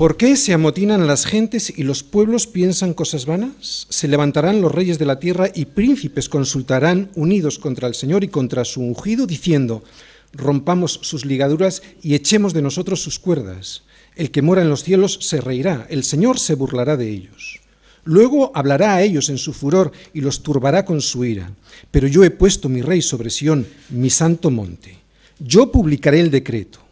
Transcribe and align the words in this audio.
¿Por 0.00 0.16
qué 0.16 0.34
se 0.36 0.54
amotinan 0.54 1.06
las 1.06 1.26
gentes 1.26 1.70
y 1.76 1.82
los 1.82 2.02
pueblos 2.02 2.46
piensan 2.46 2.94
cosas 2.94 3.26
vanas? 3.26 3.86
Se 3.90 4.08
levantarán 4.08 4.62
los 4.62 4.74
reyes 4.74 4.98
de 4.98 5.04
la 5.04 5.20
tierra 5.20 5.50
y 5.54 5.66
príncipes 5.66 6.30
consultarán 6.30 7.10
unidos 7.16 7.58
contra 7.58 7.86
el 7.86 7.94
Señor 7.94 8.24
y 8.24 8.28
contra 8.28 8.64
su 8.64 8.80
ungido, 8.80 9.26
diciendo, 9.26 9.84
rompamos 10.32 11.00
sus 11.02 11.26
ligaduras 11.26 11.82
y 12.00 12.14
echemos 12.14 12.54
de 12.54 12.62
nosotros 12.62 13.02
sus 13.02 13.18
cuerdas. 13.18 13.82
El 14.16 14.30
que 14.30 14.40
mora 14.40 14.62
en 14.62 14.70
los 14.70 14.84
cielos 14.84 15.18
se 15.20 15.42
reirá, 15.42 15.86
el 15.90 16.02
Señor 16.02 16.38
se 16.38 16.54
burlará 16.54 16.96
de 16.96 17.10
ellos. 17.10 17.60
Luego 18.04 18.52
hablará 18.54 18.94
a 18.94 19.02
ellos 19.02 19.28
en 19.28 19.36
su 19.36 19.52
furor 19.52 19.92
y 20.14 20.22
los 20.22 20.42
turbará 20.42 20.86
con 20.86 21.02
su 21.02 21.26
ira. 21.26 21.52
Pero 21.90 22.08
yo 22.08 22.24
he 22.24 22.30
puesto 22.30 22.70
mi 22.70 22.80
rey 22.80 23.02
sobre 23.02 23.28
Sión, 23.28 23.66
mi 23.90 24.08
santo 24.08 24.50
monte. 24.50 24.96
Yo 25.38 25.70
publicaré 25.70 26.20
el 26.20 26.30
decreto. 26.30 26.89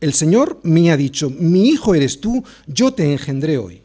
El 0.00 0.14
Señor 0.14 0.60
me 0.62 0.90
ha 0.90 0.96
dicho, 0.96 1.28
mi 1.28 1.68
hijo 1.68 1.94
eres 1.94 2.22
tú, 2.22 2.42
yo 2.66 2.94
te 2.94 3.12
engendré 3.12 3.58
hoy. 3.58 3.82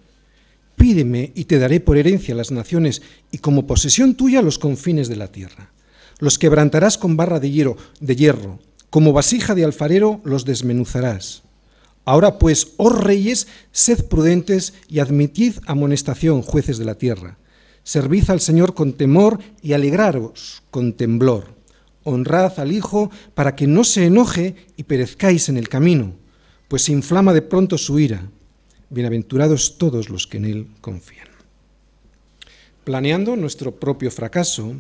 Pídeme 0.78 1.34
y 1.36 1.44
te 1.44 1.60
daré 1.60 1.82
por 1.82 1.98
herencia 1.98 2.34
las 2.34 2.52
naciones 2.52 3.02
y 3.32 3.40
como 3.40 3.68
posesión 3.68 4.16
tuya 4.16 4.42
los 4.42 4.58
confines 4.58 5.10
de 5.10 5.18
la 5.18 5.28
tierra. 5.28 5.72
Los 6.20 6.40
quebrantarás 6.40 6.98
con 6.98 7.18
barra 7.18 7.42
de 7.42 7.52
hierro, 7.52 7.76
de 8.00 8.16
hierro, 8.16 8.60
como 8.90 9.12
vasija 9.12 9.56
de 9.56 9.66
alfarero 9.66 10.22
los 10.24 10.46
desmenuzarás. 10.46 11.44
Ahora 12.06 12.40
pues, 12.40 12.70
oh 12.78 12.90
reyes, 12.90 13.48
sed 13.74 14.06
prudentes 14.06 14.74
y 14.88 15.00
admitid 15.00 15.56
amonestación, 15.66 16.44
jueces 16.44 16.78
de 16.78 16.86
la 16.86 16.96
tierra. 16.96 17.38
Servid 17.84 18.30
al 18.30 18.40
Señor 18.40 18.74
con 18.74 18.94
temor 18.94 19.40
y 19.62 19.74
alegraros 19.74 20.64
con 20.72 20.94
temblor 20.94 21.55
honrad 22.06 22.58
al 22.60 22.72
Hijo 22.72 23.12
para 23.34 23.56
que 23.56 23.68
no 23.68 23.84
se 23.84 24.06
enoje 24.06 24.56
y 24.78 24.84
perezcáis 24.84 25.50
en 25.50 25.58
el 25.58 25.68
camino, 25.68 26.14
pues 26.70 26.84
se 26.84 26.94
inflama 26.94 27.34
de 27.34 27.42
pronto 27.42 27.78
su 27.78 28.00
ira. 28.00 28.30
Bienaventurados 28.90 29.78
todos 29.78 30.10
los 30.10 30.28
que 30.28 30.38
en 30.38 30.46
Él 30.46 30.68
confían. 30.80 31.28
Planeando 32.86 33.36
nuestro 33.36 33.76
propio 33.76 34.12
fracaso, 34.12 34.76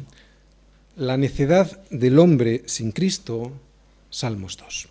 la 0.95 1.17
necedad 1.17 1.83
del 1.89 2.19
hombre 2.19 2.63
sin 2.67 2.91
Cristo, 2.91 3.51
Salmos 4.09 4.57
2. 4.57 4.87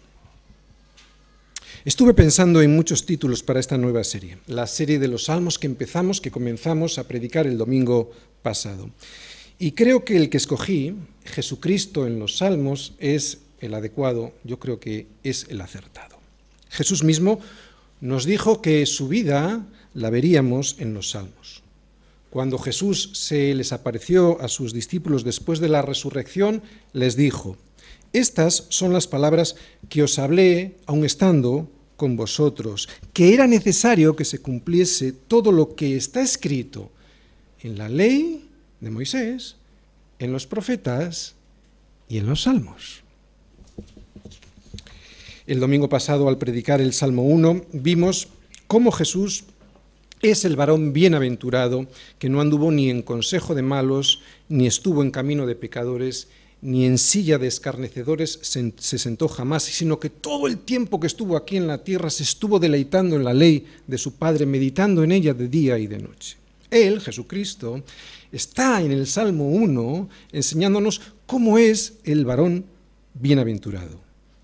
Estuve 1.84 2.14
pensando 2.14 2.62
en 2.62 2.74
muchos 2.74 3.06
títulos 3.06 3.42
para 3.42 3.60
esta 3.60 3.78
nueva 3.78 4.04
serie, 4.04 4.38
la 4.46 4.66
serie 4.66 4.98
de 4.98 5.06
los 5.06 5.24
salmos 5.24 5.58
que 5.58 5.66
empezamos, 5.66 6.20
que 6.20 6.30
comenzamos 6.30 6.98
a 6.98 7.06
predicar 7.06 7.46
el 7.46 7.58
domingo 7.58 8.10
pasado. 8.42 8.90
Y 9.64 9.72
creo 9.72 10.04
que 10.04 10.18
el 10.18 10.28
que 10.28 10.36
escogí, 10.36 10.94
Jesucristo 11.24 12.06
en 12.06 12.18
los 12.18 12.36
Salmos, 12.36 12.92
es 12.98 13.38
el 13.60 13.72
adecuado, 13.72 14.34
yo 14.44 14.58
creo 14.58 14.78
que 14.78 15.06
es 15.22 15.46
el 15.48 15.62
acertado. 15.62 16.18
Jesús 16.68 17.02
mismo 17.02 17.40
nos 18.02 18.26
dijo 18.26 18.60
que 18.60 18.84
su 18.84 19.08
vida 19.08 19.64
la 19.94 20.10
veríamos 20.10 20.76
en 20.80 20.92
los 20.92 21.12
Salmos. 21.12 21.62
Cuando 22.28 22.58
Jesús 22.58 23.08
se 23.14 23.54
les 23.54 23.72
apareció 23.72 24.38
a 24.42 24.48
sus 24.48 24.74
discípulos 24.74 25.24
después 25.24 25.60
de 25.60 25.70
la 25.70 25.80
resurrección, 25.80 26.62
les 26.92 27.16
dijo, 27.16 27.56
estas 28.12 28.66
son 28.68 28.92
las 28.92 29.06
palabras 29.06 29.56
que 29.88 30.02
os 30.02 30.18
hablé 30.18 30.76
aun 30.84 31.06
estando 31.06 31.70
con 31.96 32.16
vosotros, 32.16 32.86
que 33.14 33.32
era 33.32 33.46
necesario 33.46 34.14
que 34.14 34.26
se 34.26 34.40
cumpliese 34.40 35.12
todo 35.12 35.52
lo 35.52 35.74
que 35.74 35.96
está 35.96 36.20
escrito 36.20 36.90
en 37.62 37.78
la 37.78 37.88
ley 37.88 38.43
de 38.84 38.90
Moisés, 38.90 39.56
en 40.18 40.32
los 40.32 40.46
profetas 40.46 41.34
y 42.08 42.18
en 42.18 42.26
los 42.26 42.42
salmos. 42.42 43.02
El 45.46 45.60
domingo 45.60 45.88
pasado, 45.88 46.28
al 46.28 46.38
predicar 46.38 46.80
el 46.80 46.92
Salmo 46.92 47.22
1, 47.24 47.66
vimos 47.72 48.28
cómo 48.66 48.92
Jesús 48.92 49.44
es 50.22 50.46
el 50.46 50.56
varón 50.56 50.94
bienaventurado 50.94 51.86
que 52.18 52.30
no 52.30 52.40
anduvo 52.40 52.70
ni 52.70 52.88
en 52.88 53.02
consejo 53.02 53.54
de 53.54 53.60
malos, 53.60 54.22
ni 54.48 54.66
estuvo 54.66 55.02
en 55.02 55.10
camino 55.10 55.44
de 55.44 55.54
pecadores, 55.54 56.28
ni 56.62 56.86
en 56.86 56.96
silla 56.96 57.36
de 57.36 57.46
escarnecedores 57.46 58.38
se, 58.40 58.72
sentó 58.98 59.28
jamás, 59.28 59.64
sino 59.64 60.00
que 60.00 60.08
todo 60.08 60.46
el 60.46 60.56
tiempo 60.56 60.98
que 60.98 61.08
estuvo 61.08 61.36
aquí 61.36 61.58
en 61.58 61.66
la 61.66 61.84
tierra 61.84 62.08
se 62.08 62.22
estuvo 62.22 62.58
deleitando 62.58 63.16
en 63.16 63.24
la 63.24 63.34
ley 63.34 63.66
de 63.86 63.98
su 63.98 64.14
Padre, 64.14 64.46
meditando 64.46 65.04
en 65.04 65.12
ella 65.12 65.34
de 65.34 65.48
día 65.48 65.78
y 65.78 65.86
de 65.86 65.98
noche. 65.98 66.38
Él, 66.70 67.02
Jesucristo, 67.02 67.82
está 68.34 68.82
en 68.82 68.92
el 68.92 69.06
Salmo 69.06 69.48
1 69.48 70.08
enseñándonos 70.32 71.00
cómo 71.26 71.58
es 71.58 71.94
el 72.04 72.24
varón 72.24 72.66
bienaventurado. 73.14 74.00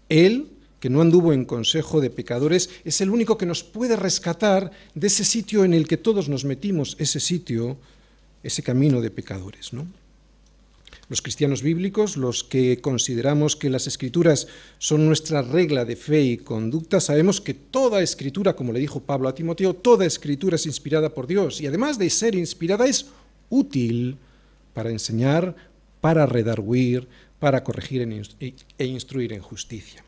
Él, 0.09 0.49
que 0.79 0.91
no 0.91 1.01
anduvo 1.01 1.33
en 1.33 1.45
consejo 1.45 2.01
de 2.01 2.11
pecadores, 2.11 2.71
es 2.85 3.01
el 3.01 3.11
único 3.11 3.37
que 3.37 3.47
nos 3.47 3.65
puede 3.65 3.97
rescatar 3.97 4.71
de 4.95 5.07
ese 5.09 5.25
sitio 5.25 5.65
en 5.65 5.75
el 5.75 5.87
que 5.87 5.97
todos 5.97 6.29
nos 6.29 6.45
metimos, 6.45 6.97
ese 6.99 7.21
sitio, 7.21 7.77
ese 8.43 8.63
camino 8.63 9.01
de 9.01 9.11
pecadores. 9.11 9.73
¿no? 9.73 9.87
Los 11.09 11.23
cristianos 11.23 11.63
bíblicos, 11.63 12.17
los 12.17 12.45
que 12.45 12.81
consideramos 12.81 13.57
que 13.57 13.69
las 13.69 13.89
escrituras 13.89 14.47
son 14.79 15.07
nuestra 15.07 15.43
regla 15.43 15.85
de 15.85 15.97
fe 15.97 16.23
y 16.23 16.37
conducta, 16.39 17.01
sabemos 17.01 17.41
que 17.41 17.55
toda 17.55 18.01
escritura, 18.01 18.55
como 18.55 18.73
le 18.73 18.79
dijo 18.79 19.01
Pablo 19.01 19.29
a 19.29 19.35
Timoteo, 19.35 19.75
toda 19.75 20.07
escritura 20.07 20.55
es 20.55 20.67
inspirada 20.67 21.13
por 21.13 21.27
Dios 21.27 21.61
y 21.61 21.67
además 21.67 21.99
de 21.99 22.09
ser 22.11 22.37
inspirada 22.37 22.87
es 22.87 23.07
útil 23.51 24.17
para 24.73 24.91
enseñar, 24.91 25.55
para 26.01 26.25
redarguir, 26.25 27.09
para 27.39 27.63
corregir 27.63 28.01
e 28.41 28.85
instruir 28.87 29.33
en 29.33 29.43
justicia. 29.43 30.05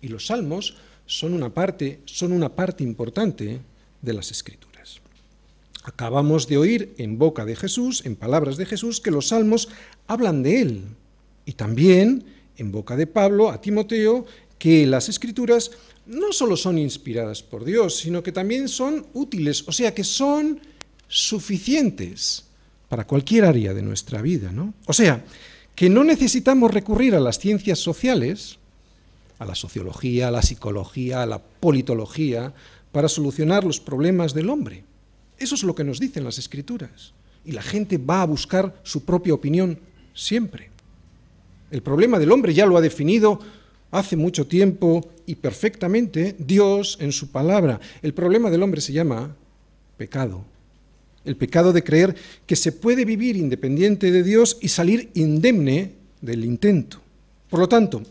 Y 0.00 0.08
los 0.08 0.26
salmos 0.26 0.76
son 1.04 1.34
una 1.34 1.52
parte, 1.52 2.00
son 2.04 2.32
una 2.32 2.54
parte 2.54 2.84
importante 2.84 3.60
de 4.00 4.12
las 4.12 4.30
escrituras. 4.30 5.00
Acabamos 5.84 6.48
de 6.48 6.58
oír 6.58 6.94
en 6.98 7.18
boca 7.18 7.44
de 7.44 7.56
Jesús, 7.56 8.04
en 8.04 8.16
palabras 8.16 8.56
de 8.56 8.66
Jesús, 8.66 9.00
que 9.00 9.10
los 9.10 9.28
salmos 9.28 9.68
hablan 10.06 10.42
de 10.42 10.60
él. 10.60 10.84
Y 11.44 11.52
también 11.52 12.24
en 12.56 12.72
boca 12.72 12.96
de 12.96 13.06
Pablo 13.06 13.50
a 13.50 13.60
Timoteo 13.60 14.26
que 14.58 14.86
las 14.86 15.08
escrituras 15.08 15.70
no 16.06 16.32
solo 16.32 16.56
son 16.56 16.78
inspiradas 16.78 17.42
por 17.42 17.64
Dios, 17.64 17.96
sino 17.96 18.22
que 18.22 18.32
también 18.32 18.68
son 18.68 19.06
útiles, 19.12 19.64
o 19.66 19.72
sea 19.72 19.94
que 19.94 20.04
son 20.04 20.60
suficientes 21.08 22.45
para 22.88 23.06
cualquier 23.06 23.44
área 23.44 23.74
de 23.74 23.82
nuestra 23.82 24.22
vida. 24.22 24.52
¿no? 24.52 24.74
O 24.86 24.92
sea, 24.92 25.24
que 25.74 25.90
no 25.90 26.04
necesitamos 26.04 26.72
recurrir 26.72 27.14
a 27.14 27.20
las 27.20 27.38
ciencias 27.38 27.78
sociales, 27.78 28.58
a 29.38 29.44
la 29.44 29.54
sociología, 29.54 30.28
a 30.28 30.30
la 30.30 30.42
psicología, 30.42 31.22
a 31.22 31.26
la 31.26 31.38
politología, 31.38 32.54
para 32.92 33.08
solucionar 33.08 33.64
los 33.64 33.80
problemas 33.80 34.32
del 34.32 34.48
hombre. 34.48 34.84
Eso 35.38 35.54
es 35.54 35.62
lo 35.62 35.74
que 35.74 35.84
nos 35.84 36.00
dicen 36.00 36.24
las 36.24 36.38
escrituras. 36.38 37.12
Y 37.44 37.52
la 37.52 37.62
gente 37.62 37.98
va 37.98 38.22
a 38.22 38.26
buscar 38.26 38.80
su 38.82 39.04
propia 39.04 39.34
opinión 39.34 39.78
siempre. 40.14 40.70
El 41.70 41.82
problema 41.82 42.18
del 42.18 42.32
hombre 42.32 42.54
ya 42.54 42.64
lo 42.64 42.76
ha 42.76 42.80
definido 42.80 43.40
hace 43.90 44.16
mucho 44.16 44.46
tiempo 44.46 45.06
y 45.26 45.34
perfectamente 45.34 46.36
Dios 46.38 46.96
en 47.00 47.12
su 47.12 47.30
palabra. 47.30 47.80
El 48.02 48.14
problema 48.14 48.50
del 48.50 48.62
hombre 48.62 48.80
se 48.80 48.92
llama 48.92 49.36
pecado 49.96 50.44
el 51.26 51.36
pecado 51.36 51.72
de 51.72 51.84
creer 51.84 52.16
que 52.46 52.56
se 52.56 52.72
puede 52.72 53.04
vivir 53.04 53.36
independiente 53.36 54.10
de 54.10 54.22
Dios 54.22 54.58
y 54.60 54.68
salir 54.68 55.10
indemne 55.14 55.92
del 56.20 56.44
intento. 56.44 57.02
Por 57.50 57.60
lo 57.60 57.68
tanto, 57.68 58.02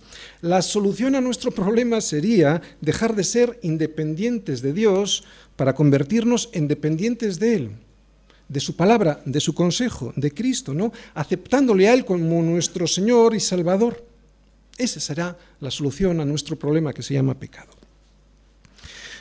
la 0.42 0.62
solución 0.62 1.16
a 1.16 1.22
nuestro 1.22 1.52
problema 1.52 2.00
sería 2.00 2.62
dejar 2.80 3.16
de 3.16 3.24
ser 3.24 3.60
independientes 3.64 4.62
de 4.62 4.72
Dios 4.72 5.24
para 5.56 5.76
convertirnos 5.76 6.50
en 6.54 6.68
dependientes 6.68 7.40
de 7.40 7.56
Él, 7.56 7.70
de 8.48 8.60
su 8.60 8.76
palabra, 8.76 9.22
de 9.26 9.40
su 9.42 9.54
consejo, 9.54 10.14
de 10.16 10.32
Cristo, 10.32 10.74
¿no? 10.74 10.94
Aceptándole 11.14 11.90
a 11.90 11.94
Él 11.94 12.06
como 12.06 12.42
nuestro 12.42 12.88
Señor 12.88 13.36
y 13.36 13.40
Salvador. 13.40 14.06
Esa 14.78 15.00
será 15.00 15.38
la 15.60 15.72
solución 15.72 16.20
a 16.20 16.26
nuestro 16.26 16.58
problema 16.58 16.94
que 16.94 17.04
se 17.04 17.14
llama 17.14 17.40
pecado. 17.40 17.72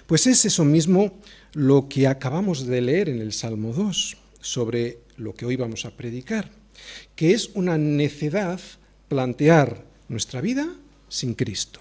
Pues 0.07 0.27
es 0.27 0.45
eso 0.45 0.65
mismo 0.65 1.13
lo 1.55 1.89
que 1.89 2.09
acabamos 2.09 2.67
de 2.67 2.81
leer 2.81 3.09
en 3.09 3.21
el 3.21 3.33
Salmo 3.33 3.73
2 3.73 4.17
sobre 4.41 4.99
lo 5.17 5.35
que 5.35 5.47
hoy 5.47 5.55
vamos 5.55 5.85
a 5.85 5.93
predicar, 5.93 6.51
que 7.15 7.33
es 7.33 7.51
una 7.55 7.79
necedad 7.79 8.61
plantear 9.09 9.85
nuestra 10.09 10.41
vida 10.41 10.67
sin 11.09 11.35
Cristo. 11.35 11.81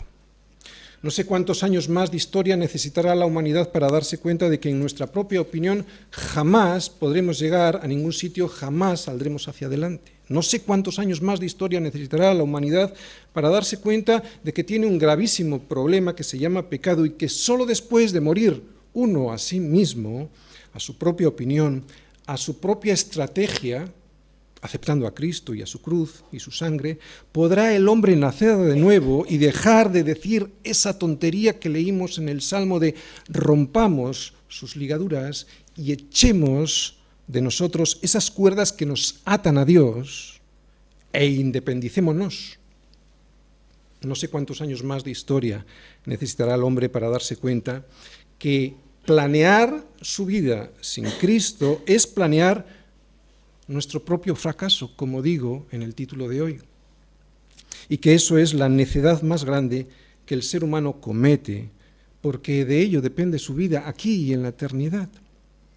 No 1.01 1.09
sé 1.11 1.25
cuántos 1.25 1.63
años 1.63 1.89
más 1.89 2.11
de 2.11 2.17
historia 2.17 2.55
necesitará 2.55 3.13
la 3.15 3.25
humanidad 3.25 3.71
para 3.71 3.89
darse 3.89 4.19
cuenta 4.19 4.47
de 4.47 4.59
que 4.59 4.69
en 4.69 4.79
nuestra 4.79 5.07
propia 5.07 5.41
opinión 5.41 5.85
jamás 6.11 6.89
podremos 6.89 7.39
llegar 7.39 7.81
a 7.83 7.87
ningún 7.87 8.13
sitio, 8.13 8.47
jamás 8.47 9.01
saldremos 9.01 9.47
hacia 9.47 9.67
adelante. 9.67 10.13
No 10.29 10.41
sé 10.43 10.61
cuántos 10.61 10.99
años 10.99 11.21
más 11.21 11.39
de 11.39 11.47
historia 11.47 11.81
necesitará 11.81 12.33
la 12.33 12.43
humanidad 12.43 12.93
para 13.33 13.49
darse 13.49 13.79
cuenta 13.79 14.23
de 14.43 14.53
que 14.53 14.63
tiene 14.63 14.85
un 14.85 14.99
gravísimo 14.99 15.59
problema 15.63 16.15
que 16.15 16.23
se 16.23 16.37
llama 16.37 16.69
pecado 16.69 17.05
y 17.05 17.13
que 17.13 17.27
solo 17.27 17.65
después 17.65 18.13
de 18.13 18.21
morir 18.21 18.72
uno 18.93 19.31
a 19.31 19.37
sí 19.37 19.59
mismo, 19.59 20.29
a 20.73 20.79
su 20.79 20.97
propia 20.97 21.27
opinión, 21.27 21.83
a 22.25 22.37
su 22.37 22.59
propia 22.59 22.93
estrategia, 22.93 23.91
aceptando 24.61 25.05
a 25.05 25.13
Cristo 25.13 25.53
y 25.53 25.61
a 25.61 25.67
su 25.67 25.81
cruz 25.81 26.23
y 26.31 26.39
su 26.39 26.51
sangre, 26.51 26.97
podrá 27.31 27.75
el 27.75 27.87
hombre 27.89 28.15
nacer 28.15 28.55
de 28.57 28.77
nuevo 28.77 29.25
y 29.27 29.37
dejar 29.37 29.91
de 29.91 30.03
decir 30.03 30.51
esa 30.63 30.97
tontería 30.97 31.59
que 31.59 31.69
leímos 31.69 32.17
en 32.17 32.29
el 32.29 32.41
Salmo 32.41 32.79
de 32.79 32.95
rompamos 33.27 34.33
sus 34.47 34.75
ligaduras 34.75 35.47
y 35.75 35.91
echemos 35.91 36.97
de 37.27 37.41
nosotros 37.41 37.99
esas 38.01 38.31
cuerdas 38.31 38.71
que 38.71 38.85
nos 38.85 39.21
atan 39.25 39.57
a 39.57 39.65
Dios 39.65 40.41
e 41.11 41.25
independicémonos. 41.25 42.59
No 44.01 44.15
sé 44.15 44.27
cuántos 44.27 44.61
años 44.61 44.83
más 44.83 45.03
de 45.03 45.11
historia 45.11 45.65
necesitará 46.05 46.55
el 46.55 46.63
hombre 46.63 46.89
para 46.89 47.09
darse 47.09 47.37
cuenta 47.37 47.85
que 48.37 48.75
planear 49.05 49.85
su 50.01 50.25
vida 50.25 50.71
sin 50.81 51.05
Cristo 51.05 51.81
es 51.85 52.07
planear 52.07 52.65
nuestro 53.67 54.03
propio 54.03 54.35
fracaso, 54.35 54.95
como 54.95 55.21
digo 55.21 55.65
en 55.71 55.81
el 55.81 55.95
título 55.95 56.27
de 56.27 56.41
hoy. 56.41 56.59
Y 57.89 57.97
que 57.97 58.13
eso 58.13 58.37
es 58.37 58.53
la 58.53 58.69
necedad 58.69 59.21
más 59.21 59.43
grande 59.43 59.87
que 60.25 60.33
el 60.33 60.43
ser 60.43 60.63
humano 60.63 61.01
comete, 61.01 61.69
porque 62.21 62.65
de 62.65 62.79
ello 62.79 63.01
depende 63.01 63.39
su 63.39 63.53
vida 63.53 63.83
aquí 63.87 64.15
y 64.15 64.33
en 64.33 64.43
la 64.43 64.49
eternidad. 64.49 65.09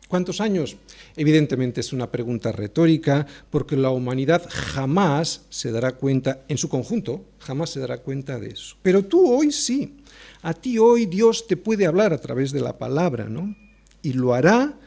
¿Cuántos 0.08 0.40
años? 0.40 0.76
Evidentemente 1.16 1.80
es 1.80 1.92
una 1.92 2.12
pregunta 2.12 2.52
retórica, 2.52 3.26
porque 3.50 3.76
la 3.76 3.90
humanidad 3.90 4.46
jamás 4.48 5.46
se 5.50 5.72
dará 5.72 5.96
cuenta, 5.96 6.44
en 6.46 6.58
su 6.58 6.68
conjunto, 6.68 7.24
jamás 7.40 7.70
se 7.70 7.80
dará 7.80 7.98
cuenta 7.98 8.38
de 8.38 8.50
eso. 8.50 8.76
Pero 8.82 9.04
tú 9.04 9.28
hoy 9.28 9.50
sí. 9.50 9.96
A 10.46 10.54
ti 10.54 10.78
hoy 10.78 11.06
Dios 11.06 11.48
te 11.48 11.56
puede 11.56 11.86
hablar 11.86 12.12
a 12.12 12.20
través 12.20 12.52
de 12.52 12.60
la 12.60 12.78
palabra, 12.78 13.28
¿no? 13.28 13.56
Y 14.00 14.12
lo 14.12 14.32
hará 14.32 14.78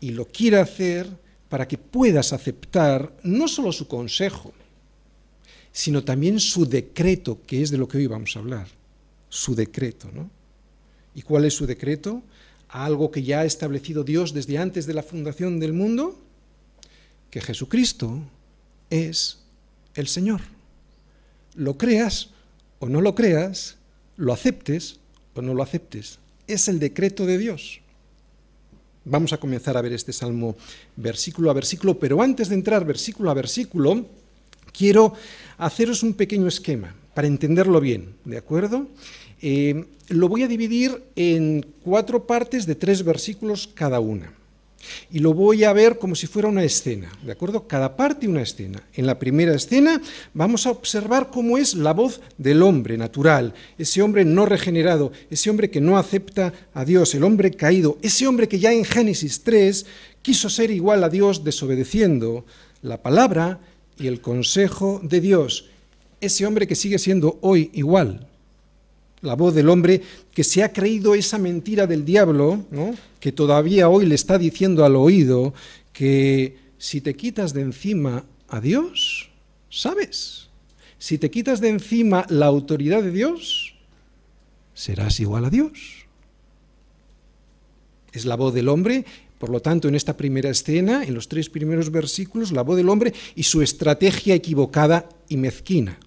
y 0.00 0.10
lo 0.10 0.26
quiere 0.26 0.58
hacer 0.58 1.08
para 1.48 1.68
que 1.68 1.78
puedas 1.78 2.32
aceptar 2.32 3.16
no 3.22 3.46
solo 3.46 3.70
su 3.70 3.86
consejo, 3.86 4.52
sino 5.70 6.02
también 6.02 6.40
su 6.40 6.66
decreto, 6.66 7.38
que 7.46 7.62
es 7.62 7.70
de 7.70 7.78
lo 7.78 7.86
que 7.86 7.98
hoy 7.98 8.08
vamos 8.08 8.34
a 8.34 8.40
hablar. 8.40 8.66
Su 9.28 9.54
decreto, 9.54 10.10
¿no? 10.12 10.28
¿Y 11.14 11.22
cuál 11.22 11.44
es 11.44 11.54
su 11.54 11.64
decreto? 11.66 12.22
algo 12.72 13.10
que 13.10 13.22
ya 13.22 13.40
ha 13.40 13.44
establecido 13.44 14.02
Dios 14.02 14.32
desde 14.32 14.56
antes 14.56 14.86
de 14.86 14.94
la 14.94 15.02
fundación 15.02 15.60
del 15.60 15.74
mundo, 15.74 16.18
que 17.30 17.40
Jesucristo 17.40 18.18
es 18.88 19.38
el 19.94 20.08
Señor. 20.08 20.40
Lo 21.54 21.76
creas 21.76 22.30
o 22.78 22.88
no 22.88 23.02
lo 23.02 23.14
creas, 23.14 23.76
lo 24.16 24.32
aceptes 24.32 25.00
o 25.34 25.42
no 25.42 25.54
lo 25.54 25.62
aceptes. 25.62 26.18
Es 26.46 26.68
el 26.68 26.78
decreto 26.78 27.26
de 27.26 27.38
Dios. 27.38 27.80
Vamos 29.04 29.32
a 29.32 29.38
comenzar 29.38 29.76
a 29.76 29.82
ver 29.82 29.92
este 29.92 30.12
salmo 30.12 30.56
versículo 30.96 31.50
a 31.50 31.54
versículo, 31.54 31.98
pero 31.98 32.22
antes 32.22 32.48
de 32.48 32.54
entrar 32.54 32.84
versículo 32.84 33.30
a 33.30 33.34
versículo, 33.34 34.06
quiero 34.72 35.14
haceros 35.58 36.02
un 36.02 36.14
pequeño 36.14 36.46
esquema 36.46 36.94
para 37.14 37.26
entenderlo 37.26 37.80
bien, 37.80 38.14
¿de 38.24 38.38
acuerdo? 38.38 38.86
Eh, 39.40 39.86
lo 40.08 40.28
voy 40.28 40.44
a 40.44 40.48
dividir 40.48 41.02
en 41.16 41.66
cuatro 41.82 42.26
partes 42.26 42.64
de 42.64 42.76
tres 42.76 43.02
versículos 43.02 43.68
cada 43.74 43.98
una. 43.98 44.32
Y 45.10 45.20
lo 45.20 45.34
voy 45.34 45.64
a 45.64 45.72
ver 45.72 45.98
como 45.98 46.14
si 46.14 46.26
fuera 46.26 46.48
una 46.48 46.64
escena, 46.64 47.12
¿de 47.22 47.32
acuerdo? 47.32 47.66
Cada 47.66 47.96
parte 47.96 48.28
una 48.28 48.42
escena. 48.42 48.82
En 48.94 49.06
la 49.06 49.18
primera 49.18 49.54
escena 49.54 50.00
vamos 50.34 50.66
a 50.66 50.70
observar 50.70 51.30
cómo 51.30 51.58
es 51.58 51.74
la 51.74 51.92
voz 51.92 52.20
del 52.38 52.62
hombre 52.62 52.96
natural, 52.96 53.54
ese 53.78 54.02
hombre 54.02 54.24
no 54.24 54.46
regenerado, 54.46 55.12
ese 55.30 55.50
hombre 55.50 55.70
que 55.70 55.80
no 55.80 55.96
acepta 55.96 56.52
a 56.74 56.84
Dios, 56.84 57.14
el 57.14 57.24
hombre 57.24 57.50
caído, 57.52 57.98
ese 58.02 58.26
hombre 58.26 58.48
que 58.48 58.58
ya 58.58 58.72
en 58.72 58.84
Génesis 58.84 59.42
3 59.42 59.86
quiso 60.22 60.48
ser 60.48 60.70
igual 60.70 61.04
a 61.04 61.08
Dios 61.08 61.44
desobedeciendo 61.44 62.44
la 62.82 63.02
palabra 63.02 63.60
y 63.98 64.06
el 64.06 64.20
consejo 64.20 65.00
de 65.02 65.20
Dios, 65.20 65.66
ese 66.20 66.46
hombre 66.46 66.66
que 66.66 66.74
sigue 66.74 66.98
siendo 66.98 67.38
hoy 67.40 67.70
igual 67.74 68.28
la 69.22 69.34
voz 69.34 69.54
del 69.54 69.68
hombre 69.68 70.02
que 70.32 70.44
se 70.44 70.62
ha 70.62 70.72
creído 70.72 71.14
esa 71.14 71.38
mentira 71.38 71.86
del 71.86 72.04
diablo, 72.04 72.64
que 73.20 73.32
todavía 73.32 73.88
hoy 73.88 74.04
le 74.04 74.16
está 74.16 74.36
diciendo 74.36 74.84
al 74.84 74.96
oído 74.96 75.54
que 75.92 76.58
si 76.76 77.00
te 77.00 77.14
quitas 77.14 77.54
de 77.54 77.62
encima 77.62 78.24
a 78.48 78.60
Dios, 78.60 79.30
¿sabes? 79.70 80.48
Si 80.98 81.18
te 81.18 81.30
quitas 81.30 81.60
de 81.60 81.68
encima 81.68 82.26
la 82.28 82.46
autoridad 82.46 83.02
de 83.02 83.12
Dios, 83.12 83.74
serás 84.74 85.20
igual 85.20 85.44
a 85.44 85.50
Dios. 85.50 86.06
Es 88.12 88.24
la 88.26 88.36
voz 88.36 88.52
del 88.52 88.68
hombre, 88.68 89.04
por 89.38 89.50
lo 89.50 89.60
tanto, 89.60 89.88
en 89.88 89.94
esta 89.94 90.16
primera 90.16 90.50
escena, 90.50 91.04
en 91.04 91.14
los 91.14 91.28
tres 91.28 91.48
primeros 91.48 91.90
versículos, 91.90 92.52
la 92.52 92.62
voz 92.62 92.76
del 92.76 92.88
hombre 92.88 93.14
y 93.34 93.44
su 93.44 93.62
estrategia 93.62 94.34
equivocada 94.34 95.08
y 95.28 95.36
mezquina. 95.36 95.98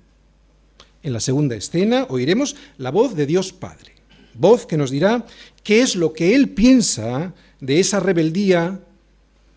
En 1.05 1.13
la 1.13 1.19
segunda 1.19 1.55
escena 1.55 2.07
oiremos 2.09 2.55
la 2.79 2.89
voz 2.89 3.15
de 3.15 3.27
Dios 3.27 3.53
Padre, 3.53 3.93
voz 4.33 4.65
que 4.65 4.75
nos 4.75 4.89
dirá 4.89 5.23
qué 5.63 5.81
es 5.81 5.95
lo 5.95 6.13
que 6.13 6.33
Él 6.33 6.49
piensa 6.49 7.31
de 7.61 7.79
esa 7.79 7.99
rebeldía 7.99 8.81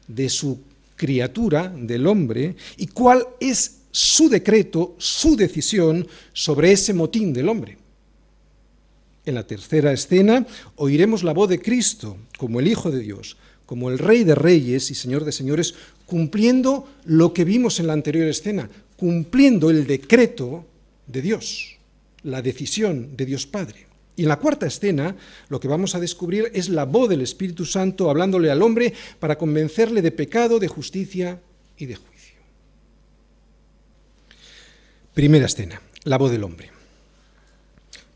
de 0.06 0.28
su 0.28 0.60
criatura, 0.94 1.72
del 1.74 2.06
hombre, 2.06 2.54
y 2.76 2.88
cuál 2.88 3.26
es 3.40 3.78
su 3.90 4.28
decreto, 4.28 4.94
su 4.98 5.36
decisión 5.36 6.06
sobre 6.34 6.72
ese 6.72 6.92
motín 6.92 7.32
del 7.32 7.48
hombre. 7.48 7.78
En 9.24 9.34
la 9.34 9.46
tercera 9.46 9.90
escena 9.90 10.46
oiremos 10.76 11.22
la 11.22 11.32
voz 11.32 11.48
de 11.48 11.62
Cristo 11.62 12.18
como 12.36 12.60
el 12.60 12.68
Hijo 12.68 12.90
de 12.90 13.00
Dios, 13.00 13.38
como 13.64 13.88
el 13.88 13.98
Rey 13.98 14.22
de 14.22 14.34
Reyes 14.34 14.90
y 14.90 14.94
Señor 14.94 15.24
de 15.24 15.32
Señores, 15.32 15.74
cumpliendo 16.04 16.86
lo 17.06 17.32
que 17.32 17.46
vimos 17.46 17.80
en 17.80 17.86
la 17.86 17.94
anterior 17.94 18.28
escena, 18.28 18.68
cumpliendo 18.98 19.70
el 19.70 19.86
decreto 19.86 20.66
de 21.08 21.22
Dios, 21.22 21.78
la 22.22 22.42
decisión 22.42 23.16
de 23.16 23.26
Dios 23.26 23.46
Padre. 23.46 23.86
Y 24.14 24.22
en 24.22 24.28
la 24.28 24.38
cuarta 24.38 24.66
escena 24.66 25.16
lo 25.48 25.60
que 25.60 25.68
vamos 25.68 25.94
a 25.94 26.00
descubrir 26.00 26.50
es 26.54 26.68
la 26.68 26.84
voz 26.84 27.08
del 27.08 27.20
Espíritu 27.22 27.64
Santo 27.64 28.10
hablándole 28.10 28.50
al 28.50 28.62
hombre 28.62 28.92
para 29.18 29.38
convencerle 29.38 30.02
de 30.02 30.12
pecado, 30.12 30.58
de 30.58 30.68
justicia 30.68 31.40
y 31.76 31.86
de 31.86 31.96
juicio. 31.96 32.34
Primera 35.14 35.46
escena, 35.46 35.80
la 36.04 36.18
voz 36.18 36.30
del 36.30 36.44
hombre. 36.44 36.77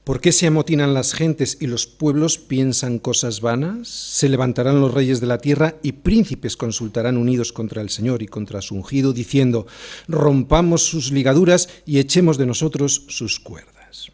¿Por 0.04 0.20
qué 0.20 0.32
se 0.32 0.48
amotinan 0.48 0.94
las 0.94 1.14
gentes 1.14 1.58
y 1.60 1.68
los 1.68 1.86
pueblos 1.86 2.36
piensan 2.36 2.98
cosas 2.98 3.40
vanas? 3.40 3.86
Se 3.86 4.28
levantarán 4.28 4.80
los 4.80 4.92
reyes 4.92 5.20
de 5.20 5.28
la 5.28 5.38
tierra 5.38 5.76
y 5.80 5.92
príncipes 5.92 6.56
consultarán 6.56 7.16
unidos 7.16 7.52
contra 7.52 7.82
el 7.82 7.88
Señor 7.88 8.20
y 8.20 8.26
contra 8.26 8.62
su 8.62 8.74
ungido, 8.74 9.12
diciendo, 9.12 9.68
rompamos 10.08 10.82
sus 10.82 11.12
ligaduras 11.12 11.68
y 11.86 12.00
echemos 12.00 12.36
de 12.36 12.46
nosotros 12.46 13.04
sus 13.06 13.38
cuerdas. 13.38 14.08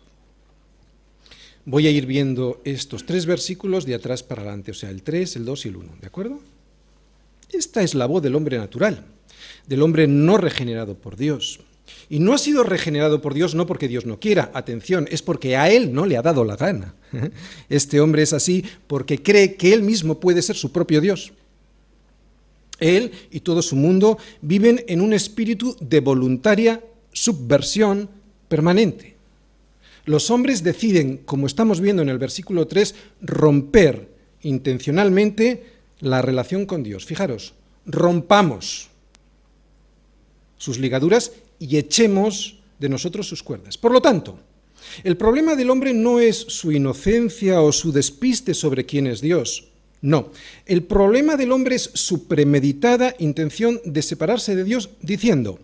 Voy 1.65 1.87
a 1.87 1.91
ir 1.91 2.05
viendo 2.05 2.61
estos 2.65 3.07
tres 3.07 3.25
versículos 3.25 3.87
de 3.87 3.95
atrás 3.95 4.23
para 4.23 4.43
adelante, 4.43 4.73
o 4.73 4.75
sea, 4.75 4.91
el 4.91 5.03
3, 5.03 5.37
el 5.37 5.47
2 5.47 5.65
y 5.65 5.69
el 5.69 5.77
1, 5.77 5.93
¿de 6.03 6.07
acuerdo? 6.07 6.41
Esta 7.51 7.83
es 7.83 7.95
la 7.95 8.05
voz 8.05 8.23
del 8.23 8.35
hombre 8.35 8.59
natural, 8.59 9.07
del 9.67 9.81
hombre 9.81 10.07
no 10.07 10.37
regenerado 10.37 10.97
por 10.97 11.17
Dios. 11.17 11.61
Y 12.11 12.21
no 12.21 12.33
ha 12.33 12.39
sido 12.39 12.63
regenerado 12.63 13.21
por 13.21 13.35
Dios 13.35 13.55
no 13.55 13.67
porque 13.67 13.89
Dios 13.89 14.07
no 14.07 14.19
quiera, 14.19 14.51
atención, 14.55 15.07
es 15.11 15.21
porque 15.21 15.57
a 15.57 15.71
él 15.71 15.93
no 15.93 16.07
le 16.07 16.17
ha 16.17 16.23
dado 16.23 16.45
la 16.45 16.57
gana. 16.57 16.95
Este 17.69 18.01
hombre 18.01 18.23
es 18.23 18.33
así 18.33 18.65
porque 18.87 19.23
cree 19.23 19.57
que 19.57 19.75
él 19.75 19.83
mismo 19.83 20.19
puede 20.19 20.43
ser 20.43 20.57
su 20.57 20.73
propio 20.73 21.01
Dios. 21.01 21.33
Él 22.81 23.13
y 23.31 23.41
todo 23.41 23.61
su 23.61 23.77
mundo 23.77 24.19
viven 24.41 24.85
en 24.89 25.01
un 25.01 25.13
espíritu 25.13 25.77
de 25.81 26.01
voluntaria 26.01 26.83
subversión 27.13 28.09
permanente. 28.49 29.17
Los 30.05 30.31
hombres 30.31 30.63
deciden, 30.63 31.19
como 31.19 31.47
estamos 31.47 31.81
viendo 31.81 32.01
en 32.01 32.09
el 32.09 32.19
versículo 32.19 32.67
3, 32.67 32.95
romper 33.21 34.09
intencionalmente 34.43 35.65
la 36.01 36.23
relación 36.23 36.65
con 36.65 36.83
Dios. 36.83 37.05
Fijaros, 37.05 37.53
rompamos 37.85 38.89
sus 40.57 40.79
ligaduras 40.79 41.33
y 41.59 41.77
echemos 41.77 42.59
de 42.79 42.89
nosotros 42.89 43.29
sus 43.29 43.43
cuerdas. 43.43 43.77
Por 43.77 43.93
lo 43.93 44.01
tanto, 44.01 44.39
el 45.03 45.17
problema 45.17 45.57
del 45.57 45.71
hombre 45.71 45.93
no 45.93 46.21
es 46.21 46.37
su 46.37 46.73
inocencia 46.73 47.61
o 47.61 47.73
su 47.73 47.93
despiste 47.93 48.55
sobre 48.55 48.87
quién 48.87 49.07
es 49.07 49.21
Dios. 49.21 49.69
No, 50.01 50.31
el 50.67 50.85
problema 50.85 51.37
del 51.37 51.51
hombre 51.51 51.75
es 51.75 51.91
su 51.95 52.29
premeditada 52.29 53.15
intención 53.19 53.81
de 53.85 54.03
separarse 54.03 54.55
de 54.55 54.63
Dios 54.63 54.91
diciendo, 55.03 55.59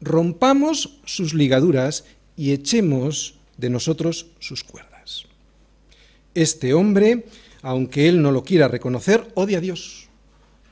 rompamos 0.00 1.00
sus 1.04 1.34
ligaduras 1.34 2.04
y 2.36 2.52
echemos 2.52 3.34
de 3.56 3.70
nosotros 3.70 4.26
sus 4.38 4.62
cuerdas. 4.62 5.24
Este 6.34 6.74
hombre, 6.74 7.24
aunque 7.62 8.08
él 8.08 8.22
no 8.22 8.30
lo 8.30 8.44
quiera 8.44 8.68
reconocer, 8.68 9.26
odia 9.34 9.58
a 9.58 9.62
Dios. 9.62 10.08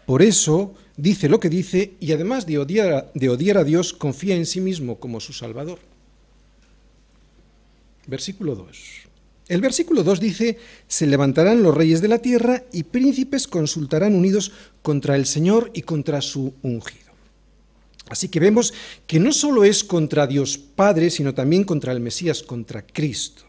Por 0.06 0.22
eso 0.22 0.74
dice 0.96 1.28
lo 1.28 1.40
que 1.40 1.48
dice 1.48 1.94
y 2.00 2.12
además 2.12 2.46
de 2.46 2.58
odiar, 2.58 3.10
de 3.14 3.28
odiar 3.28 3.58
a 3.58 3.64
Dios, 3.64 3.92
confía 3.92 4.36
en 4.36 4.46
sí 4.46 4.60
mismo 4.60 4.98
como 4.98 5.20
su 5.20 5.32
Salvador. 5.32 5.78
Versículo 8.06 8.54
2. 8.54 8.68
El 9.48 9.60
versículo 9.60 10.02
2 10.02 10.20
dice, 10.20 10.58
se 10.88 11.06
levantarán 11.06 11.62
los 11.62 11.74
reyes 11.74 12.00
de 12.00 12.08
la 12.08 12.18
tierra 12.18 12.64
y 12.72 12.84
príncipes 12.84 13.46
consultarán 13.46 14.14
unidos 14.14 14.52
contra 14.82 15.16
el 15.16 15.26
Señor 15.26 15.70
y 15.74 15.82
contra 15.82 16.22
su 16.22 16.54
ungido. 16.62 17.12
Así 18.08 18.28
que 18.28 18.40
vemos 18.40 18.72
que 19.06 19.20
no 19.20 19.32
solo 19.32 19.64
es 19.64 19.84
contra 19.84 20.26
Dios 20.26 20.58
Padre, 20.58 21.10
sino 21.10 21.34
también 21.34 21.64
contra 21.64 21.92
el 21.92 22.00
Mesías, 22.00 22.42
contra 22.42 22.86
Cristo. 22.86 23.43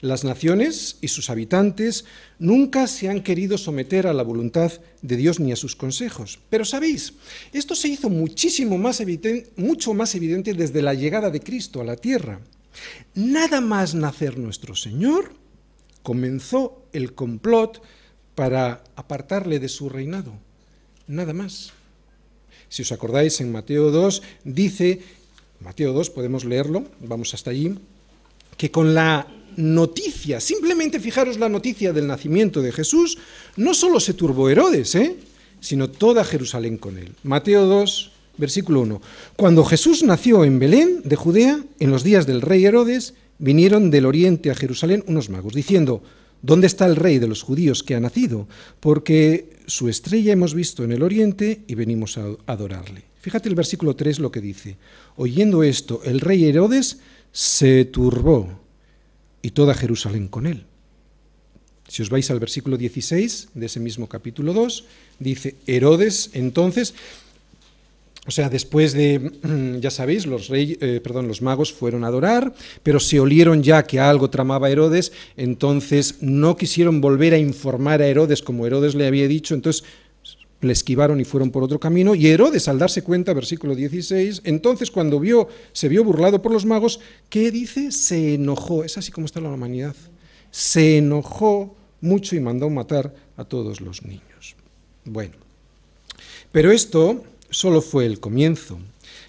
Las 0.00 0.22
naciones 0.22 0.96
y 1.00 1.08
sus 1.08 1.28
habitantes 1.28 2.04
nunca 2.38 2.86
se 2.86 3.08
han 3.08 3.22
querido 3.22 3.58
someter 3.58 4.06
a 4.06 4.12
la 4.12 4.22
voluntad 4.22 4.72
de 5.02 5.16
Dios 5.16 5.40
ni 5.40 5.50
a 5.50 5.56
sus 5.56 5.74
consejos. 5.74 6.38
Pero 6.50 6.64
sabéis, 6.64 7.14
esto 7.52 7.74
se 7.74 7.88
hizo 7.88 8.08
muchísimo 8.08 8.78
más 8.78 9.00
evidente, 9.00 9.50
mucho 9.56 9.94
más 9.94 10.14
evidente 10.14 10.54
desde 10.54 10.82
la 10.82 10.94
llegada 10.94 11.30
de 11.30 11.40
Cristo 11.40 11.80
a 11.80 11.84
la 11.84 11.96
tierra. 11.96 12.40
Nada 13.14 13.60
más 13.60 13.96
nacer 13.96 14.38
nuestro 14.38 14.76
Señor, 14.76 15.32
comenzó 16.04 16.84
el 16.92 17.14
complot 17.14 17.82
para 18.36 18.84
apartarle 18.94 19.58
de 19.58 19.68
su 19.68 19.88
reinado. 19.88 20.32
Nada 21.08 21.32
más. 21.32 21.72
Si 22.68 22.82
os 22.82 22.92
acordáis, 22.92 23.40
en 23.40 23.50
Mateo 23.50 23.90
2 23.90 24.22
dice, 24.44 25.00
Mateo 25.58 25.92
2 25.92 26.10
podemos 26.10 26.44
leerlo, 26.44 26.84
vamos 27.00 27.34
hasta 27.34 27.50
allí, 27.50 27.78
que 28.56 28.70
con 28.70 28.94
la 28.94 29.26
noticia, 29.58 30.40
simplemente 30.40 31.00
fijaros 31.00 31.36
la 31.38 31.48
noticia 31.48 31.92
del 31.92 32.06
nacimiento 32.06 32.62
de 32.62 32.70
Jesús, 32.70 33.18
no 33.56 33.74
solo 33.74 33.98
se 33.98 34.14
turbó 34.14 34.48
Herodes, 34.48 34.94
¿eh? 34.94 35.16
sino 35.60 35.90
toda 35.90 36.24
Jerusalén 36.24 36.78
con 36.78 36.96
él. 36.96 37.12
Mateo 37.24 37.66
2, 37.66 38.12
versículo 38.36 38.82
1. 38.82 39.02
Cuando 39.34 39.64
Jesús 39.64 40.04
nació 40.04 40.44
en 40.44 40.60
Belén, 40.60 41.02
de 41.04 41.16
Judea, 41.16 41.60
en 41.80 41.90
los 41.90 42.04
días 42.04 42.24
del 42.24 42.40
rey 42.40 42.64
Herodes, 42.64 43.14
vinieron 43.38 43.90
del 43.90 44.06
oriente 44.06 44.52
a 44.52 44.54
Jerusalén 44.54 45.02
unos 45.08 45.28
magos, 45.28 45.54
diciendo, 45.54 46.04
¿dónde 46.40 46.68
está 46.68 46.86
el 46.86 46.94
rey 46.94 47.18
de 47.18 47.26
los 47.26 47.42
judíos 47.42 47.82
que 47.82 47.96
ha 47.96 48.00
nacido? 48.00 48.46
Porque 48.78 49.50
su 49.66 49.88
estrella 49.88 50.32
hemos 50.32 50.54
visto 50.54 50.84
en 50.84 50.92
el 50.92 51.02
oriente 51.02 51.62
y 51.66 51.74
venimos 51.74 52.16
a 52.16 52.28
adorarle. 52.46 53.02
Fíjate 53.20 53.48
el 53.48 53.56
versículo 53.56 53.96
3 53.96 54.20
lo 54.20 54.30
que 54.30 54.40
dice. 54.40 54.76
Oyendo 55.16 55.64
esto, 55.64 56.00
el 56.04 56.20
rey 56.20 56.44
Herodes 56.44 57.00
se 57.32 57.84
turbó 57.84 58.67
y 59.42 59.50
toda 59.50 59.74
Jerusalén 59.74 60.28
con 60.28 60.46
él. 60.46 60.64
Si 61.88 62.02
os 62.02 62.10
vais 62.10 62.30
al 62.30 62.38
versículo 62.38 62.76
16 62.76 63.48
de 63.54 63.66
ese 63.66 63.80
mismo 63.80 64.08
capítulo 64.08 64.52
2, 64.52 64.84
dice, 65.18 65.56
Herodes 65.66 66.30
entonces, 66.34 66.94
o 68.26 68.30
sea, 68.30 68.50
después 68.50 68.92
de, 68.92 69.32
ya 69.80 69.90
sabéis, 69.90 70.26
los, 70.26 70.48
rey, 70.48 70.76
eh, 70.82 71.00
perdón, 71.02 71.28
los 71.28 71.40
magos 71.40 71.72
fueron 71.72 72.04
a 72.04 72.08
adorar, 72.08 72.52
pero 72.82 73.00
se 73.00 73.20
olieron 73.20 73.62
ya 73.62 73.84
que 73.84 74.00
algo 74.00 74.28
tramaba 74.28 74.68
Herodes, 74.68 75.12
entonces 75.38 76.16
no 76.20 76.58
quisieron 76.58 77.00
volver 77.00 77.32
a 77.32 77.38
informar 77.38 78.02
a 78.02 78.06
Herodes 78.06 78.42
como 78.42 78.66
Herodes 78.66 78.94
le 78.94 79.06
había 79.06 79.26
dicho, 79.26 79.54
entonces 79.54 79.84
le 80.60 80.72
esquivaron 80.72 81.20
y 81.20 81.24
fueron 81.24 81.50
por 81.50 81.62
otro 81.62 81.78
camino, 81.78 82.14
y 82.14 82.26
Herodes, 82.26 82.68
al 82.68 82.78
darse 82.78 83.02
cuenta, 83.02 83.32
versículo 83.32 83.74
16, 83.74 84.42
entonces 84.44 84.90
cuando 84.90 85.20
vio, 85.20 85.48
se 85.72 85.88
vio 85.88 86.02
burlado 86.02 86.42
por 86.42 86.52
los 86.52 86.66
magos, 86.66 87.00
¿qué 87.28 87.50
dice? 87.50 87.92
Se 87.92 88.34
enojó, 88.34 88.84
es 88.84 88.98
así 88.98 89.12
como 89.12 89.26
está 89.26 89.40
la 89.40 89.50
humanidad, 89.50 89.94
se 90.50 90.98
enojó 90.98 91.76
mucho 92.00 92.36
y 92.36 92.40
mandó 92.40 92.68
matar 92.70 93.14
a 93.36 93.44
todos 93.44 93.80
los 93.80 94.02
niños. 94.02 94.56
Bueno, 95.04 95.34
pero 96.50 96.72
esto 96.72 97.24
solo 97.50 97.80
fue 97.80 98.06
el 98.06 98.20
comienzo, 98.20 98.78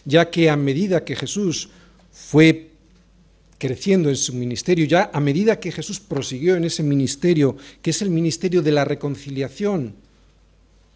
ya 0.06 0.30
que 0.30 0.50
a 0.50 0.56
medida 0.56 1.06
que 1.06 1.16
Jesús 1.16 1.70
fue 2.12 2.70
creciendo 3.60 4.10
en 4.10 4.16
su 4.16 4.34
ministerio, 4.34 4.86
ya 4.86 5.12
a 5.14 5.20
medida 5.20 5.60
que 5.60 5.72
Jesús 5.72 6.00
prosiguió 6.00 6.56
en 6.56 6.64
ese 6.64 6.82
ministerio, 6.82 7.58
que 7.82 7.92
es 7.92 8.02
el 8.02 8.10
ministerio 8.10 8.62
de 8.62 8.72
la 8.72 8.86
reconciliación, 8.86 9.94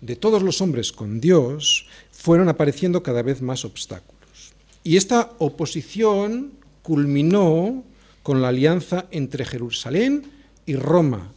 de 0.04 0.16
todos 0.18 0.44
los 0.44 0.60
hombres 0.60 0.92
con 0.92 1.22
Dios, 1.22 1.86
fueron 2.12 2.50
apareciendo 2.50 3.02
cada 3.02 3.22
vez 3.22 3.42
más 3.42 3.64
obstáculos. 3.64 4.54
Y 4.84 4.98
esta 4.98 5.32
oposición 5.40 6.52
culminó 6.82 7.84
con 8.22 8.42
la 8.42 8.50
alianza 8.50 9.06
entre 9.12 9.46
Jerusalén 9.46 10.24
y 10.66 10.76
Roma, 10.76 11.32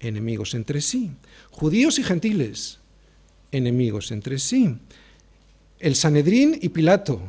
enemigos 0.00 0.54
entre 0.54 0.80
sí, 0.80 1.12
judíos 1.50 2.00
y 2.00 2.02
gentiles, 2.02 2.78
enemigos 3.52 4.10
entre 4.10 4.40
sí, 4.40 4.76
el 5.78 5.94
Sanedrín 5.94 6.58
y 6.60 6.70
Pilato, 6.70 7.20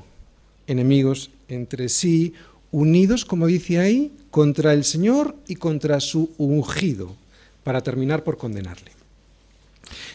enemigos 0.66 1.30
entre 1.48 1.90
sí, 1.90 2.34
unidos, 2.72 3.24
como 3.24 3.46
dice 3.46 3.80
ahí, 3.80 4.12
contra 4.32 4.74
el 4.74 4.84
Señor 4.84 5.36
y 5.48 5.56
contra 5.56 6.00
su 6.00 6.32
ungido, 6.40 7.16
para 7.64 7.82
terminar 7.82 8.24
por 8.24 8.38
condenarle. 8.38 8.99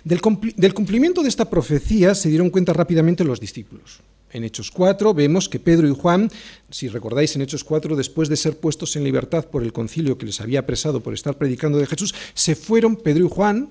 Del, 0.04 0.21
cumplimiento 0.21 1.23
de 1.23 1.28
esta 1.28 1.49
profecía 1.50 2.14
se 2.14 2.28
dieron 2.28 2.50
cuenta 2.50 2.73
rápidamente 2.73 3.25
los 3.25 3.40
discípulos. 3.40 4.00
En 4.33 4.44
Hechos 4.44 4.71
4 4.71 5.14
vemos 5.14 5.49
que 5.49 5.61
Pedro 5.61 5.88
y 5.88 5.94
Juan, 5.94 6.28
si 6.71 6.88
recordáis 6.88 7.37
en 7.37 7.42
Hechos 7.42 7.62
4, 7.62 7.94
después 7.97 8.28
de 8.28 8.37
ser 8.37 8.59
puestos 8.59 8.97
en 8.97 9.04
libertad 9.04 9.47
por 9.47 9.62
el 9.62 9.73
concilio 9.73 10.18
que 10.18 10.26
les 10.26 10.40
había 10.40 10.61
apresado 10.61 11.00
por 11.00 11.14
estar 11.14 11.38
predicando 11.38 11.78
de 11.78 11.87
Jesús, 11.87 12.14
se 12.35 12.54
fueron 12.54 12.97
Pedro 12.97 13.26
y 13.26 13.28
Juan 13.28 13.71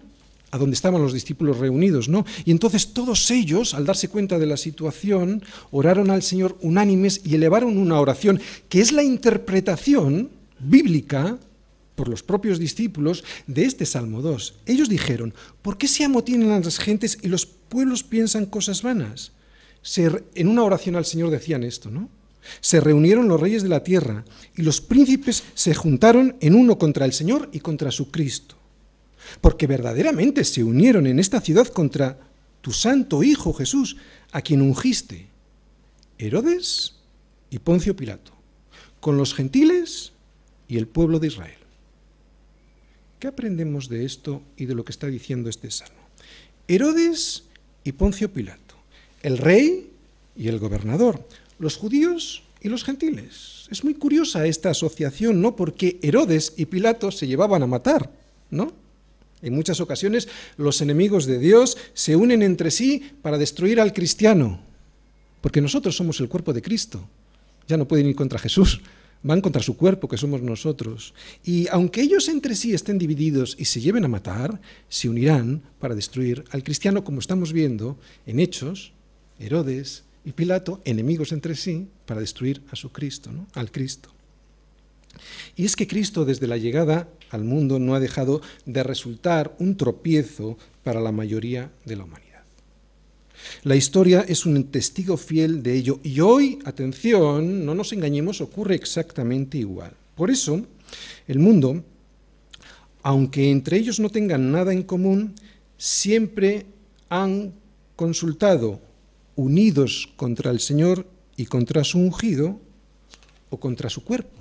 a 0.51 0.59
donde 0.59 0.75
estaban 0.75 1.01
los 1.01 1.13
discípulos 1.13 1.57
reunidos, 1.57 2.07
¿no? 2.07 2.27
Y 2.45 2.51
entonces 2.51 2.93
todos 2.93 3.31
ellos, 3.31 3.73
al 3.73 3.87
darse 3.87 4.07
cuenta 4.07 4.37
de 4.37 4.45
la 4.45 4.55
situación, 4.55 5.41
oraron 5.71 6.11
al 6.11 6.21
Señor 6.21 6.55
unánimes 6.61 7.21
y 7.25 7.33
elevaron 7.33 7.75
una 7.75 7.99
oración 7.99 8.39
que 8.69 8.79
es 8.79 8.91
la 8.91 9.01
interpretación 9.01 10.29
bíblica 10.59 11.39
por 11.95 12.07
los 12.07 12.23
propios 12.23 12.59
discípulos 12.59 13.23
de 13.47 13.65
este 13.65 13.85
Salmo 13.85 14.21
2. 14.21 14.55
Ellos 14.65 14.89
dijeron, 14.89 15.33
¿por 15.61 15.77
qué 15.77 15.87
se 15.87 16.03
amotinan 16.03 16.49
las 16.49 16.79
gentes 16.79 17.17
y 17.21 17.27
los 17.27 17.45
pueblos 17.45 18.03
piensan 18.03 18.45
cosas 18.45 18.81
vanas? 18.81 19.31
en 19.95 20.47
una 20.47 20.63
oración 20.63 20.95
al 20.95 21.03
Señor 21.03 21.29
decían 21.29 21.63
esto, 21.63 21.91
¿no? 21.91 22.09
Se 22.61 22.79
reunieron 22.79 23.27
los 23.27 23.39
reyes 23.39 23.63
de 23.63 23.69
la 23.69 23.83
tierra 23.83 24.25
y 24.55 24.61
los 24.61 24.81
príncipes 24.81 25.43
se 25.53 25.73
juntaron 25.73 26.35
en 26.41 26.55
uno 26.55 26.77
contra 26.77 27.05
el 27.05 27.13
Señor 27.13 27.49
y 27.51 27.59
contra 27.59 27.91
su 27.91 28.11
Cristo. 28.11 28.55
Porque 29.41 29.67
verdaderamente 29.67 30.43
se 30.43 30.63
unieron 30.63 31.07
en 31.07 31.19
esta 31.19 31.41
ciudad 31.41 31.67
contra 31.67 32.19
tu 32.61 32.71
santo 32.71 33.23
Hijo 33.23 33.53
Jesús, 33.53 33.97
a 34.31 34.41
quien 34.41 34.61
ungiste, 34.61 35.27
Herodes 36.17 36.95
y 37.49 37.59
Poncio 37.59 37.95
Pilato, 37.95 38.31
con 38.99 39.17
los 39.17 39.33
gentiles 39.33 40.13
y 40.67 40.77
el 40.77 40.87
pueblo 40.87 41.19
de 41.19 41.27
Israel. 41.27 41.62
¿Qué 43.23 43.29
aprendemos 43.29 43.87
de 43.87 44.03
esto 44.03 44.41
y 44.57 44.65
de 44.65 44.75
lo 44.75 44.83
que 44.83 44.91
está 44.91 45.07
diciendo 45.07 45.49
este 45.49 45.71
salmo? 45.71 45.95
Herodes 46.67 47.45
y 47.85 47.93
Poncio 47.93 48.29
Pilato, 48.29 48.75
el 49.21 49.37
rey 49.37 49.91
y 50.35 50.49
el 50.49 50.59
gobernador, 50.59 51.25
los 51.57 51.77
judíos 51.77 52.43
y 52.59 52.67
los 52.67 52.83
gentiles. 52.83 53.69
Es 53.71 53.85
muy 53.85 53.93
curiosa 53.93 54.45
esta 54.45 54.71
asociación, 54.71 55.41
¿no? 55.41 55.55
Porque 55.55 55.99
Herodes 56.01 56.51
y 56.57 56.65
Pilato 56.65 57.11
se 57.11 57.25
llevaban 57.25 57.63
a 57.63 57.67
matar, 57.67 58.11
¿no? 58.51 58.73
En 59.41 59.55
muchas 59.55 59.79
ocasiones 59.79 60.27
los 60.57 60.81
enemigos 60.81 61.25
de 61.25 61.39
Dios 61.39 61.77
se 61.93 62.17
unen 62.17 62.41
entre 62.41 62.71
sí 62.71 63.09
para 63.21 63.37
destruir 63.37 63.79
al 63.79 63.93
cristiano, 63.93 64.59
porque 65.39 65.61
nosotros 65.61 65.95
somos 65.95 66.19
el 66.19 66.27
cuerpo 66.27 66.51
de 66.51 66.61
Cristo. 66.61 67.07
Ya 67.69 67.77
no 67.77 67.87
pueden 67.87 68.07
ir 68.07 68.15
contra 68.17 68.37
Jesús, 68.37 68.81
van 69.23 69.41
contra 69.41 69.63
su 69.63 69.75
cuerpo, 69.75 70.07
que 70.07 70.17
somos 70.17 70.41
nosotros. 70.41 71.13
Y 71.43 71.67
aunque 71.69 72.01
ellos 72.01 72.27
entre 72.27 72.55
sí 72.55 72.73
estén 72.73 72.97
divididos 72.97 73.55
y 73.57 73.65
se 73.65 73.81
lleven 73.81 74.05
a 74.05 74.09
matar, 74.09 74.61
se 74.89 75.09
unirán 75.09 75.63
para 75.79 75.95
destruir 75.95 76.43
al 76.51 76.63
cristiano, 76.63 77.03
como 77.03 77.19
estamos 77.19 77.53
viendo 77.53 77.97
en 78.25 78.39
Hechos, 78.39 78.93
Herodes 79.39 80.03
y 80.25 80.33
Pilato, 80.33 80.81
enemigos 80.85 81.31
entre 81.31 81.55
sí, 81.55 81.87
para 82.05 82.19
destruir 82.19 82.61
a 82.69 82.75
su 82.75 82.91
Cristo, 82.91 83.31
al 83.53 83.71
Cristo. 83.71 84.09
Y 85.55 85.65
es 85.65 85.75
que 85.75 85.87
Cristo 85.87 86.25
desde 86.25 86.47
la 86.47 86.57
llegada 86.57 87.07
al 87.29 87.43
mundo 87.43 87.79
no 87.79 87.95
ha 87.95 87.99
dejado 87.99 88.41
de 88.65 88.83
resultar 88.83 89.55
un 89.59 89.77
tropiezo 89.77 90.57
para 90.83 90.99
la 90.99 91.11
mayoría 91.11 91.71
de 91.85 91.95
la 91.95 92.03
humanidad. 92.03 92.32
La 93.63 93.75
historia 93.75 94.25
es 94.27 94.45
un 94.45 94.63
testigo 94.65 95.17
fiel 95.17 95.63
de 95.63 95.75
ello 95.75 95.99
y 96.03 96.19
hoy, 96.19 96.59
atención, 96.65 97.65
no 97.65 97.75
nos 97.75 97.93
engañemos, 97.93 98.41
ocurre 98.41 98.75
exactamente 98.75 99.57
igual. 99.57 99.93
Por 100.15 100.31
eso, 100.31 100.65
el 101.27 101.39
mundo, 101.39 101.83
aunque 103.01 103.49
entre 103.49 103.77
ellos 103.77 103.99
no 103.99 104.09
tengan 104.09 104.51
nada 104.51 104.73
en 104.73 104.83
común, 104.83 105.35
siempre 105.77 106.65
han 107.09 107.53
consultado, 107.95 108.81
unidos 109.35 110.09
contra 110.15 110.51
el 110.51 110.59
Señor 110.59 111.07
y 111.37 111.45
contra 111.45 111.83
su 111.83 111.99
ungido, 111.99 112.59
o 113.49 113.59
contra 113.59 113.87
su 113.87 114.03
cuerpo, 114.03 114.39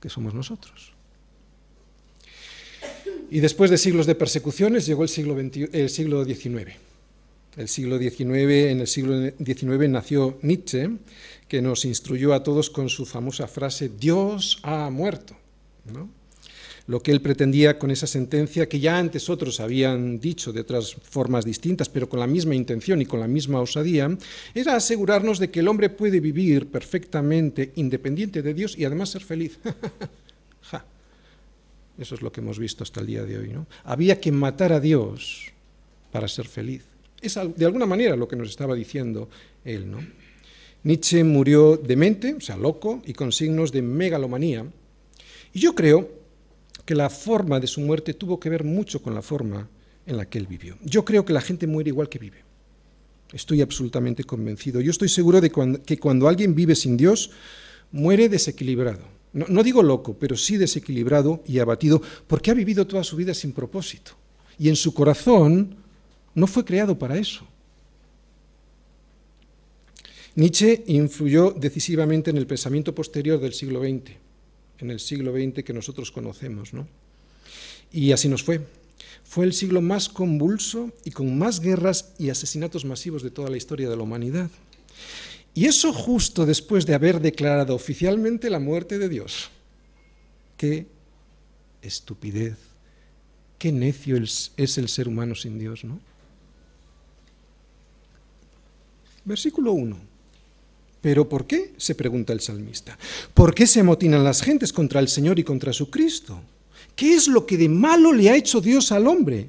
que 0.00 0.08
somos 0.08 0.32
nosotros. 0.32 0.92
Y 3.30 3.40
después 3.40 3.70
de 3.70 3.76
siglos 3.76 4.06
de 4.06 4.14
persecuciones 4.14 4.86
llegó 4.86 5.02
el 5.02 5.10
siglo, 5.10 5.38
el 5.38 5.90
siglo 5.90 6.24
XIX 6.24 6.85
el 7.56 7.68
siglo 7.68 7.98
XIX, 7.98 8.20
en 8.70 8.80
el 8.80 8.86
siglo 8.86 9.30
XIX 9.42 9.88
nació 9.88 10.38
Nietzsche, 10.42 10.90
que 11.48 11.62
nos 11.62 11.84
instruyó 11.84 12.34
a 12.34 12.42
todos 12.42 12.70
con 12.70 12.88
su 12.88 13.06
famosa 13.06 13.46
frase, 13.46 13.88
Dios 13.88 14.58
ha 14.62 14.90
muerto. 14.90 15.36
Lo 16.86 17.02
que 17.02 17.10
él 17.12 17.20
pretendía 17.20 17.78
con 17.78 17.90
esa 17.90 18.06
sentencia, 18.06 18.68
que 18.68 18.78
ya 18.78 18.98
antes 18.98 19.28
otros 19.28 19.58
habían 19.60 20.20
dicho 20.20 20.52
de 20.52 20.60
otras 20.60 20.94
formas 20.94 21.44
distintas, 21.44 21.88
pero 21.88 22.08
con 22.08 22.20
la 22.20 22.26
misma 22.26 22.54
intención 22.54 23.00
y 23.02 23.06
con 23.06 23.20
la 23.20 23.26
misma 23.26 23.60
osadía, 23.60 24.16
era 24.54 24.76
asegurarnos 24.76 25.38
de 25.38 25.50
que 25.50 25.60
el 25.60 25.68
hombre 25.68 25.90
puede 25.90 26.20
vivir 26.20 26.66
perfectamente 26.68 27.72
independiente 27.76 28.42
de 28.42 28.54
Dios 28.54 28.76
y 28.78 28.84
además 28.84 29.10
ser 29.10 29.24
feliz. 29.24 29.58
Eso 31.98 32.14
es 32.14 32.20
lo 32.20 32.30
que 32.30 32.40
hemos 32.40 32.58
visto 32.58 32.84
hasta 32.84 33.00
el 33.00 33.06
día 33.06 33.24
de 33.24 33.38
hoy. 33.38 33.48
¿no? 33.48 33.66
Había 33.84 34.20
que 34.20 34.30
matar 34.30 34.72
a 34.72 34.80
Dios 34.80 35.46
para 36.12 36.28
ser 36.28 36.46
feliz. 36.46 36.82
Es 37.20 37.38
de 37.56 37.64
alguna 37.64 37.86
manera 37.86 38.16
lo 38.16 38.28
que 38.28 38.36
nos 38.36 38.50
estaba 38.50 38.74
diciendo 38.74 39.28
él. 39.64 39.90
¿no? 39.90 39.98
Nietzsche 40.84 41.24
murió 41.24 41.76
demente, 41.76 42.34
o 42.34 42.40
sea, 42.40 42.56
loco, 42.56 43.02
y 43.06 43.12
con 43.12 43.32
signos 43.32 43.72
de 43.72 43.82
megalomanía. 43.82 44.64
Y 45.52 45.58
yo 45.58 45.74
creo 45.74 46.08
que 46.84 46.94
la 46.94 47.10
forma 47.10 47.58
de 47.58 47.66
su 47.66 47.80
muerte 47.80 48.14
tuvo 48.14 48.38
que 48.38 48.48
ver 48.48 48.62
mucho 48.62 49.02
con 49.02 49.14
la 49.14 49.22
forma 49.22 49.68
en 50.06 50.16
la 50.16 50.26
que 50.26 50.38
él 50.38 50.46
vivió. 50.46 50.78
Yo 50.84 51.04
creo 51.04 51.24
que 51.24 51.32
la 51.32 51.40
gente 51.40 51.66
muere 51.66 51.90
igual 51.90 52.08
que 52.08 52.20
vive. 52.20 52.44
Estoy 53.32 53.60
absolutamente 53.60 54.22
convencido. 54.22 54.80
Yo 54.80 54.92
estoy 54.92 55.08
seguro 55.08 55.40
de 55.40 55.50
que 55.84 55.98
cuando 55.98 56.28
alguien 56.28 56.54
vive 56.54 56.76
sin 56.76 56.96
Dios, 56.96 57.30
muere 57.90 58.28
desequilibrado. 58.28 59.02
No, 59.32 59.46
no, 59.48 59.62
digo 59.64 59.82
loco, 59.82 60.16
pero 60.18 60.36
sí 60.36 60.56
desequilibrado 60.56 61.42
y 61.46 61.58
abatido, 61.58 62.00
porque 62.28 62.52
ha 62.52 62.54
vivido 62.54 62.86
toda 62.86 63.02
su 63.02 63.16
vida 63.16 63.34
sin 63.34 63.52
propósito. 63.52 64.12
Y 64.58 64.68
en 64.68 64.76
su 64.76 64.94
corazón 64.94 65.76
no 66.36 66.46
fue 66.46 66.64
creado 66.64 66.98
para 66.98 67.18
eso. 67.18 67.44
Nietzsche 70.34 70.84
influyó 70.86 71.50
decisivamente 71.50 72.28
en 72.30 72.36
el 72.36 72.46
pensamiento 72.46 72.94
posterior 72.94 73.40
del 73.40 73.54
siglo 73.54 73.80
XX, 73.80 74.12
en 74.78 74.90
el 74.90 75.00
siglo 75.00 75.32
XX 75.32 75.64
que 75.64 75.72
nosotros 75.72 76.12
conocemos. 76.12 76.74
¿no? 76.74 76.86
Y 77.90 78.12
así 78.12 78.28
nos 78.28 78.42
fue. 78.42 78.60
Fue 79.24 79.46
el 79.46 79.54
siglo 79.54 79.80
más 79.80 80.10
convulso 80.10 80.92
y 81.04 81.10
con 81.10 81.38
más 81.38 81.58
guerras 81.58 82.12
y 82.18 82.28
asesinatos 82.28 82.84
masivos 82.84 83.22
de 83.22 83.30
toda 83.30 83.48
la 83.48 83.56
historia 83.56 83.88
de 83.88 83.96
la 83.96 84.02
humanidad. 84.02 84.50
Y 85.54 85.64
eso 85.64 85.90
justo 85.90 86.44
después 86.44 86.84
de 86.84 86.94
haber 86.94 87.18
declarado 87.20 87.74
oficialmente 87.74 88.50
la 88.50 88.60
muerte 88.60 88.98
de 88.98 89.08
Dios. 89.08 89.48
Qué 90.58 90.86
estupidez, 91.80 92.58
qué 93.58 93.72
necio 93.72 94.18
es 94.18 94.78
el 94.78 94.90
ser 94.90 95.08
humano 95.08 95.34
sin 95.34 95.58
Dios, 95.58 95.82
¿no? 95.82 95.98
Versículo 99.26 99.72
1. 99.72 99.96
¿Pero 101.02 101.28
por 101.28 101.46
qué? 101.46 101.74
se 101.76 101.94
pregunta 101.94 102.32
el 102.32 102.40
salmista. 102.40 102.96
¿Por 103.34 103.54
qué 103.54 103.66
se 103.66 103.80
amotinan 103.80 104.24
las 104.24 104.40
gentes 104.40 104.72
contra 104.72 105.00
el 105.00 105.08
Señor 105.08 105.38
y 105.38 105.44
contra 105.44 105.72
su 105.72 105.90
Cristo? 105.90 106.40
¿Qué 106.94 107.14
es 107.14 107.28
lo 107.28 107.44
que 107.44 107.58
de 107.58 107.68
malo 107.68 108.12
le 108.12 108.30
ha 108.30 108.36
hecho 108.36 108.60
Dios 108.60 108.92
al 108.92 109.06
hombre? 109.06 109.48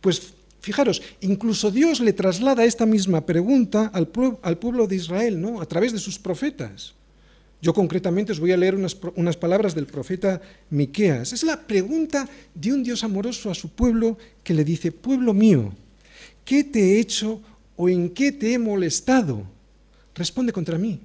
Pues 0.00 0.32
fijaros, 0.60 1.02
incluso 1.20 1.70
Dios 1.70 2.00
le 2.00 2.12
traslada 2.14 2.64
esta 2.64 2.86
misma 2.86 3.24
pregunta 3.24 3.90
al, 3.92 4.08
pueblo 4.08 4.86
de 4.86 4.96
Israel, 4.96 5.40
¿no? 5.40 5.60
A 5.60 5.66
través 5.66 5.92
de 5.92 5.98
sus 5.98 6.18
profetas. 6.18 6.94
Yo 7.60 7.72
concretamente 7.72 8.32
os 8.32 8.40
voy 8.40 8.52
a 8.52 8.56
leer 8.56 8.74
unas, 8.74 8.96
unas, 9.16 9.36
palabras 9.36 9.74
del 9.74 9.86
profeta 9.86 10.40
Miqueas. 10.70 11.32
Es 11.32 11.44
la 11.44 11.60
pregunta 11.60 12.28
de 12.54 12.72
un 12.72 12.82
Dios 12.82 13.04
amoroso 13.04 13.50
a 13.50 13.54
su 13.54 13.68
pueblo 13.70 14.18
que 14.42 14.54
le 14.54 14.64
dice: 14.64 14.92
Pueblo 14.92 15.32
mío, 15.32 15.72
¿qué 16.44 16.64
te 16.64 16.80
he 16.80 17.00
hecho 17.00 17.40
o 17.76 17.88
en 17.88 18.10
qué 18.10 18.32
te 18.32 18.54
he 18.54 18.58
molestado? 18.58 19.44
responde 20.14 20.52
contra 20.52 20.78
mí. 20.78 21.00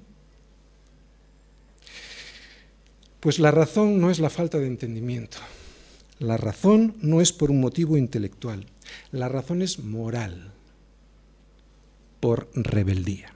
Pues 3.18 3.38
la 3.38 3.50
razón 3.50 4.00
no 4.00 4.10
es 4.10 4.18
la 4.18 4.30
falta 4.30 4.58
de 4.58 4.66
entendimiento. 4.66 5.38
La 6.18 6.36
razón 6.36 6.96
no 7.00 7.20
es 7.20 7.32
por 7.32 7.50
un 7.50 7.60
motivo 7.60 7.96
intelectual. 7.96 8.66
La 9.12 9.28
razón 9.28 9.62
es 9.62 9.78
moral, 9.78 10.52
por 12.20 12.50
rebeldía. 12.54 13.32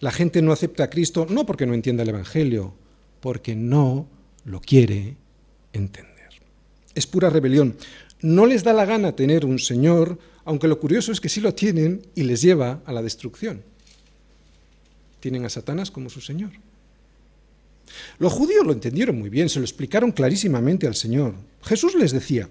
La 0.00 0.10
gente 0.10 0.42
no 0.42 0.52
acepta 0.52 0.84
a 0.84 0.90
Cristo 0.90 1.26
no 1.28 1.46
porque 1.46 1.66
no 1.66 1.74
entienda 1.74 2.02
el 2.02 2.10
Evangelio, 2.10 2.74
porque 3.20 3.54
no 3.54 4.06
lo 4.44 4.60
quiere 4.60 5.16
entender. 5.72 6.14
Es 6.94 7.06
pura 7.06 7.30
rebelión. 7.30 7.76
No 8.20 8.46
les 8.46 8.64
da 8.64 8.72
la 8.72 8.86
gana 8.86 9.14
tener 9.14 9.44
un 9.44 9.58
Señor, 9.58 10.18
aunque 10.46 10.68
lo 10.68 10.80
curioso 10.80 11.12
es 11.12 11.20
que 11.20 11.28
sí 11.28 11.40
lo 11.42 11.52
tienen 11.52 12.00
y 12.14 12.22
les 12.22 12.40
lleva 12.40 12.80
a 12.86 12.92
la 12.92 13.02
destrucción 13.02 13.62
tienen 15.26 15.44
a 15.44 15.50
Satanás 15.50 15.90
como 15.90 16.08
su 16.08 16.20
Señor. 16.20 16.52
Los 18.20 18.32
judíos 18.32 18.64
lo 18.64 18.72
entendieron 18.72 19.18
muy 19.18 19.28
bien, 19.28 19.48
se 19.48 19.58
lo 19.58 19.64
explicaron 19.64 20.12
clarísimamente 20.12 20.86
al 20.86 20.94
Señor. 20.94 21.34
Jesús 21.62 21.96
les 21.96 22.12
decía, 22.12 22.48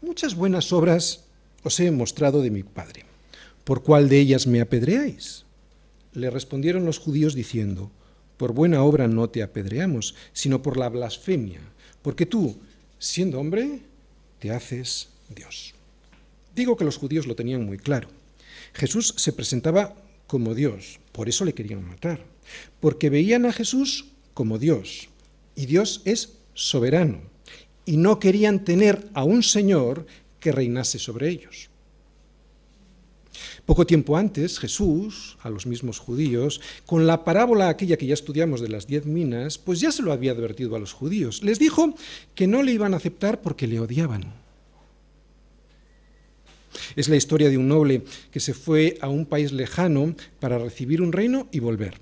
muchas 0.00 0.34
buenas 0.34 0.72
obras 0.72 1.24
os 1.62 1.78
he 1.78 1.90
mostrado 1.90 2.40
de 2.40 2.50
mi 2.50 2.62
Padre. 2.62 3.04
¿Por 3.64 3.82
cuál 3.82 4.08
de 4.08 4.18
ellas 4.18 4.46
me 4.46 4.62
apedreáis? 4.62 5.44
Le 6.14 6.30
respondieron 6.30 6.86
los 6.86 6.98
judíos 6.98 7.34
diciendo, 7.34 7.90
por 8.38 8.54
buena 8.54 8.82
obra 8.82 9.06
no 9.06 9.28
te 9.28 9.42
apedreamos, 9.42 10.14
sino 10.32 10.62
por 10.62 10.78
la 10.78 10.88
blasfemia, 10.88 11.60
porque 12.00 12.24
tú, 12.24 12.56
siendo 12.98 13.38
hombre, 13.38 13.80
te 14.38 14.52
haces 14.52 15.08
Dios. 15.28 15.74
Digo 16.54 16.76
que 16.76 16.84
los 16.84 16.98
judíos 16.98 17.26
lo 17.26 17.34
tenían 17.34 17.64
muy 17.64 17.78
claro. 17.78 18.08
Jesús 18.74 19.14
se 19.16 19.32
presentaba 19.32 19.94
como 20.26 20.54
Dios. 20.54 21.00
Por 21.12 21.28
eso 21.28 21.44
le 21.44 21.54
querían 21.54 21.86
matar. 21.86 22.24
Porque 22.80 23.10
veían 23.10 23.46
a 23.46 23.52
Jesús 23.52 24.06
como 24.34 24.58
Dios. 24.58 25.08
Y 25.54 25.66
Dios 25.66 26.02
es 26.04 26.34
soberano. 26.54 27.20
Y 27.84 27.96
no 27.96 28.18
querían 28.18 28.64
tener 28.64 29.08
a 29.14 29.24
un 29.24 29.42
Señor 29.42 30.06
que 30.40 30.52
reinase 30.52 30.98
sobre 30.98 31.28
ellos. 31.28 31.68
Poco 33.64 33.86
tiempo 33.86 34.16
antes, 34.16 34.58
Jesús, 34.58 35.38
a 35.40 35.48
los 35.48 35.66
mismos 35.66 35.98
judíos, 35.98 36.60
con 36.84 37.06
la 37.06 37.24
parábola 37.24 37.68
aquella 37.68 37.96
que 37.96 38.06
ya 38.06 38.14
estudiamos 38.14 38.60
de 38.60 38.68
las 38.68 38.86
diez 38.86 39.06
minas, 39.06 39.56
pues 39.58 39.80
ya 39.80 39.92
se 39.92 40.02
lo 40.02 40.12
había 40.12 40.32
advertido 40.32 40.76
a 40.76 40.78
los 40.78 40.92
judíos. 40.92 41.42
Les 41.42 41.58
dijo 41.58 41.94
que 42.34 42.46
no 42.46 42.62
le 42.62 42.72
iban 42.72 42.92
a 42.92 42.98
aceptar 42.98 43.40
porque 43.40 43.66
le 43.66 43.80
odiaban. 43.80 44.41
Es 46.96 47.08
la 47.08 47.16
historia 47.16 47.50
de 47.50 47.58
un 47.58 47.68
noble 47.68 48.02
que 48.30 48.40
se 48.40 48.54
fue 48.54 48.98
a 49.00 49.08
un 49.08 49.26
país 49.26 49.52
lejano 49.52 50.14
para 50.40 50.58
recibir 50.58 51.02
un 51.02 51.12
reino 51.12 51.48
y 51.52 51.60
volver. 51.60 51.94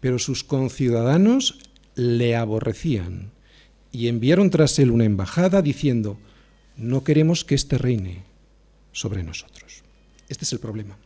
Pero 0.00 0.18
sus 0.18 0.44
conciudadanos 0.44 1.58
le 1.94 2.36
aborrecían 2.36 3.30
y 3.92 4.08
enviaron 4.08 4.50
tras 4.50 4.78
él 4.78 4.90
una 4.90 5.04
embajada 5.04 5.62
diciendo, 5.62 6.18
no 6.76 7.04
queremos 7.04 7.44
que 7.44 7.54
éste 7.54 7.78
reine 7.78 8.24
sobre 8.92 9.22
nosotros. 9.22 9.82
Este 10.28 10.44
es 10.44 10.52
el 10.52 10.58
problema. 10.58 10.96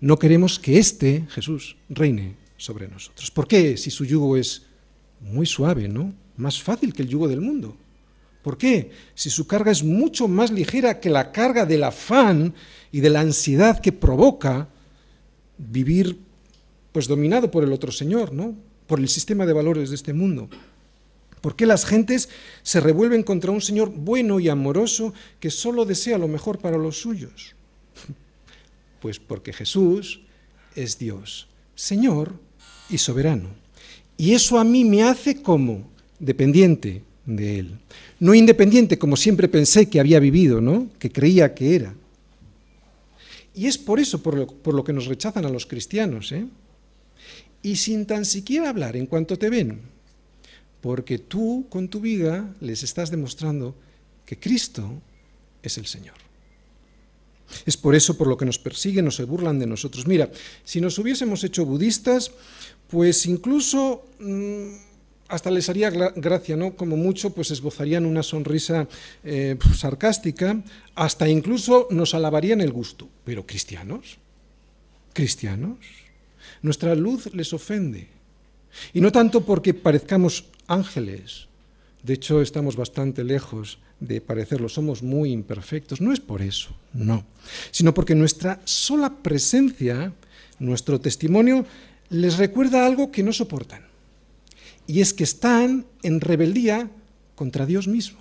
No 0.00 0.18
queremos 0.18 0.58
que 0.58 0.78
éste, 0.78 1.26
Jesús, 1.30 1.76
reine 1.88 2.36
sobre 2.56 2.88
nosotros. 2.88 3.30
¿Por 3.30 3.46
qué? 3.46 3.76
Si 3.76 3.90
su 3.90 4.04
yugo 4.04 4.36
es 4.36 4.62
muy 5.20 5.46
suave, 5.46 5.88
¿no? 5.88 6.12
Más 6.36 6.62
fácil 6.62 6.92
que 6.92 7.02
el 7.02 7.08
yugo 7.08 7.28
del 7.28 7.40
mundo. 7.40 7.76
¿Por 8.48 8.56
qué? 8.56 8.92
Si 9.14 9.28
su 9.28 9.46
carga 9.46 9.70
es 9.70 9.84
mucho 9.84 10.26
más 10.26 10.50
ligera 10.50 11.00
que 11.00 11.10
la 11.10 11.32
carga 11.32 11.66
del 11.66 11.84
afán 11.84 12.54
y 12.90 13.00
de 13.00 13.10
la 13.10 13.20
ansiedad 13.20 13.78
que 13.78 13.92
provoca 13.92 14.70
vivir 15.58 16.18
pues 16.90 17.06
dominado 17.06 17.50
por 17.50 17.62
el 17.62 17.74
otro 17.74 17.92
señor, 17.92 18.32
¿no? 18.32 18.56
Por 18.86 19.00
el 19.00 19.08
sistema 19.10 19.44
de 19.44 19.52
valores 19.52 19.90
de 19.90 19.96
este 19.96 20.14
mundo. 20.14 20.48
¿Por 21.42 21.56
qué 21.56 21.66
las 21.66 21.84
gentes 21.84 22.30
se 22.62 22.80
revuelven 22.80 23.22
contra 23.22 23.52
un 23.52 23.60
Señor 23.60 23.90
bueno 23.90 24.40
y 24.40 24.48
amoroso 24.48 25.12
que 25.40 25.50
solo 25.50 25.84
desea 25.84 26.16
lo 26.16 26.26
mejor 26.26 26.58
para 26.58 26.78
los 26.78 26.98
suyos? 26.98 27.54
Pues 29.02 29.18
porque 29.18 29.52
Jesús 29.52 30.22
es 30.74 30.98
Dios, 30.98 31.48
Señor 31.74 32.32
y 32.88 32.96
soberano. 32.96 33.50
Y 34.16 34.32
eso 34.32 34.58
a 34.58 34.64
mí 34.64 34.86
me 34.86 35.02
hace 35.02 35.42
como 35.42 35.90
dependiente 36.18 37.02
de 37.28 37.58
Él 37.60 37.78
no 38.20 38.34
independiente 38.34 38.98
como 38.98 39.16
siempre 39.16 39.48
pensé 39.48 39.88
que 39.88 40.00
había 40.00 40.18
vivido, 40.18 40.60
¿no? 40.60 40.88
que 40.98 41.10
creía 41.10 41.54
que 41.54 41.76
era. 41.76 41.94
Y 43.54 43.66
es 43.66 43.78
por 43.78 43.98
eso 43.98 44.22
por 44.22 44.74
lo, 44.74 44.84
que 44.84 44.92
nos 44.92 45.06
rechazan 45.06 45.44
a 45.44 45.50
los 45.50 45.66
cristianos. 45.66 46.30
¿eh? 46.32 46.46
Y 47.62 47.76
sin 47.76 48.06
tan 48.06 48.24
siquiera 48.24 48.68
hablar 48.68 48.96
en 48.96 49.06
cuanto 49.06 49.36
te 49.36 49.50
ven, 49.50 49.80
porque 50.80 51.18
tú 51.18 51.66
con 51.68 51.88
tu 51.88 52.00
vida 52.00 52.54
les 52.60 52.82
estás 52.82 53.10
demostrando 53.10 53.74
que 54.24 54.38
Cristo 54.38 55.00
es 55.62 55.78
el 55.78 55.86
Señor. 55.86 56.14
Es 57.64 57.76
por 57.76 57.94
eso 57.94 58.16
por 58.16 58.26
lo 58.26 58.36
que 58.36 58.44
nos 58.44 58.58
persiguen 58.58 59.08
o 59.08 59.10
se 59.10 59.24
burlan 59.24 59.58
de 59.58 59.66
nosotros. 59.66 60.06
Mira, 60.06 60.30
si 60.64 60.80
nos 60.80 60.98
hubiésemos 60.98 61.42
hecho 61.44 61.64
budistas, 61.64 62.32
pues 62.88 63.26
incluso... 63.26 64.04
Mm, 64.18 64.87
hasta 65.28 65.50
les 65.50 65.68
haría 65.68 65.90
gracia, 65.90 66.56
¿no? 66.56 66.74
Como 66.74 66.96
mucho, 66.96 67.30
pues 67.30 67.50
esbozarían 67.50 68.06
una 68.06 68.22
sonrisa 68.22 68.88
eh, 69.22 69.56
sarcástica, 69.76 70.62
hasta 70.94 71.28
incluso 71.28 71.86
nos 71.90 72.14
alabarían 72.14 72.60
el 72.60 72.72
gusto. 72.72 73.08
Pero 73.24 73.46
cristianos, 73.46 74.18
cristianos, 75.12 75.78
nuestra 76.62 76.94
luz 76.94 77.32
les 77.34 77.52
ofende. 77.52 78.08
Y 78.92 79.00
no 79.00 79.12
tanto 79.12 79.44
porque 79.44 79.74
parezcamos 79.74 80.44
ángeles, 80.66 81.46
De 82.02 82.14
hecho, 82.14 82.40
estamos 82.40 82.76
bastante 82.76 83.24
lejos 83.24 83.80
de 83.98 84.20
parecerlo, 84.20 84.68
somos 84.68 85.02
muy 85.02 85.32
imperfectos. 85.32 86.00
No 86.00 86.12
es 86.12 86.20
por 86.20 86.40
eso, 86.42 86.70
no, 86.94 87.26
sino 87.72 87.92
porque 87.92 88.14
nuestra 88.14 88.60
sola 88.64 89.16
presencia, 89.20 90.12
nuestro 90.60 91.00
testimonio, 91.00 91.66
les 92.08 92.38
recuerda 92.38 92.86
algo 92.86 93.10
que 93.10 93.24
no 93.24 93.32
soportan. 93.32 93.87
Y 94.88 95.02
es 95.02 95.12
que 95.12 95.22
están 95.22 95.84
en 96.02 96.20
rebeldía 96.20 96.90
contra 97.36 97.66
Dios 97.66 97.86
mismo. 97.86 98.18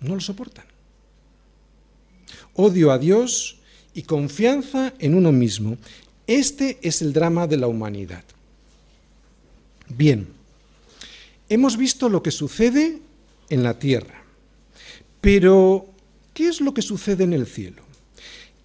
No 0.00 0.14
lo 0.14 0.20
soportan. 0.20 0.64
Odio 2.54 2.90
a 2.90 2.98
Dios 2.98 3.58
y 3.92 4.02
confianza 4.02 4.94
en 4.98 5.14
uno 5.14 5.30
mismo. 5.30 5.76
Este 6.26 6.78
es 6.80 7.02
el 7.02 7.12
drama 7.12 7.46
de 7.46 7.58
la 7.58 7.68
humanidad. 7.68 8.24
Bien, 9.88 10.26
hemos 11.50 11.76
visto 11.76 12.08
lo 12.08 12.22
que 12.22 12.30
sucede 12.30 13.00
en 13.50 13.62
la 13.62 13.78
tierra, 13.78 14.24
pero 15.20 15.86
¿qué 16.32 16.48
es 16.48 16.62
lo 16.62 16.72
que 16.72 16.80
sucede 16.80 17.24
en 17.24 17.34
el 17.34 17.46
cielo? 17.46 17.82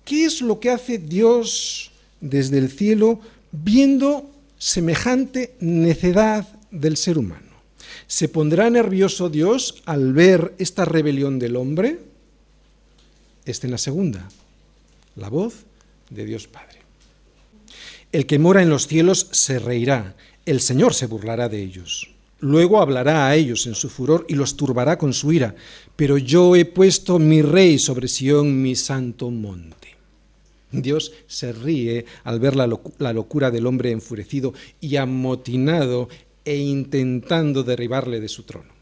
¿Qué 0.05 0.23
es 0.23 0.41
lo 0.41 0.61
que 0.61 0.69
hace 0.69 0.97
Dios 0.97 1.91
desde 2.21 2.59
el 2.59 2.71
cielo 2.71 3.19
viendo 3.51 4.31
semejante 4.57 5.55
necedad 5.59 6.58
del 6.71 6.97
ser 6.97 7.17
humano? 7.17 7.47
¿Se 8.07 8.27
pondrá 8.27 8.69
nervioso 8.69 9.29
Dios 9.29 9.81
al 9.85 10.13
ver 10.13 10.53
esta 10.57 10.85
rebelión 10.85 11.39
del 11.39 11.55
hombre? 11.55 11.99
Esta 13.45 13.67
en 13.67 13.71
la 13.71 13.77
segunda, 13.77 14.29
la 15.15 15.29
voz 15.29 15.65
de 16.09 16.25
Dios 16.25 16.47
Padre. 16.47 16.79
El 18.11 18.25
que 18.25 18.39
mora 18.39 18.61
en 18.61 18.69
los 18.69 18.87
cielos 18.87 19.27
se 19.31 19.59
reirá, 19.59 20.15
el 20.45 20.61
Señor 20.61 20.93
se 20.93 21.05
burlará 21.05 21.49
de 21.49 21.61
ellos. 21.61 22.09
Luego 22.39 22.81
hablará 22.81 23.27
a 23.27 23.35
ellos 23.35 23.67
en 23.67 23.75
su 23.75 23.89
furor 23.89 24.25
y 24.29 24.35
los 24.35 24.55
turbará 24.55 24.97
con 24.97 25.13
su 25.13 25.31
ira. 25.31 25.55
Pero 25.95 26.17
yo 26.17 26.55
he 26.55 26.65
puesto 26.65 27.19
mi 27.19 27.41
rey 27.41 27.77
sobre 27.77 28.07
Sión, 28.07 28.61
mi 28.61 28.75
santo 28.75 29.29
monte. 29.29 29.89
Dios 30.71 31.11
se 31.27 31.51
ríe 31.51 32.05
al 32.23 32.39
ver 32.39 32.55
la, 32.55 32.67
locura 32.67 33.51
del 33.51 33.65
hombre 33.65 33.91
enfurecido 33.91 34.53
y 34.79 34.95
amotinado 34.95 36.09
e 36.49 36.57
intentando 36.57 37.61
derribarle 37.61 38.19
de 38.19 38.27
su 38.27 38.41
trono. 38.41 38.73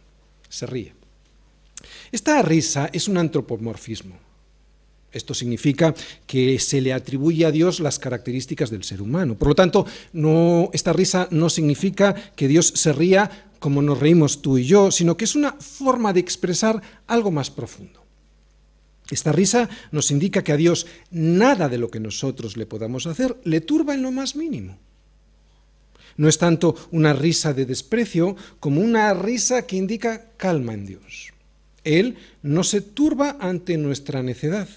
Se 0.47 0.65
ríe. 0.65 0.95
Esta 2.13 2.41
risa 2.41 2.89
es 2.93 3.09
un 3.09 3.17
antropomorfismo. 3.17 4.15
Esto 5.11 5.33
significa 5.33 5.93
que 6.25 6.59
se 6.59 6.79
le 6.79 6.93
atribuye 6.93 7.45
a 7.45 7.51
Dios 7.51 7.81
las 7.81 7.99
características 7.99 8.69
del 8.69 8.85
ser 8.85 9.01
humano. 9.01 9.37
Por 9.37 9.49
lo 9.49 9.55
tanto, 9.55 9.85
esta 10.71 10.93
risa 10.93 11.27
no 11.31 11.49
significa 11.49 12.13
que 12.13 12.47
Dios 12.47 12.71
se 12.73 12.93
ría 12.93 13.49
como 13.59 13.81
nos 13.81 13.99
reímos 13.99 14.41
tú 14.41 14.57
y 14.57 14.63
yo, 14.63 14.89
sino 14.89 15.17
que 15.17 15.25
es 15.25 15.35
una 15.35 15.53
forma 15.53 16.13
de 16.13 16.21
expresar 16.21 16.81
algo 17.05 17.31
más 17.31 17.49
profundo. 17.51 18.01
Esta 19.11 19.33
risa 19.33 19.67
nos 19.91 20.11
indica 20.11 20.43
que 20.43 20.53
a 20.53 20.57
Dios 20.57 20.87
nada 21.11 21.67
de 21.67 21.79
lo 21.79 21.89
que 21.89 21.99
nosotros 21.99 22.55
le 22.55 22.65
podamos 22.65 23.07
hacer 23.07 23.35
le 23.43 23.59
turba 23.59 23.93
en 23.93 24.03
lo 24.03 24.11
más 24.11 24.37
mínimo. 24.37 24.77
No 26.17 26.27
es 26.27 26.37
tanto 26.37 26.75
una 26.91 27.13
risa 27.13 27.53
de 27.53 27.65
desprecio 27.65 28.35
como 28.59 28.81
una 28.81 29.13
risa 29.13 29.65
que 29.67 29.77
indica 29.77 30.31
calma 30.35 30.73
en 30.73 30.85
Dios. 30.85 31.33
Él 31.83 32.17
no 32.41 32.63
se 32.63 32.81
turba 32.81 33.37
ante 33.39 33.77
nuestra 33.77 34.21
necedad 34.23 34.67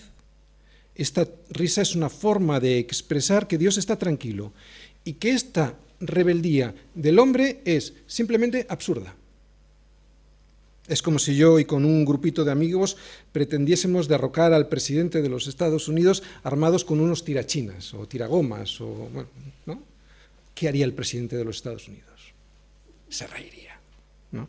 esta 1.01 1.27
risa 1.49 1.81
es 1.81 1.97
una 1.97 2.11
forma 2.11 2.61
de 2.61 2.79
expresar 2.79 3.47
que 3.47 3.57
Dios 3.57 3.79
está 3.79 3.97
tranquilo 3.97 4.53
y 5.03 5.15
que 5.15 5.31
esta 5.31 5.75
rebeldía 5.99 6.75
del 6.95 7.19
hombre 7.19 7.63
es 7.65 7.95
simplemente 8.07 8.67
absurda. 8.69 9.15
Es 10.89 11.01
como 11.01 11.19
si 11.19 11.37
yo 11.37 11.59
y 11.59 11.65
con 11.65 11.87
un 11.87 12.05
grupito 12.05 12.45
de 12.45 12.53
amigos 12.53 12.99
pretendiésemos 13.33 14.09
derrocar 14.09 14.53
al 14.53 14.69
presidente 14.69 15.23
de 15.23 15.31
los 15.31 15.47
Estados 15.47 15.89
Unidos 15.89 16.23
armados 16.43 16.85
con 16.85 17.01
unos 17.01 17.25
tirachinas 17.25 17.95
o 17.95 18.07
tiragomas 18.07 18.79
o 18.83 19.09
¿no? 19.65 19.90
¿Qué 20.55 20.69
haría 20.69 20.85
el 20.85 20.95
presidente 20.95 21.37
de 21.37 21.45
los 21.45 21.57
Estados 21.57 21.89
Unidos? 21.89 22.35
Se 23.09 23.27
reiría, 23.27 23.81
¿no? 24.33 24.49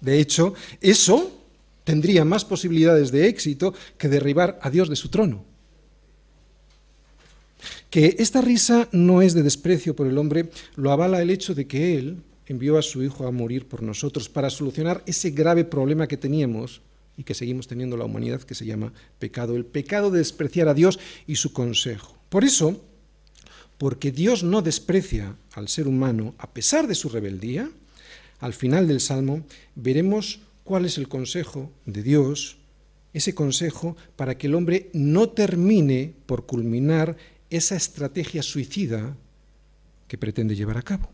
De 0.00 0.18
hecho, 0.18 0.54
eso 0.80 1.38
tendría 1.84 2.24
más 2.24 2.44
posibilidades 2.44 3.10
de 3.10 3.28
éxito 3.28 3.72
que 3.96 4.08
derribar 4.08 4.58
a 4.62 4.70
Dios 4.70 4.88
de 4.90 4.96
su 4.96 5.08
trono. 5.08 5.44
Que 7.90 8.16
esta 8.18 8.42
risa 8.42 8.88
no 8.92 9.22
es 9.22 9.32
de 9.32 9.42
desprecio 9.42 9.96
por 9.96 10.06
el 10.06 10.18
hombre 10.18 10.50
lo 10.76 10.92
avala 10.92 11.22
el 11.22 11.30
hecho 11.30 11.54
de 11.54 11.66
que 11.66 11.96
Él 11.96 12.22
envió 12.46 12.78
a 12.78 12.82
su 12.82 13.02
Hijo 13.02 13.26
a 13.26 13.30
morir 13.30 13.66
por 13.66 13.82
nosotros 13.82 14.28
para 14.28 14.50
solucionar 14.50 15.02
ese 15.06 15.30
grave 15.30 15.64
problema 15.64 16.06
que 16.06 16.16
teníamos 16.16 16.82
y 17.16 17.24
que 17.24 17.34
seguimos 17.34 17.66
teniendo 17.66 17.96
la 17.96 18.04
humanidad 18.04 18.42
que 18.42 18.54
se 18.54 18.64
llama 18.64 18.92
pecado, 19.18 19.56
el 19.56 19.64
pecado 19.64 20.10
de 20.10 20.18
despreciar 20.18 20.68
a 20.68 20.74
Dios 20.74 20.98
y 21.26 21.36
su 21.36 21.52
consejo. 21.52 22.16
Por 22.28 22.44
eso, 22.44 22.80
porque 23.78 24.10
Dios 24.10 24.42
no 24.42 24.60
desprecia 24.60 25.36
al 25.54 25.68
ser 25.68 25.86
humano 25.86 26.34
a 26.38 26.50
pesar 26.50 26.88
de 26.88 26.96
su 26.96 27.08
rebeldía, 27.08 27.70
al 28.40 28.52
final 28.52 28.86
del 28.86 29.00
Salmo 29.00 29.44
veremos 29.76 30.40
cuál 30.64 30.84
es 30.84 30.98
el 30.98 31.08
consejo 31.08 31.70
de 31.86 32.02
Dios, 32.02 32.58
ese 33.14 33.34
consejo 33.34 33.96
para 34.16 34.36
que 34.36 34.48
el 34.48 34.54
hombre 34.54 34.90
no 34.92 35.30
termine 35.30 36.12
por 36.26 36.46
culminar 36.46 37.16
esa 37.50 37.76
estrategia 37.76 38.42
suicida 38.42 39.16
que 40.06 40.18
pretende 40.18 40.56
llevar 40.56 40.76
a 40.76 40.82
cabo. 40.82 41.08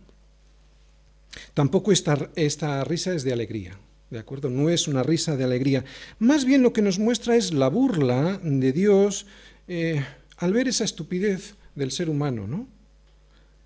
Tampoco 1.52 1.92
esta, 1.92 2.30
esta 2.36 2.82
risa 2.84 3.14
es 3.14 3.24
de 3.24 3.32
alegría, 3.32 3.78
¿de 4.10 4.18
acuerdo? 4.18 4.50
No 4.50 4.70
es 4.70 4.88
una 4.88 5.02
risa 5.02 5.36
de 5.36 5.44
alegría. 5.44 5.84
Más 6.18 6.44
bien 6.44 6.62
lo 6.62 6.72
que 6.72 6.82
nos 6.82 6.98
muestra 6.98 7.36
es 7.36 7.52
la 7.52 7.68
burla 7.68 8.40
de 8.42 8.72
Dios 8.72 9.26
eh, 9.68 10.04
al 10.36 10.52
ver 10.52 10.68
esa 10.68 10.84
estupidez 10.84 11.54
del 11.74 11.90
ser 11.90 12.08
humano, 12.08 12.46
¿no? 12.46 12.68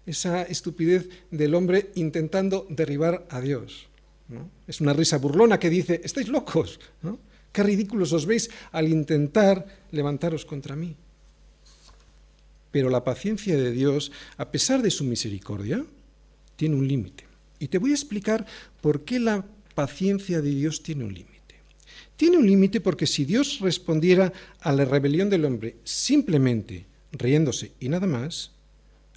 Esa 0.07 0.42
estupidez 0.42 1.09
del 1.31 1.55
hombre 1.55 1.90
intentando 1.94 2.66
derribar 2.71 3.27
a 3.31 3.40
Dios. 3.40 3.88
¿no? 4.29 4.51
Es 4.66 4.81
una 4.81 4.92
risa 4.92 5.18
burlona 5.18 5.59
que 5.59 5.71
dice, 5.71 6.01
estáis 6.03 6.29
locos, 6.29 6.81
¿no? 7.03 7.18
Qué 7.53 7.62
ridículos 7.62 8.12
os 8.12 8.27
veis 8.27 8.51
al 8.73 8.88
intentar 8.88 9.66
levantaros 9.90 10.44
contra 10.44 10.77
mí. 10.77 10.97
Pero 12.71 12.90
la 12.90 13.05
paciencia 13.05 13.57
de 13.57 13.73
Dios, 13.73 14.12
a 14.37 14.51
pesar 14.51 14.83
de 14.83 14.90
su 14.90 15.05
misericordia, 15.05 15.85
tiene 16.57 16.77
un 16.77 16.87
límite. 16.87 17.25
Y 17.59 17.68
te 17.68 17.79
voy 17.79 17.90
a 17.90 17.94
explicar 17.94 18.47
por 18.81 19.05
qué 19.05 19.18
la 19.18 19.44
paciencia 19.75 20.40
de 20.40 20.51
Dios 20.51 20.83
tiene 20.83 21.05
un 21.05 21.14
límite. 21.14 21.38
Tiene 22.16 22.37
un 22.37 22.47
límite 22.47 22.81
porque 22.81 23.07
si 23.07 23.25
Dios 23.25 23.61
respondiera 23.61 24.33
a 24.61 24.73
la 24.73 24.85
rebelión 24.85 25.31
del 25.31 25.44
hombre 25.44 25.77
simplemente 25.85 26.85
riéndose 27.12 27.73
y 27.81 27.88
nada 27.88 28.07
más, 28.07 28.53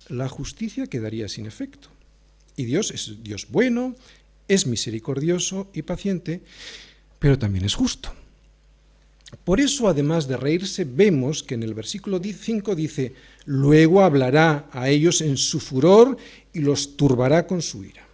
la 0.07 0.27
justicia 0.27 0.87
quedaría 0.87 1.27
sin 1.27 1.45
efecto. 1.45 1.89
Y 2.55 2.65
Dios 2.65 2.91
es 2.91 3.23
Dios 3.23 3.47
bueno, 3.49 3.95
es 4.47 4.67
misericordioso 4.67 5.69
y 5.73 5.83
paciente, 5.83 6.41
pero 7.19 7.39
también 7.39 7.65
es 7.65 7.75
justo. 7.75 8.13
Por 9.45 9.61
eso, 9.61 9.87
además 9.87 10.27
de 10.27 10.35
reírse, 10.37 10.83
vemos 10.83 11.41
que 11.41 11.55
en 11.55 11.63
el 11.63 11.73
versículo 11.73 12.19
5 12.21 12.75
dice, 12.75 13.13
luego 13.45 14.03
hablará 14.03 14.69
a 14.71 14.89
ellos 14.89 15.21
en 15.21 15.37
su 15.37 15.59
furor 15.59 16.17
y 16.53 16.59
los 16.59 16.97
turbará 16.97 17.47
con 17.47 17.61
su 17.61 17.85
ira. 17.85 18.05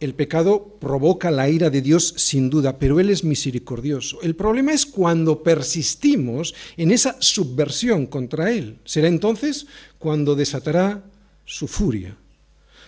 El 0.00 0.14
pecado 0.14 0.78
provoca 0.80 1.30
la 1.30 1.50
ira 1.50 1.68
de 1.68 1.82
Dios 1.82 2.14
sin 2.16 2.48
duda, 2.48 2.78
pero 2.78 3.00
Él 3.00 3.10
es 3.10 3.22
misericordioso. 3.22 4.20
El 4.22 4.34
problema 4.34 4.72
es 4.72 4.86
cuando 4.86 5.42
persistimos 5.42 6.54
en 6.78 6.90
esa 6.90 7.16
subversión 7.20 8.06
contra 8.06 8.50
Él. 8.50 8.78
Será 8.86 9.08
entonces 9.08 9.66
cuando 9.98 10.34
desatará 10.34 11.04
su 11.44 11.68
furia. 11.68 12.16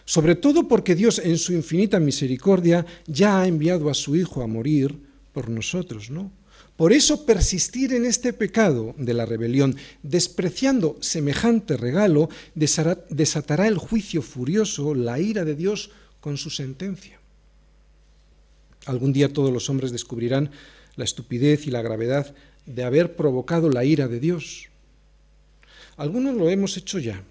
Sobre 0.07 0.37
todo 0.37 0.67
porque 0.67 0.95
Dios 0.95 1.19
en 1.19 1.37
su 1.37 1.53
infinita 1.53 2.01
misericordia 2.01 2.87
ya 3.07 3.43
ha 3.43 3.47
enviado 3.47 3.91
a 3.91 3.95
su 3.95 4.17
Hijo 4.17 4.43
a 4.43 4.47
morir 4.47 4.99
por 5.35 5.51
nosotros, 5.51 6.11
¿no? 6.11 6.33
Por 6.77 6.95
eso 6.95 7.27
persistir 7.27 7.93
en 7.93 8.07
este 8.07 8.33
pecado 8.33 8.95
de 8.97 9.13
la 9.13 9.27
rebelión, 9.27 9.77
despreciando 10.03 10.97
semejante 11.01 11.77
regalo, 11.77 12.31
desatará 12.55 13.69
el 13.69 13.77
juicio 13.77 14.23
furioso, 14.23 14.95
la 14.95 15.21
ira 15.21 15.45
de 15.45 15.55
Dios 15.55 15.91
con 16.23 16.39
su 16.39 16.49
sentencia. 16.49 17.19
Algún 18.87 19.13
día 19.13 19.33
todos 19.33 19.53
los 19.53 19.69
hombres 19.69 19.91
descubrirán 19.91 20.51
la 20.97 21.05
estupidez 21.05 21.67
y 21.67 21.71
la 21.71 21.83
gravedad 21.83 22.35
de 22.65 22.85
haber 22.85 23.17
provocado 23.17 23.69
la 23.69 23.85
ira 23.85 24.07
de 24.07 24.21
Dios. 24.21 24.69
Algunos 25.97 26.37
lo 26.37 26.49
hemos 26.49 26.77
hecho 26.77 27.01
ya, 27.01 27.23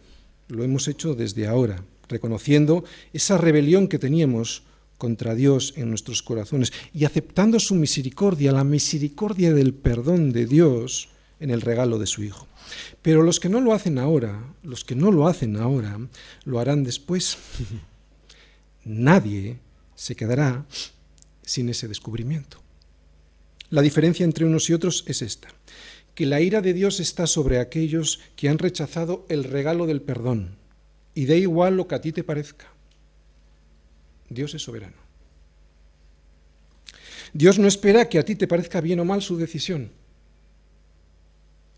lo 0.49 0.63
hemos 0.63 0.89
hecho 0.89 1.15
desde 1.15 1.47
ahora, 1.47 1.84
reconociendo 2.10 2.84
esa 3.13 3.38
rebelión 3.38 3.88
que 3.88 3.97
teníamos 3.97 4.63
contra 4.97 5.36
Dios 5.36 5.73
en 5.77 5.89
nuestros 5.89 6.21
corazones 6.21 6.73
y 6.93 7.06
aceptando 7.06 7.62
su 7.62 7.75
misericordia, 7.75 8.51
la 8.51 8.65
misericordia 8.65 9.54
del 9.54 9.73
perdón 9.73 10.34
de 10.34 10.45
Dios 10.45 11.08
en 11.39 11.49
el 11.49 11.62
regalo 11.62 11.97
de 11.97 12.08
su 12.08 12.23
Hijo. 12.23 12.45
Pero 13.01 13.23
los 13.23 13.39
que 13.39 13.49
no 13.49 13.62
lo 13.62 13.73
hacen 13.73 13.97
ahora, 13.97 14.54
los 14.63 14.84
que 14.84 14.95
no 14.95 15.12
lo 15.12 15.27
hacen 15.27 15.56
ahora, 15.56 15.97
lo 16.43 16.60
harán 16.60 16.84
después. 16.84 17.38
Nadie 18.83 19.59
se 19.95 20.15
quedará 20.15 20.65
sin 21.43 21.69
ese 21.69 21.87
descubrimiento. 21.87 22.61
La 23.69 23.81
diferencia 23.81 24.23
entre 24.23 24.45
unos 24.45 24.69
y 24.69 24.73
otros 24.73 25.03
es 25.07 25.21
esta, 25.21 25.49
que 26.15 26.25
la 26.25 26.41
ira 26.41 26.61
de 26.61 26.73
Dios 26.73 26.99
está 26.99 27.27
sobre 27.27 27.59
aquellos 27.59 28.19
que 28.35 28.49
han 28.49 28.57
rechazado 28.57 29.25
el 29.29 29.43
regalo 29.43 29.85
del 29.85 30.01
perdón, 30.01 30.57
y 31.13 31.25
da 31.25 31.35
igual 31.35 31.77
lo 31.77 31.87
que 31.87 31.95
a 31.95 32.01
ti 32.01 32.11
te 32.11 32.23
parezca. 32.23 32.67
Dios 34.29 34.53
es 34.53 34.61
soberano. 34.61 34.97
Dios 37.33 37.59
no 37.59 37.67
espera 37.67 38.09
que 38.09 38.19
a 38.19 38.25
ti 38.25 38.35
te 38.35 38.47
parezca 38.47 38.81
bien 38.81 38.99
o 38.99 39.05
mal 39.05 39.21
su 39.21 39.37
decisión. 39.37 39.91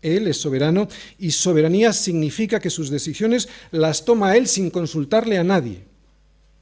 Él 0.02 0.28
es 0.28 0.36
soberano 0.36 0.88
y 1.18 1.30
soberanía 1.30 1.92
significa 1.92 2.60
que 2.60 2.70
sus 2.70 2.90
decisiones 2.90 3.48
las 3.70 4.04
toma 4.04 4.36
Él 4.36 4.46
sin 4.48 4.70
consultarle 4.70 5.38
a 5.38 5.44
nadie. 5.44 5.93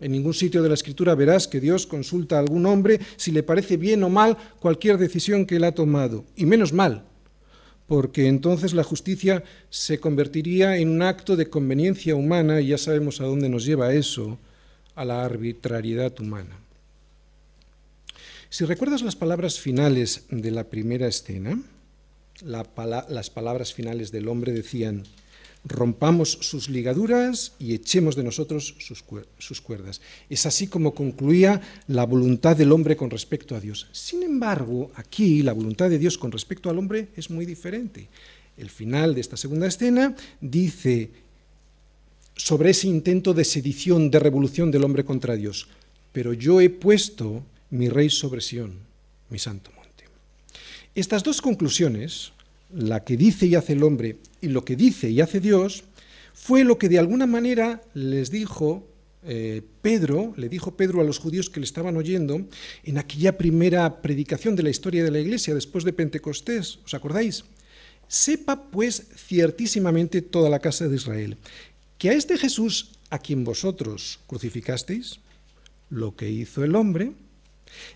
En 0.02 0.10
ningún 0.10 0.34
sitio 0.34 0.62
de 0.62 0.68
la 0.68 0.74
Escritura 0.74 1.14
verás 1.14 1.46
que 1.46 1.60
Dios 1.60 1.86
consulta 1.86 2.36
a 2.36 2.40
algún 2.40 2.66
hombre 2.66 2.98
si 3.16 3.30
le 3.30 3.44
parece 3.44 3.76
bien 3.76 4.02
o 4.02 4.10
mal 4.10 4.36
cualquier 4.58 4.98
decisión 4.98 5.46
que 5.46 5.56
Él 5.56 5.64
ha 5.64 5.72
tomado. 5.72 6.24
Y 6.34 6.44
menos 6.44 6.72
mal, 6.72 7.04
porque 7.86 8.26
entonces 8.26 8.74
la 8.74 8.82
justicia 8.82 9.44
se 9.70 10.00
convertiría 10.00 10.76
en 10.76 10.88
un 10.88 11.02
acto 11.02 11.36
de 11.36 11.48
conveniencia 11.48 12.16
humana 12.16 12.60
y 12.60 12.68
ya 12.68 12.78
sabemos 12.78 13.20
a 13.20 13.24
dónde 13.24 13.48
nos 13.48 13.64
lleva 13.64 13.94
eso, 13.94 14.38
a 14.96 15.04
la 15.04 15.24
arbitrariedad 15.24 16.18
humana. 16.18 16.58
Si 18.50 18.64
recuerdas 18.64 19.02
las 19.02 19.14
palabras 19.14 19.60
finales 19.60 20.24
de 20.30 20.50
la 20.50 20.64
primera 20.64 21.06
escena, 21.06 21.62
las 22.44 23.30
palabras 23.30 23.72
finales 23.72 24.10
del 24.10 24.26
hombre 24.26 24.52
decían, 24.52 25.04
rompamos 25.64 26.38
sus 26.40 26.68
ligaduras 26.68 27.52
y 27.58 27.74
echemos 27.74 28.16
de 28.16 28.24
nosotros 28.24 28.74
sus, 28.78 29.60
cuerdas. 29.60 30.00
Es 30.28 30.46
así 30.46 30.66
como 30.66 30.94
concluía 30.94 31.60
la 31.86 32.04
voluntad 32.04 32.56
del 32.56 32.72
hombre 32.72 32.96
con 32.96 33.10
respecto 33.10 33.54
a 33.54 33.60
Dios. 33.60 33.88
Sin 33.92 34.22
embargo, 34.22 34.90
aquí 34.94 35.42
la 35.42 35.52
voluntad 35.52 35.88
de 35.88 35.98
Dios 35.98 36.18
con 36.18 36.32
respecto 36.32 36.68
al 36.68 36.78
hombre 36.78 37.08
es 37.16 37.30
muy 37.30 37.46
diferente. 37.46 38.08
El 38.56 38.70
final 38.70 39.14
de 39.14 39.20
esta 39.20 39.36
segunda 39.36 39.66
escena 39.66 40.14
dice 40.40 41.10
sobre 42.36 42.70
ese 42.70 42.88
intento 42.88 43.34
de 43.34 43.44
sedición, 43.44 44.10
de 44.10 44.18
revolución 44.18 44.70
del 44.70 44.84
hombre 44.84 45.04
contra 45.04 45.36
Dios, 45.36 45.68
pero 46.12 46.32
yo 46.32 46.60
he 46.60 46.70
puesto 46.70 47.44
mi 47.70 47.88
rey 47.88 48.10
sobre 48.10 48.40
Sión, 48.40 48.78
mi 49.30 49.38
santo 49.38 49.70
monte. 49.76 50.04
Estas 50.94 51.22
dos 51.22 51.40
conclusiones, 51.40 52.32
la 52.74 53.04
que 53.04 53.16
dice 53.16 53.46
y 53.46 53.54
hace 53.54 53.74
el 53.74 53.82
hombre 53.82 54.16
y 54.40 54.48
lo 54.48 54.64
que 54.64 54.76
dice 54.76 55.10
y 55.10 55.20
hace 55.20 55.40
Dios, 55.40 55.84
fue 56.34 56.64
lo 56.64 56.78
que 56.78 56.88
de 56.88 56.98
alguna 56.98 57.26
manera 57.26 57.82
les 57.94 58.30
dijo 58.30 58.88
eh, 59.24 59.62
Pedro, 59.82 60.34
le 60.36 60.48
dijo 60.48 60.76
Pedro 60.76 61.00
a 61.00 61.04
los 61.04 61.18
judíos 61.18 61.48
que 61.48 61.60
le 61.60 61.64
estaban 61.64 61.96
oyendo 61.96 62.40
en 62.82 62.98
aquella 62.98 63.38
primera 63.38 64.02
predicación 64.02 64.56
de 64.56 64.64
la 64.64 64.70
historia 64.70 65.04
de 65.04 65.10
la 65.10 65.20
iglesia 65.20 65.54
después 65.54 65.84
de 65.84 65.92
Pentecostés, 65.92 66.78
¿os 66.84 66.94
acordáis? 66.94 67.44
Sepa 68.08 68.70
pues 68.70 69.06
ciertísimamente 69.14 70.22
toda 70.22 70.50
la 70.50 70.58
casa 70.58 70.88
de 70.88 70.96
Israel 70.96 71.36
que 71.98 72.10
a 72.10 72.14
este 72.14 72.36
Jesús 72.36 72.90
a 73.10 73.18
quien 73.18 73.44
vosotros 73.44 74.18
crucificasteis, 74.26 75.20
lo 75.90 76.16
que 76.16 76.30
hizo 76.30 76.64
el 76.64 76.74
hombre, 76.74 77.12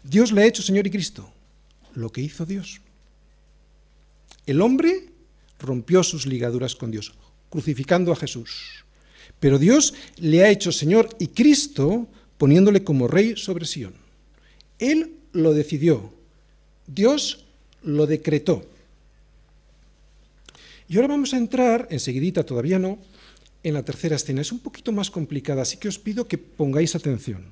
Dios 0.04 0.30
le 0.30 0.42
ha 0.42 0.46
hecho 0.46 0.62
Señor 0.62 0.86
y 0.86 0.90
Cristo, 0.90 1.32
lo 1.94 2.12
que 2.12 2.20
hizo 2.20 2.44
Dios. 2.44 2.82
El 4.46 4.60
hombre 4.60 5.10
rompió 5.58 6.02
sus 6.02 6.26
ligaduras 6.26 6.76
con 6.76 6.90
Dios, 6.90 7.14
crucificando 7.50 8.12
a 8.12 8.16
Jesús. 8.16 8.84
Pero 9.40 9.58
Dios 9.58 9.94
le 10.18 10.44
ha 10.44 10.50
hecho 10.50 10.72
Señor 10.72 11.08
y 11.18 11.28
Cristo 11.28 12.08
poniéndole 12.38 12.84
como 12.84 13.08
rey 13.08 13.36
sobre 13.36 13.66
Sión. 13.66 13.94
Él 14.78 15.16
lo 15.32 15.52
decidió, 15.52 16.12
Dios 16.86 17.44
lo 17.82 18.06
decretó. 18.06 18.64
Y 20.88 20.96
ahora 20.96 21.08
vamos 21.08 21.34
a 21.34 21.38
entrar, 21.38 21.88
enseguidita 21.90 22.44
todavía 22.44 22.78
no, 22.78 22.98
en 23.62 23.74
la 23.74 23.84
tercera 23.84 24.16
escena. 24.16 24.40
Es 24.40 24.52
un 24.52 24.60
poquito 24.60 24.92
más 24.92 25.10
complicada, 25.10 25.62
así 25.62 25.76
que 25.76 25.88
os 25.88 25.98
pido 25.98 26.28
que 26.28 26.38
pongáis 26.38 26.94
atención. 26.94 27.50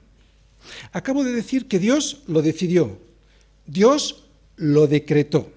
Acabo 0.92 1.24
de 1.24 1.32
decir 1.32 1.66
que 1.66 1.78
Dios 1.78 2.22
lo 2.26 2.40
decidió, 2.42 2.98
Dios 3.66 4.24
lo 4.56 4.86
decretó. 4.86 5.50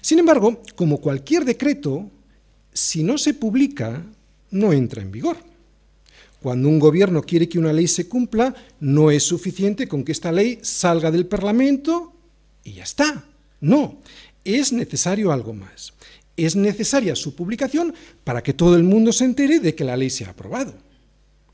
Sin 0.00 0.18
embargo, 0.18 0.62
como 0.74 1.00
cualquier 1.00 1.44
decreto, 1.44 2.10
si 2.72 3.02
no 3.02 3.18
se 3.18 3.34
publica, 3.34 4.04
no 4.50 4.72
entra 4.72 5.02
en 5.02 5.10
vigor. 5.10 5.36
Cuando 6.42 6.68
un 6.68 6.78
gobierno 6.78 7.22
quiere 7.22 7.48
que 7.48 7.58
una 7.58 7.72
ley 7.72 7.86
se 7.86 8.08
cumpla, 8.08 8.54
no 8.80 9.10
es 9.10 9.24
suficiente 9.24 9.86
con 9.86 10.04
que 10.04 10.12
esta 10.12 10.32
ley 10.32 10.58
salga 10.62 11.10
del 11.10 11.26
Parlamento 11.26 12.12
y 12.64 12.74
ya 12.74 12.84
está. 12.84 13.24
No, 13.60 13.98
es 14.44 14.72
necesario 14.72 15.32
algo 15.32 15.52
más. 15.52 15.92
Es 16.36 16.56
necesaria 16.56 17.14
su 17.14 17.34
publicación 17.34 17.94
para 18.24 18.42
que 18.42 18.54
todo 18.54 18.74
el 18.76 18.84
mundo 18.84 19.12
se 19.12 19.24
entere 19.24 19.60
de 19.60 19.74
que 19.74 19.84
la 19.84 19.96
ley 19.96 20.08
se 20.08 20.24
ha 20.24 20.30
aprobado. 20.30 20.72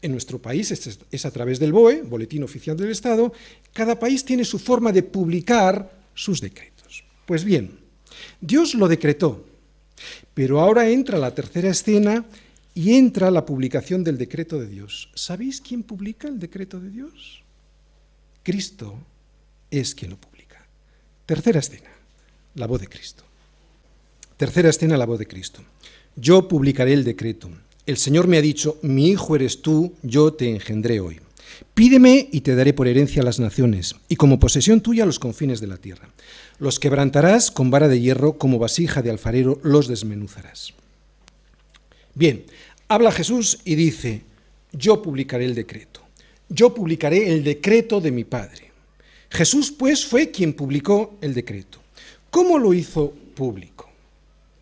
En 0.03 0.13
nuestro 0.13 0.41
país 0.41 0.71
es 0.71 1.27
a 1.27 1.31
través 1.33 1.59
del 1.59 1.73
BOE, 1.73 2.03
Boletín 2.03 2.45
Oficial 2.45 2.77
del 2.77 2.91
Estado. 2.91 3.33
Cada 3.73 3.99
país 3.99 4.25
tiene 4.25 4.45
su 4.45 4.61
forma 4.61 4.93
de 4.93 5.03
publicar 5.03 5.99
sus 6.15 6.41
decretos. 6.41 7.03
Pues 7.25 7.43
bien, 7.43 7.81
Dios 8.41 8.75
lo 8.75 8.89
decretó, 8.89 9.45
pero 10.35 10.61
ahora 10.61 10.89
entra 10.89 11.19
la 11.19 11.35
tercera 11.35 11.71
escena 11.71 12.25
y 12.75 12.95
entra 12.95 13.31
la 13.31 13.47
publicación 13.47 14.05
del 14.05 14.19
decreto 14.19 14.61
de 14.61 14.67
Dios. 14.67 15.09
¿Sabéis 15.15 15.61
quién 15.61 15.83
publica 15.83 16.29
el 16.29 16.39
decreto 16.39 16.79
de 16.79 16.91
Dios? 16.91 17.43
Cristo 18.43 18.95
es 19.71 19.95
quien 19.95 20.11
lo 20.11 20.17
publica. 20.19 20.67
Tercera 21.25 21.61
escena, 21.61 21.91
la 22.55 22.67
voz 22.67 22.81
de 22.81 22.89
Cristo. 22.89 23.25
Tercera 24.37 24.69
escena, 24.69 24.97
la 24.97 25.07
voz 25.07 25.19
de 25.19 25.27
Cristo. 25.27 25.63
Yo 26.15 26.47
publicaré 26.47 26.93
el 26.93 27.05
decreto. 27.05 27.51
El 27.87 27.97
Señor 27.97 28.27
me 28.29 28.37
ha 28.37 28.43
dicho, 28.43 28.79
mi 28.83 29.09
hijo 29.09 29.35
eres 29.37 29.63
tú, 29.63 29.95
yo 30.03 30.35
te 30.35 30.51
engendré 30.51 31.01
hoy. 31.01 31.21
Pídeme 31.75 32.29
y 32.33 32.41
te 32.41 32.55
daré 32.55 32.73
por 32.73 32.89
herencia 32.89 33.23
las 33.23 33.41
naciones, 33.41 33.97
y 34.09 34.17
como 34.17 34.39
posesión 34.39 34.81
tuya 34.81 35.07
los 35.07 35.19
confines 35.19 35.61
de 35.61 35.67
la 35.67 35.77
tierra. 35.77 36.09
Los 36.59 36.81
quebrantarás 36.81 37.51
con 37.51 37.71
vara 37.71 37.89
de 37.89 38.01
hierro, 38.01 38.39
como 38.39 38.59
vasija 38.59 39.03
de 39.03 39.11
alfarero 39.11 39.61
los 39.63 39.89
desmenuzarás. 39.89 40.75
Bien, 42.15 42.45
habla 42.89 43.13
Jesús 43.13 43.59
y 43.65 43.75
dice, 43.75 44.23
yo 44.73 45.03
publicaré 45.03 45.45
el 45.45 45.55
decreto. 45.55 46.01
Yo 46.49 46.73
publicaré 46.73 47.33
el 47.33 47.43
decreto 47.43 48.01
de 48.01 48.11
mi 48.11 48.25
Padre. 48.25 48.71
Jesús, 49.31 49.73
pues, 49.73 50.07
fue 50.07 50.31
quien 50.31 50.53
publicó 50.53 51.19
el 51.21 51.35
decreto. 51.35 51.81
¿Cómo 52.31 52.59
lo 52.59 52.73
hizo 52.73 53.13
público? 53.35 53.86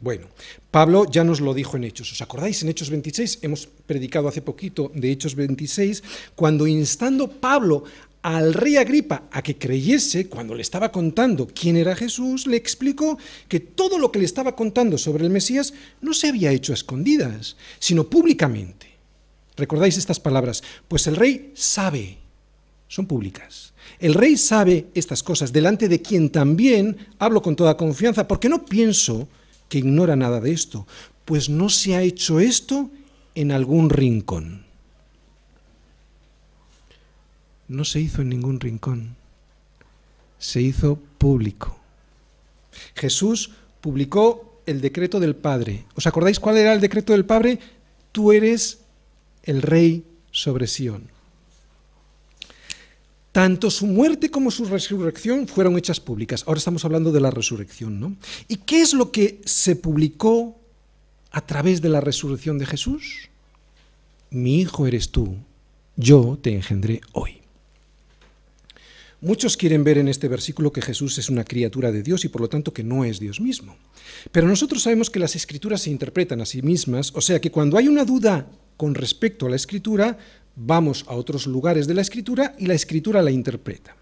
Bueno, 0.05 0.27
Pablo 0.71 1.07
ya 1.11 1.25
nos 1.25 1.41
lo 1.41 1.55
dijo 1.55 1.79
en 1.79 1.85
Hechos. 1.85 2.13
¿Os 2.13 2.21
acordáis? 2.21 2.63
En 2.63 2.69
Hechos 2.69 2.91
26 2.91 3.39
hemos 3.41 3.67
predicado 3.67 4.29
hace 4.29 4.43
poquito 4.43 4.93
de 4.95 5.11
Hechos 5.11 5.35
26, 5.35 6.03
cuando 6.35 6.67
instando 6.67 7.27
Pablo 7.27 7.85
al 8.21 8.53
rey 8.53 8.77
Agripa 8.77 9.23
a 9.33 9.41
que 9.41 9.57
creyese, 9.57 10.29
cuando 10.29 10.55
le 10.55 10.61
estaba 10.61 10.93
contando 10.93 11.47
quién 11.47 11.79
era 11.79 11.97
Jesús, 11.97 12.47
le 12.47 12.59
explicó 12.59 13.17
que 13.49 13.61
todo 13.61 13.99
lo 13.99 14.13
que 14.13 14.19
le 14.19 14.27
estaba 14.27 14.55
contando 14.55 14.99
sobre 14.99 15.25
el 15.25 15.31
Mesías 15.31 15.73
no 16.03 16.13
se 16.13 16.29
había 16.29 16.53
hecho 16.53 16.75
a 16.75 16.75
escondidas, 16.75 17.57
sino 17.79 18.05
públicamente. 18.05 18.89
¿Recordáis 19.57 19.97
estas 19.97 20.21
palabras? 20.21 20.63
Pues 20.87 21.07
el 21.07 21.17
rey 21.17 21.51
sabe, 21.55 22.19
son 22.89 23.07
públicas. 23.07 23.73
El 23.99 24.13
rey 24.13 24.37
sabe 24.37 24.89
estas 24.93 25.23
cosas, 25.23 25.51
delante 25.51 25.89
de 25.89 26.03
quien 26.03 26.29
también 26.29 26.99
hablo 27.19 27.41
con 27.41 27.57
toda 27.57 27.79
confianza, 27.79 28.29
porque 28.29 28.51
no 28.51 28.67
pienso 28.67 29.29
que 29.75 29.79
ignora 29.79 30.15
nada 30.15 30.41
de 30.41 30.53
esto, 30.53 30.87
pues 31.25 31.49
no 31.49 31.69
se 31.69 31.97
ha 31.97 32.03
hecho 32.03 32.39
esto 32.39 32.91
en 33.35 33.51
algún 33.51 33.91
rincón 33.91 34.65
no 37.69 37.85
se 37.85 38.01
hizo 38.01 38.23
en 38.23 38.29
ningún 38.29 38.61
rincón, 38.61 39.17
se 40.39 40.61
hizo 40.61 40.99
público. 41.19 41.79
Jesús 42.95 43.51
publicó 43.81 44.61
el 44.67 44.81
decreto 44.81 45.21
del 45.21 45.37
Padre. 45.37 45.85
¿Os 45.95 46.07
acordáis 46.07 46.41
cuál 46.41 46.57
era 46.57 46.73
el 46.73 46.81
decreto 46.81 47.13
del 47.13 47.25
Padre? 47.25 47.59
Tú 48.13 48.33
eres 48.33 48.81
el 49.43 49.63
rey 49.63 50.05
sobre 50.31 50.67
Sión. 50.67 51.14
Tanto 53.35 53.69
su 53.69 53.89
muerte 53.89 54.31
como 54.31 54.53
su 54.53 54.65
resurrección 54.65 55.49
fueron 55.49 55.77
hechas 55.77 55.99
públicas. 55.99 56.45
Ahora 56.47 56.59
estamos 56.59 56.85
hablando 56.85 57.11
de 57.11 57.21
la 57.21 57.33
resurrección, 57.33 57.99
¿no? 57.99 58.15
¿Y 58.47 58.59
qué 58.59 58.81
es 58.81 58.95
lo 58.95 59.11
que 59.11 59.41
se 59.45 59.75
publicó 59.75 60.57
a 61.33 61.45
través 61.45 61.83
de 61.83 61.89
la 61.89 62.01
resurrección 62.01 62.59
de 62.59 62.67
Jesús? 62.67 63.29
Mi 64.31 64.61
hijo 64.61 64.87
eres 64.87 65.11
tú, 65.11 65.35
yo 65.97 66.39
te 66.41 66.55
engendré 66.55 67.01
hoy. 67.11 67.39
Muchos 69.21 69.57
quieren 69.57 69.83
ver 69.83 69.99
en 69.99 70.07
este 70.07 70.29
versículo 70.29 70.73
que 70.73 70.83
Jesús 70.83 71.19
es 71.19 71.29
una 71.29 71.43
criatura 71.43 71.91
de 71.91 72.05
Dios 72.05 72.25
y 72.25 72.29
por 72.29 72.41
lo 72.41 72.49
tanto 72.49 72.73
que 72.73 72.85
no 72.85 73.05
es 73.05 73.19
Dios 73.19 73.41
mismo. 73.41 73.77
Pero 74.31 74.47
nosotros 74.47 74.85
sabemos 74.85 75.11
que 75.11 75.19
las 75.19 75.35
escrituras 75.35 75.83
se 75.83 75.91
interpretan 75.91 76.41
a 76.41 76.47
sí 76.47 76.63
mismas, 76.63 77.11
o 77.17 77.21
sea 77.21 77.41
que 77.41 77.51
cuando 77.51 77.79
hay 77.79 77.89
una 77.89 78.05
duda 78.05 78.47
con 78.77 78.95
respecto 78.95 79.47
a 79.47 79.51
la 79.51 79.57
escritura, 79.57 80.19
vamos 80.57 81.05
a 81.09 81.15
otros 81.15 81.47
lugares 81.47 81.87
de 81.87 81.95
la 81.95 82.03
escritura 82.03 82.55
y 82.59 82.67
la 82.67 82.75
escritura 82.75 83.23
la 83.23 83.31
interpreta. 83.31 83.97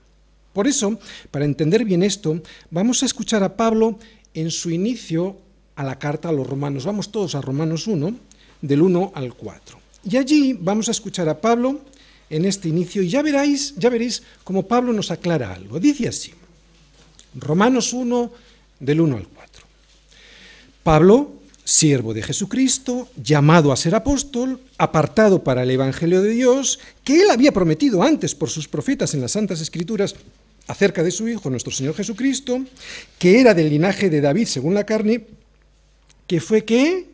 Por 0.52 0.66
eso, 0.66 0.98
para 1.30 1.44
entender 1.44 1.84
bien 1.84 2.02
esto, 2.02 2.40
vamos 2.70 3.02
a 3.02 3.06
escuchar 3.06 3.42
a 3.42 3.56
Pablo 3.56 3.98
en 4.34 4.50
su 4.50 4.70
inicio 4.70 5.36
a 5.76 5.84
la 5.84 5.98
carta 5.98 6.28
a 6.28 6.32
los 6.32 6.46
romanos. 6.46 6.84
Vamos 6.84 7.10
todos 7.10 7.34
a 7.34 7.40
Romanos 7.40 7.86
1, 7.86 8.14
del 8.60 8.82
1 8.82 9.12
al 9.14 9.34
4. 9.34 9.78
Y 10.10 10.16
allí 10.16 10.52
vamos 10.52 10.88
a 10.88 10.92
escuchar 10.92 11.28
a 11.28 11.40
Pablo 11.40 11.80
en 12.28 12.44
este 12.44 12.68
inicio 12.68 13.02
y 13.02 13.08
ya 13.08 13.22
veréis, 13.22 13.74
ya 13.76 13.90
veréis 13.90 14.22
cómo 14.44 14.66
Pablo 14.66 14.92
nos 14.92 15.10
aclara 15.10 15.52
algo. 15.52 15.78
Dice 15.78 16.08
así, 16.08 16.32
Romanos 17.34 17.92
1, 17.92 18.30
del 18.80 19.00
1 19.00 19.16
al 19.16 19.28
4. 19.28 19.64
Pablo, 20.82 21.32
siervo 21.72 22.12
de 22.12 22.22
Jesucristo, 22.22 23.08
llamado 23.16 23.72
a 23.72 23.76
ser 23.76 23.94
apóstol, 23.94 24.60
apartado 24.76 25.42
para 25.42 25.62
el 25.62 25.70
Evangelio 25.70 26.20
de 26.20 26.28
Dios, 26.28 26.78
que 27.02 27.22
él 27.22 27.30
había 27.30 27.50
prometido 27.52 28.02
antes 28.02 28.34
por 28.34 28.50
sus 28.50 28.68
profetas 28.68 29.14
en 29.14 29.22
las 29.22 29.32
Santas 29.32 29.62
Escrituras 29.62 30.14
acerca 30.66 31.02
de 31.02 31.10
su 31.10 31.26
Hijo, 31.28 31.48
nuestro 31.48 31.72
Señor 31.72 31.94
Jesucristo, 31.94 32.62
que 33.18 33.40
era 33.40 33.54
del 33.54 33.70
linaje 33.70 34.10
de 34.10 34.20
David 34.20 34.48
según 34.48 34.74
la 34.74 34.84
carne, 34.84 35.24
que 36.26 36.40
fue 36.40 36.66
que 36.66 37.06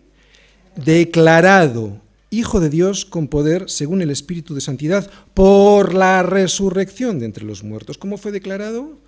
declarado 0.74 2.00
Hijo 2.30 2.58
de 2.58 2.68
Dios 2.68 3.04
con 3.04 3.28
poder 3.28 3.70
según 3.70 4.02
el 4.02 4.10
Espíritu 4.10 4.56
de 4.56 4.60
Santidad 4.60 5.08
por 5.34 5.94
la 5.94 6.24
resurrección 6.24 7.20
de 7.20 7.26
entre 7.26 7.44
los 7.44 7.62
muertos. 7.62 7.96
¿Cómo 7.96 8.18
fue 8.18 8.32
declarado? 8.32 8.98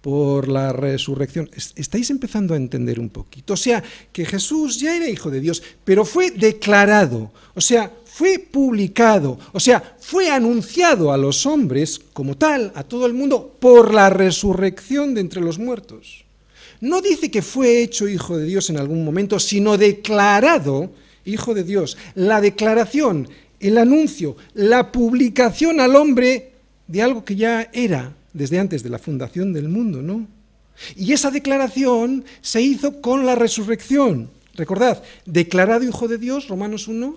Por 0.00 0.48
la 0.48 0.72
resurrección. 0.72 1.50
Estáis 1.74 2.10
empezando 2.10 2.54
a 2.54 2.56
entender 2.56 3.00
un 3.00 3.08
poquito. 3.08 3.54
O 3.54 3.56
sea, 3.56 3.82
que 4.12 4.24
Jesús 4.24 4.78
ya 4.78 4.96
era 4.96 5.08
Hijo 5.08 5.30
de 5.30 5.40
Dios, 5.40 5.62
pero 5.84 6.04
fue 6.04 6.30
declarado. 6.30 7.32
O 7.54 7.60
sea, 7.60 7.92
fue 8.18 8.40
publicado, 8.40 9.38
o 9.52 9.60
sea, 9.60 9.96
fue 10.00 10.28
anunciado 10.28 11.12
a 11.12 11.16
los 11.16 11.46
hombres 11.46 12.00
como 12.12 12.36
tal, 12.36 12.72
a 12.74 12.82
todo 12.82 13.06
el 13.06 13.14
mundo, 13.14 13.54
por 13.60 13.94
la 13.94 14.10
resurrección 14.10 15.14
de 15.14 15.20
entre 15.20 15.40
los 15.40 15.60
muertos. 15.60 16.24
No 16.80 17.00
dice 17.00 17.30
que 17.30 17.42
fue 17.42 17.80
hecho 17.80 18.08
hijo 18.08 18.36
de 18.36 18.44
Dios 18.44 18.70
en 18.70 18.78
algún 18.78 19.04
momento, 19.04 19.38
sino 19.38 19.78
declarado 19.78 20.90
hijo 21.24 21.54
de 21.54 21.62
Dios. 21.62 21.96
La 22.16 22.40
declaración, 22.40 23.28
el 23.60 23.78
anuncio, 23.78 24.36
la 24.54 24.90
publicación 24.90 25.78
al 25.78 25.94
hombre 25.94 26.54
de 26.88 27.02
algo 27.02 27.24
que 27.24 27.36
ya 27.36 27.70
era 27.72 28.16
desde 28.32 28.58
antes 28.58 28.82
de 28.82 28.90
la 28.90 28.98
fundación 28.98 29.52
del 29.52 29.68
mundo, 29.68 30.02
¿no? 30.02 30.26
Y 30.96 31.12
esa 31.12 31.30
declaración 31.30 32.24
se 32.40 32.62
hizo 32.62 33.00
con 33.00 33.26
la 33.26 33.34
resurrección. 33.34 34.30
Recordad, 34.54 35.02
declarado 35.24 35.84
hijo 35.84 36.08
de 36.08 36.18
Dios, 36.18 36.48
Romanos 36.48 36.88
1, 36.88 37.16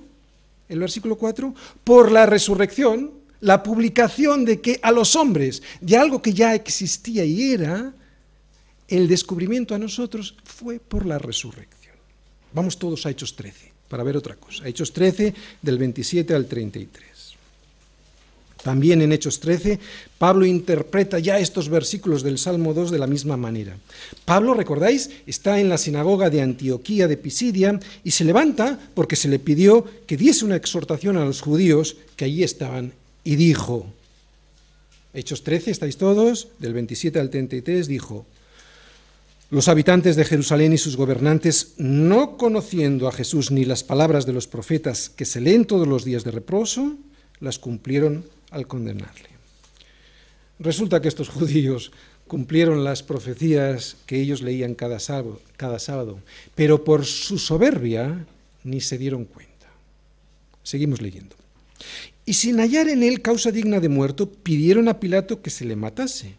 el 0.70 0.80
versículo 0.80 1.18
4, 1.18 1.54
por 1.84 2.12
la 2.12 2.26
resurrección, 2.26 3.12
la 3.40 3.64
publicación 3.64 4.46
de 4.46 4.62
que 4.62 4.80
a 4.82 4.92
los 4.92 5.16
hombres, 5.16 5.62
de 5.82 5.98
algo 5.98 6.22
que 6.22 6.34
ya 6.34 6.56
existía 6.56 7.26
y 7.26 7.52
era, 7.52 7.94
el 8.88 9.08
descubrimiento 9.08 9.74
a 9.74 9.80
nosotros 9.80 10.36
fue 10.44 10.80
por 10.80 11.06
la 11.06 11.18
resurrección. 11.18 11.96
Vamos 12.54 12.78
todos 12.78 13.06
a 13.06 13.10
Hechos 13.10 13.36
13 13.36 13.72
para 13.88 14.04
ver 14.04 14.18
otra 14.18 14.36
cosa. 14.36 14.68
Hechos 14.68 14.94
13 14.94 15.34
del 15.62 15.78
27 15.78 16.34
al 16.34 16.46
33. 16.46 17.11
También 18.64 19.02
en 19.02 19.12
Hechos 19.12 19.40
13, 19.40 19.80
Pablo 20.18 20.46
interpreta 20.46 21.18
ya 21.20 21.40
estos 21.40 21.70
versículos 21.70 22.22
del 22.22 22.38
Salmo 22.38 22.74
2 22.74 22.92
de 22.92 23.00
la 23.00 23.08
misma 23.08 23.38
manera. 23.38 23.76
Pablo, 24.24 24.54
recordáis, 24.54 25.10
está 25.26 25.60
en 25.60 25.70
la 25.70 25.78
sinagoga 25.78 26.30
de 26.30 26.42
Antioquía 26.42 27.08
de 27.08 27.18
Pisidia 27.18 27.80
y 28.04 28.12
se 28.12 28.24
levanta 28.24 28.80
porque 28.94 29.16
se 29.16 29.30
le 29.30 29.40
pidió 29.40 29.86
que 30.06 30.18
diese 30.18 30.46
una 30.46 30.56
exhortación 30.56 31.18
a 31.18 31.26
los 31.26 31.42
judíos 31.42 31.98
que 32.16 32.26
allí 32.26 32.44
estaban 32.44 32.94
y 33.24 33.36
dijo, 33.36 33.88
Hechos 35.14 35.44
13, 35.44 35.72
¿estáis 35.72 35.98
todos? 35.98 36.50
Del 36.60 36.74
27 36.74 37.20
al 37.20 37.30
33 37.30 37.88
dijo, 37.88 38.26
los 39.50 39.68
habitantes 39.68 40.16
de 40.16 40.24
Jerusalén 40.24 40.72
y 40.72 40.78
sus 40.78 40.96
gobernantes, 40.96 41.74
no 41.78 42.38
conociendo 42.38 43.10
a 43.10 43.12
Jesús 43.12 43.52
ni 43.52 43.66
las 43.66 43.84
palabras 43.84 44.26
de 44.26 44.32
los 44.32 44.48
profetas 44.48 45.10
que 45.10 45.26
se 45.26 45.42
leen 45.42 45.66
todos 45.66 45.90
los 45.90 46.06
días 46.06 46.24
de 46.24 46.32
reposo, 46.32 46.96
las 47.42 47.60
cumplieron 47.60 48.24
al 48.52 48.68
condenarle. 48.68 49.30
Resulta 50.60 51.02
que 51.02 51.08
estos 51.08 51.30
judíos 51.30 51.92
cumplieron 52.28 52.84
las 52.84 53.02
profecías 53.02 53.98
que 54.06 54.22
ellos 54.22 54.42
leían 54.42 54.76
cada 54.76 55.00
sábado, 55.00 55.42
cada 55.58 55.80
sábado, 55.80 56.20
pero 56.54 56.84
por 56.84 57.06
su 57.06 57.40
soberbia 57.40 58.26
ni 58.64 58.80
se 58.80 58.98
dieron 58.98 59.26
cuenta. 59.26 59.68
Seguimos 60.64 61.02
leyendo. 61.02 61.36
Y 62.26 62.34
sin 62.34 62.60
hallar 62.60 62.88
en 62.90 63.02
él 63.04 63.22
causa 63.22 63.52
digna 63.52 63.80
de 63.80 63.90
muerto, 63.90 64.32
pidieron 64.32 64.88
a 64.88 65.00
Pilato 65.00 65.42
que 65.42 65.50
se 65.50 65.66
le 65.66 65.76
matase. 65.76 66.36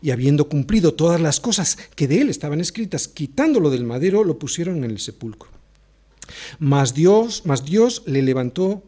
Y 0.00 0.10
habiendo 0.10 0.48
cumplido 0.48 0.94
todas 0.94 1.20
las 1.20 1.40
cosas 1.40 1.78
que 1.96 2.06
de 2.06 2.20
él 2.20 2.28
estaban 2.28 2.60
escritas, 2.60 3.08
quitándolo 3.08 3.70
del 3.70 3.84
madero, 3.84 4.22
lo 4.22 4.38
pusieron 4.38 4.84
en 4.84 4.90
el 4.90 5.00
sepulcro. 5.00 5.50
Mas 6.58 6.94
Dios, 6.94 7.42
mas 7.46 7.64
Dios 7.64 8.02
le 8.06 8.22
levantó 8.22 8.84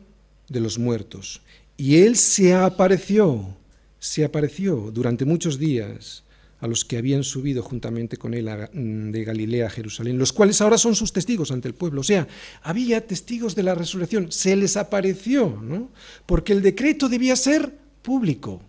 de 0.48 0.60
los 0.60 0.78
muertos 0.78 1.40
y 1.76 1.96
él 1.96 2.16
se 2.16 2.54
apareció, 2.54 3.56
se 3.98 4.24
apareció 4.24 4.90
durante 4.92 5.24
muchos 5.24 5.58
días 5.58 6.24
a 6.60 6.66
los 6.66 6.84
que 6.84 6.96
habían 6.96 7.24
subido 7.24 7.62
juntamente 7.62 8.16
con 8.16 8.32
él 8.32 8.48
mm, 8.72 9.10
de 9.10 9.24
Galilea 9.24 9.66
a 9.66 9.70
Jerusalén, 9.70 10.18
los 10.18 10.32
cuales 10.32 10.60
ahora 10.60 10.78
son 10.78 10.94
sus 10.94 11.12
testigos 11.12 11.50
ante 11.50 11.68
el 11.68 11.74
pueblo. 11.74 12.00
O 12.00 12.04
sea, 12.04 12.26
había 12.62 13.06
testigos 13.06 13.54
de 13.54 13.64
la 13.64 13.74
resurrección, 13.74 14.32
se 14.32 14.56
les 14.56 14.76
apareció, 14.76 15.60
¿no? 15.62 15.90
Porque 16.24 16.52
el 16.52 16.62
decreto 16.62 17.08
debía 17.08 17.36
ser 17.36 17.70
público. 18.00 18.62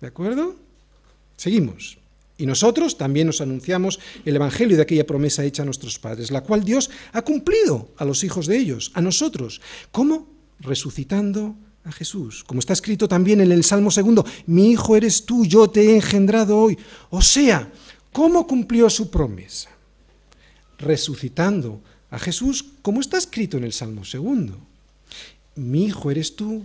¿De 0.00 0.08
acuerdo? 0.08 0.56
Seguimos. 1.36 1.96
Y 2.36 2.46
nosotros 2.46 2.98
también 2.98 3.28
nos 3.28 3.40
anunciamos 3.40 4.00
el 4.24 4.36
Evangelio 4.36 4.76
de 4.76 4.82
aquella 4.82 5.06
promesa 5.06 5.44
hecha 5.44 5.62
a 5.62 5.66
nuestros 5.66 5.98
padres, 5.98 6.30
la 6.30 6.42
cual 6.42 6.64
Dios 6.64 6.90
ha 7.12 7.22
cumplido 7.22 7.88
a 7.96 8.04
los 8.04 8.24
hijos 8.24 8.46
de 8.46 8.58
ellos, 8.58 8.90
a 8.94 9.00
nosotros. 9.00 9.60
¿Cómo? 9.92 10.28
Resucitando 10.60 11.54
a 11.84 11.92
Jesús. 11.92 12.44
Como 12.44 12.60
está 12.60 12.72
escrito 12.72 13.06
también 13.08 13.40
en 13.40 13.52
el 13.52 13.64
Salmo 13.64 13.90
segundo, 13.90 14.24
mi 14.46 14.70
hijo 14.70 14.96
eres 14.96 15.24
tú, 15.24 15.44
yo 15.44 15.68
te 15.68 15.82
he 15.82 15.96
engendrado 15.96 16.58
hoy. 16.58 16.78
O 17.10 17.20
sea, 17.22 17.70
¿cómo 18.12 18.46
cumplió 18.46 18.88
su 18.90 19.10
promesa? 19.10 19.70
Resucitando 20.78 21.80
a 22.10 22.18
Jesús, 22.18 22.64
como 22.82 23.00
está 23.00 23.18
escrito 23.18 23.56
en 23.56 23.64
el 23.64 23.72
Salmo 23.72 24.04
segundo. 24.04 24.58
Mi 25.56 25.84
hijo 25.84 26.10
eres 26.10 26.34
tú, 26.34 26.64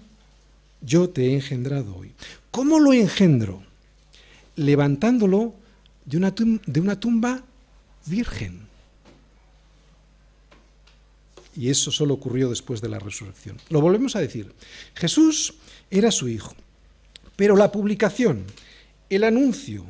yo 0.82 1.10
te 1.10 1.28
he 1.28 1.34
engendrado 1.34 1.96
hoy. 1.96 2.12
¿Cómo 2.52 2.80
lo 2.80 2.94
engendró? 2.94 3.62
Levantándolo 4.56 5.54
de 6.06 6.18
una 6.18 6.32
de 6.32 6.80
una 6.80 7.00
tumba 7.00 7.44
virgen. 8.06 8.69
Y 11.56 11.70
eso 11.70 11.92
solo 11.92 12.14
ocurrió 12.14 12.50
después 12.50 12.82
de 12.82 12.90
la 12.90 13.00
resurrección. 13.00 13.58
Lo 13.70 13.82
volvemos 13.82 14.16
a 14.16 14.20
decir. 14.20 14.52
Jesús 14.96 15.56
era 15.90 16.12
su 16.12 16.28
hijo, 16.28 16.56
pero 17.36 17.56
la 17.56 17.72
publicación, 17.72 18.44
el 19.10 19.24
anuncio, 19.24 19.86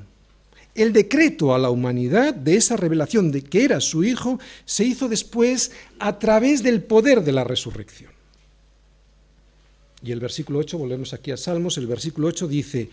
el 0.75 0.93
decreto 0.93 1.53
a 1.53 1.59
la 1.59 1.69
humanidad 1.69 2.33
de 2.33 2.55
esa 2.55 2.77
revelación 2.77 3.31
de 3.31 3.43
que 3.43 3.65
era 3.65 3.81
su 3.81 4.03
hijo 4.03 4.39
se 4.65 4.85
hizo 4.85 5.09
después 5.09 5.71
a 5.99 6.19
través 6.19 6.63
del 6.63 6.81
poder 6.83 7.23
de 7.23 7.33
la 7.33 7.43
resurrección. 7.43 8.11
Y 10.01 10.11
el 10.11 10.19
versículo 10.19 10.59
8, 10.59 10.77
volvemos 10.77 11.13
aquí 11.13 11.31
a 11.31 11.37
Salmos, 11.37 11.77
el 11.77 11.87
versículo 11.87 12.29
8 12.29 12.47
dice, 12.47 12.89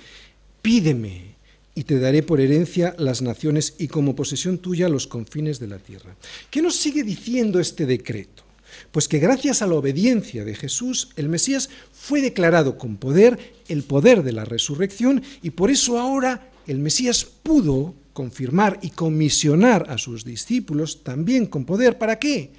pídeme 0.60 1.36
y 1.74 1.84
te 1.84 2.00
daré 2.00 2.22
por 2.22 2.40
herencia 2.40 2.96
las 2.98 3.22
naciones 3.22 3.74
y 3.78 3.86
como 3.86 4.16
posesión 4.16 4.58
tuya 4.58 4.88
los 4.88 5.06
confines 5.06 5.60
de 5.60 5.68
la 5.68 5.78
tierra. 5.78 6.16
¿Qué 6.50 6.62
nos 6.62 6.74
sigue 6.74 7.04
diciendo 7.04 7.60
este 7.60 7.86
decreto? 7.86 8.45
Pues 8.92 9.08
que 9.08 9.18
gracias 9.18 9.62
a 9.62 9.66
la 9.66 9.74
obediencia 9.74 10.44
de 10.44 10.54
Jesús, 10.54 11.10
el 11.16 11.28
Mesías 11.28 11.68
fue 11.92 12.20
declarado 12.20 12.78
con 12.78 12.96
poder, 12.96 13.54
el 13.68 13.82
poder 13.82 14.22
de 14.22 14.32
la 14.32 14.44
resurrección, 14.44 15.22
y 15.42 15.50
por 15.50 15.70
eso 15.70 15.98
ahora 15.98 16.50
el 16.66 16.78
Mesías 16.78 17.24
pudo 17.24 17.94
confirmar 18.12 18.78
y 18.82 18.90
comisionar 18.90 19.90
a 19.90 19.98
sus 19.98 20.24
discípulos 20.24 21.04
también 21.04 21.46
con 21.46 21.64
poder. 21.64 21.98
¿Para 21.98 22.18
qué? 22.18 22.52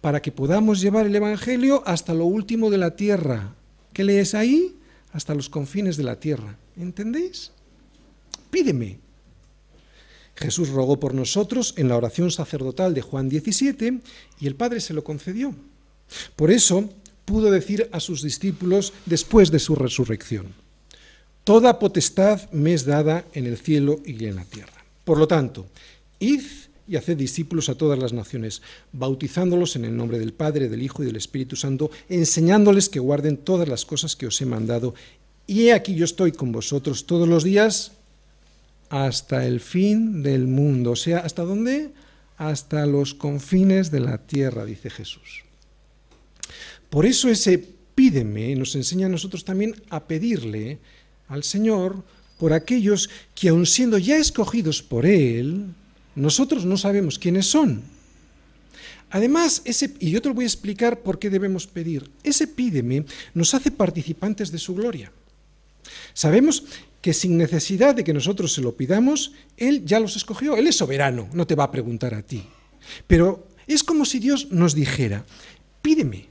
Para 0.00 0.20
que 0.20 0.30
podamos 0.30 0.80
llevar 0.80 1.06
el 1.06 1.16
Evangelio 1.16 1.82
hasta 1.86 2.14
lo 2.14 2.26
último 2.26 2.70
de 2.70 2.78
la 2.78 2.94
tierra. 2.94 3.54
¿Qué 3.92 4.04
lees 4.04 4.34
ahí? 4.34 4.76
Hasta 5.12 5.34
los 5.34 5.48
confines 5.48 5.96
de 5.96 6.04
la 6.04 6.20
tierra. 6.20 6.58
¿Entendéis? 6.76 7.52
Pídeme, 8.50 9.00
Jesús 10.38 10.68
rogó 10.68 11.00
por 11.00 11.14
nosotros 11.14 11.74
en 11.76 11.88
la 11.88 11.96
oración 11.96 12.30
sacerdotal 12.30 12.94
de 12.94 13.02
Juan 13.02 13.28
17 13.28 14.00
y 14.40 14.46
el 14.46 14.54
Padre 14.54 14.80
se 14.80 14.94
lo 14.94 15.02
concedió. 15.02 15.54
Por 16.36 16.50
eso 16.50 16.88
pudo 17.24 17.50
decir 17.50 17.88
a 17.92 18.00
sus 18.00 18.22
discípulos 18.22 18.92
después 19.04 19.50
de 19.50 19.58
su 19.58 19.74
resurrección, 19.74 20.54
Toda 21.48 21.78
potestad 21.78 22.50
me 22.52 22.74
es 22.74 22.84
dada 22.84 23.24
en 23.32 23.46
el 23.46 23.56
cielo 23.56 24.00
y 24.04 24.26
en 24.26 24.36
la 24.36 24.44
tierra. 24.44 24.84
Por 25.02 25.16
lo 25.16 25.26
tanto, 25.26 25.64
id 26.18 26.42
y 26.86 26.96
haced 26.96 27.16
discípulos 27.16 27.70
a 27.70 27.74
todas 27.74 27.98
las 27.98 28.12
naciones, 28.12 28.60
bautizándolos 28.92 29.74
en 29.74 29.86
el 29.86 29.96
nombre 29.96 30.18
del 30.18 30.34
Padre, 30.34 30.68
del 30.68 30.82
Hijo 30.82 31.02
y 31.02 31.06
del 31.06 31.16
Espíritu 31.16 31.56
Santo, 31.56 31.90
enseñándoles 32.10 32.90
que 32.90 33.00
guarden 33.00 33.38
todas 33.38 33.66
las 33.66 33.86
cosas 33.86 34.14
que 34.14 34.26
os 34.26 34.38
he 34.42 34.44
mandado. 34.44 34.94
Y 35.46 35.68
he 35.68 35.72
aquí 35.72 35.94
yo 35.94 36.04
estoy 36.04 36.32
con 36.32 36.52
vosotros 36.52 37.06
todos 37.06 37.26
los 37.26 37.44
días 37.44 37.92
hasta 38.90 39.46
el 39.46 39.60
fin 39.60 40.22
del 40.22 40.46
mundo. 40.46 40.92
O 40.92 40.96
sea, 40.96 41.18
¿hasta 41.18 41.42
dónde? 41.42 41.90
Hasta 42.36 42.86
los 42.86 43.14
confines 43.14 43.90
de 43.90 44.00
la 44.00 44.18
tierra, 44.18 44.64
dice 44.64 44.90
Jesús. 44.90 45.44
Por 46.90 47.04
eso 47.04 47.28
ese 47.28 47.58
pídeme 47.94 48.54
nos 48.54 48.74
enseña 48.74 49.06
a 49.06 49.10
nosotros 49.10 49.44
también 49.44 49.74
a 49.90 50.06
pedirle 50.06 50.78
al 51.28 51.44
Señor 51.44 52.04
por 52.38 52.52
aquellos 52.52 53.10
que 53.34 53.48
aun 53.48 53.66
siendo 53.66 53.98
ya 53.98 54.16
escogidos 54.16 54.82
por 54.82 55.04
Él, 55.04 55.66
nosotros 56.14 56.64
no 56.64 56.76
sabemos 56.76 57.18
quiénes 57.18 57.46
son. 57.46 57.82
Además, 59.10 59.62
ese, 59.64 59.94
y 59.98 60.10
yo 60.10 60.22
te 60.22 60.28
lo 60.28 60.34
voy 60.34 60.44
a 60.44 60.48
explicar 60.48 61.00
por 61.00 61.18
qué 61.18 61.30
debemos 61.30 61.66
pedir, 61.66 62.10
ese 62.22 62.46
pídeme 62.46 63.04
nos 63.34 63.54
hace 63.54 63.70
participantes 63.70 64.52
de 64.52 64.58
su 64.58 64.74
gloria. 64.74 65.10
Sabemos 66.12 66.64
que 67.00 67.14
sin 67.14 67.36
necesidad 67.36 67.94
de 67.94 68.04
que 68.04 68.12
nosotros 68.12 68.52
se 68.52 68.60
lo 68.60 68.76
pidamos, 68.76 69.32
Él 69.56 69.84
ya 69.84 70.00
los 70.00 70.16
escogió, 70.16 70.56
Él 70.56 70.66
es 70.66 70.76
soberano, 70.76 71.28
no 71.32 71.46
te 71.46 71.54
va 71.54 71.64
a 71.64 71.70
preguntar 71.70 72.14
a 72.14 72.22
ti. 72.22 72.44
Pero 73.06 73.48
es 73.66 73.84
como 73.84 74.04
si 74.04 74.18
Dios 74.18 74.48
nos 74.50 74.74
dijera, 74.74 75.24
pídeme, 75.82 76.26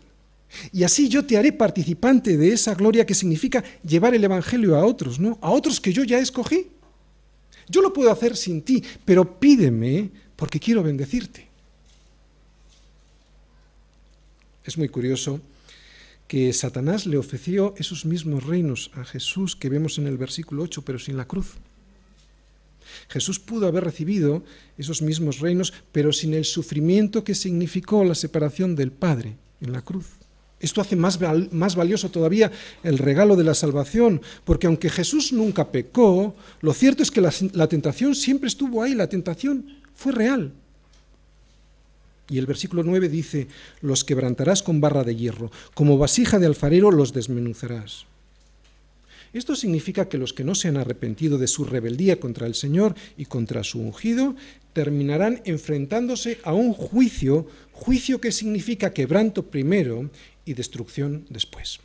y 0.71 0.83
así 0.83 1.07
yo 1.09 1.25
te 1.25 1.37
haré 1.37 1.51
participante 1.51 2.37
de 2.37 2.53
esa 2.53 2.73
gloria 2.73 3.05
que 3.05 3.13
significa 3.13 3.63
llevar 3.83 4.15
el 4.15 4.23
Evangelio 4.23 4.75
a 4.75 4.85
otros, 4.85 5.19
¿no? 5.19 5.37
A 5.41 5.51
otros 5.51 5.79
que 5.79 5.93
yo 5.93 6.03
ya 6.03 6.19
escogí. 6.19 6.67
Yo 7.69 7.81
lo 7.81 7.93
puedo 7.93 8.11
hacer 8.11 8.35
sin 8.35 8.61
ti, 8.61 8.83
pero 9.03 9.39
pídeme 9.39 10.09
porque 10.35 10.59
quiero 10.59 10.83
bendecirte. 10.83 11.47
Es 14.63 14.77
muy 14.77 14.89
curioso 14.89 15.39
que 16.27 16.51
Satanás 16.53 17.05
le 17.05 17.17
ofreció 17.17 17.73
esos 17.77 18.05
mismos 18.05 18.45
reinos 18.45 18.91
a 18.93 19.03
Jesús 19.05 19.55
que 19.55 19.69
vemos 19.69 19.97
en 19.97 20.07
el 20.07 20.17
versículo 20.17 20.63
8, 20.63 20.81
pero 20.83 20.99
sin 20.99 21.17
la 21.17 21.25
cruz. 21.25 21.53
Jesús 23.09 23.39
pudo 23.39 23.67
haber 23.67 23.83
recibido 23.83 24.43
esos 24.77 25.01
mismos 25.01 25.39
reinos, 25.39 25.73
pero 25.91 26.11
sin 26.11 26.33
el 26.33 26.45
sufrimiento 26.45 27.23
que 27.23 27.35
significó 27.35 28.03
la 28.03 28.15
separación 28.15 28.75
del 28.75 28.91
Padre 28.91 29.37
en 29.61 29.71
la 29.71 29.81
cruz. 29.81 30.07
Esto 30.59 30.81
hace 30.81 30.95
más, 30.95 31.19
más, 31.51 31.75
valioso 31.75 32.09
todavía 32.09 32.51
el 32.83 32.97
regalo 32.97 33.35
de 33.35 33.43
la 33.43 33.53
salvación, 33.53 34.21
porque 34.43 34.65
aunque 34.65 34.89
Jesús 34.89 35.31
nunca 35.31 35.71
pecó, 35.71 36.35
lo 36.61 36.73
cierto 36.73 37.03
es 37.03 37.11
que 37.11 37.21
la, 37.21 37.31
la 37.53 37.67
tentación 37.67 38.15
siempre 38.15 38.47
estuvo 38.47 38.81
ahí, 38.81 38.95
la 38.95 39.07
tentación 39.07 39.77
fue 39.93 40.13
real. 40.13 40.53
Y 42.29 42.37
el 42.37 42.45
versículo 42.45 42.83
9 42.83 43.09
dice, 43.09 43.47
los 43.81 44.03
quebrantarás 44.03 44.63
con 44.63 44.81
barra 44.81 45.03
de 45.03 45.15
hierro, 45.15 45.51
como 45.73 45.97
vasija 45.97 46.39
de 46.39 46.45
alfarero 46.45 46.91
los 46.91 47.13
desmenuzarás. 47.13 48.05
Esto 49.33 49.55
significa 49.55 50.09
que 50.09 50.17
los 50.17 50.33
que 50.33 50.43
no 50.43 50.55
se 50.55 50.67
han 50.67 50.77
arrepentido 50.77 51.37
de 51.37 51.47
su 51.47 51.65
rebeldía 51.65 52.19
contra 52.19 52.47
el 52.47 52.55
Señor 52.55 52.95
y 53.17 53.25
contra 53.25 53.63
su 53.63 53.79
ungido 53.79 54.35
terminarán 54.73 55.41
enfrentándose 55.45 56.39
a 56.43 56.53
un 56.53 56.73
juicio, 56.73 57.47
juicio 57.71 58.21
que 58.21 58.31
significa 58.31 58.93
quebranto 58.93 59.43
primero 59.43 60.09
y 60.45 60.53
destrucción 60.53 61.25
después. 61.29 61.79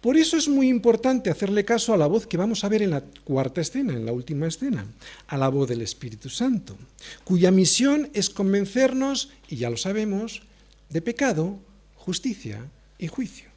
Por 0.00 0.16
eso 0.16 0.36
es 0.36 0.48
muy 0.48 0.68
importante 0.68 1.30
hacerle 1.30 1.64
caso 1.64 1.92
a 1.92 1.96
la 1.96 2.06
voz 2.06 2.26
que 2.26 2.36
vamos 2.36 2.62
a 2.62 2.68
ver 2.68 2.82
en 2.82 2.90
la 2.90 3.02
cuarta 3.24 3.60
escena, 3.60 3.92
en 3.92 4.06
la 4.06 4.12
última 4.12 4.46
escena, 4.46 4.86
a 5.26 5.36
la 5.36 5.48
voz 5.48 5.68
del 5.68 5.82
Espíritu 5.82 6.28
Santo, 6.28 6.76
cuya 7.24 7.50
misión 7.50 8.10
es 8.14 8.30
convencernos, 8.30 9.30
y 9.48 9.56
ya 9.56 9.70
lo 9.70 9.76
sabemos, 9.76 10.42
de 10.88 11.02
pecado, 11.02 11.58
justicia 11.96 12.64
y 12.98 13.08
juicio. 13.08 13.48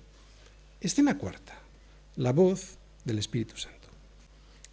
Escena 0.81 1.17
cuarta, 1.17 1.59
la 2.15 2.33
voz 2.33 2.77
del 3.05 3.19
Espíritu 3.19 3.57
Santo. 3.57 3.77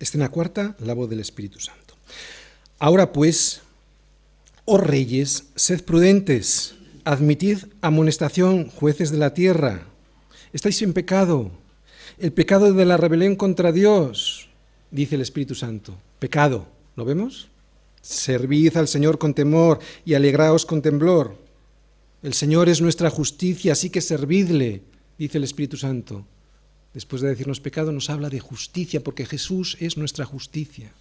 Escena 0.01 0.31
cuarta, 0.31 0.75
la 0.81 0.95
voz 0.95 1.11
del 1.11 1.21
Espíritu 1.21 1.61
Santo. 1.61 1.95
Ahora 2.79 3.13
pues, 3.13 3.61
oh 4.65 4.79
reyes, 4.79 5.45
sed 5.55 5.85
prudentes 5.85 6.79
Admitid 7.09 7.61
amonestación, 7.81 8.69
jueces 8.69 9.11
de 9.11 9.17
la 9.17 9.33
tierra. 9.33 9.87
Estáis 10.53 10.81
en 10.83 10.93
pecado. 10.93 11.51
El 12.19 12.33
pecado 12.33 12.73
de 12.73 12.85
la 12.85 12.97
rebelión 12.97 13.37
contra 13.37 13.73
Dios, 13.73 14.49
dice 14.91 15.15
el 15.15 15.21
Espíritu 15.21 15.55
Santo. 15.55 15.95
Pecado. 16.19 16.67
¿Lo 16.97 17.05
vemos? 17.05 17.49
Servid 18.03 18.77
al 18.77 18.89
Señor 18.89 19.19
con 19.19 19.35
temor 19.35 19.79
y 20.05 20.15
alegraos 20.15 20.67
con 20.67 20.83
temblor. 20.83 21.37
El 22.23 22.35
Señor 22.35 22.69
es 22.69 22.81
nuestra 22.81 23.11
justicia, 23.11 23.73
así 23.73 23.91
que 23.91 24.01
servidle, 24.01 24.83
dice 25.17 25.39
el 25.39 25.45
Espíritu 25.45 25.77
Santo. 25.77 26.27
Después 26.95 27.23
de 27.23 27.29
decirnos 27.29 27.61
pecado, 27.61 27.93
nos 27.93 28.11
habla 28.11 28.31
de 28.31 28.41
justicia, 28.41 29.05
porque 29.05 29.27
Jesús 29.27 29.77
es 29.79 29.97
nuestra 29.97 30.25
justicia. 30.25 30.93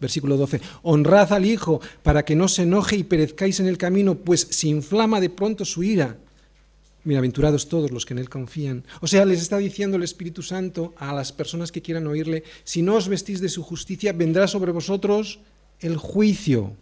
Versículo 0.00 0.36
12. 0.36 0.60
Honrad 0.82 1.32
al 1.32 1.46
Hijo 1.46 1.80
para 2.02 2.24
que 2.24 2.34
no 2.34 2.48
se 2.48 2.62
enoje 2.62 2.96
y 2.96 3.04
perezcáis 3.04 3.60
en 3.60 3.66
el 3.66 3.78
camino, 3.78 4.16
pues 4.16 4.48
se 4.50 4.68
inflama 4.68 5.20
de 5.20 5.30
pronto 5.30 5.64
su 5.64 5.82
ira. 5.82 6.18
Bienaventurados 7.06 7.68
todos 7.68 7.92
los 7.92 8.04
que 8.04 8.14
en 8.14 8.18
Él 8.18 8.28
confían. 8.28 8.82
O 9.00 9.06
sea, 9.06 9.24
les 9.24 9.40
está 9.40 9.58
diciendo 9.58 9.96
el 9.96 10.02
Espíritu 10.02 10.42
Santo 10.42 10.92
a 10.98 11.14
las 11.14 11.30
personas 11.30 11.70
que 11.70 11.80
quieran 11.80 12.08
oírle, 12.08 12.42
si 12.64 12.82
no 12.82 12.96
os 12.96 13.06
vestís 13.06 13.40
de 13.40 13.48
su 13.48 13.62
justicia, 13.62 14.12
vendrá 14.12 14.48
sobre 14.48 14.72
vosotros 14.72 15.38
el 15.78 15.96
juicio 15.98 16.72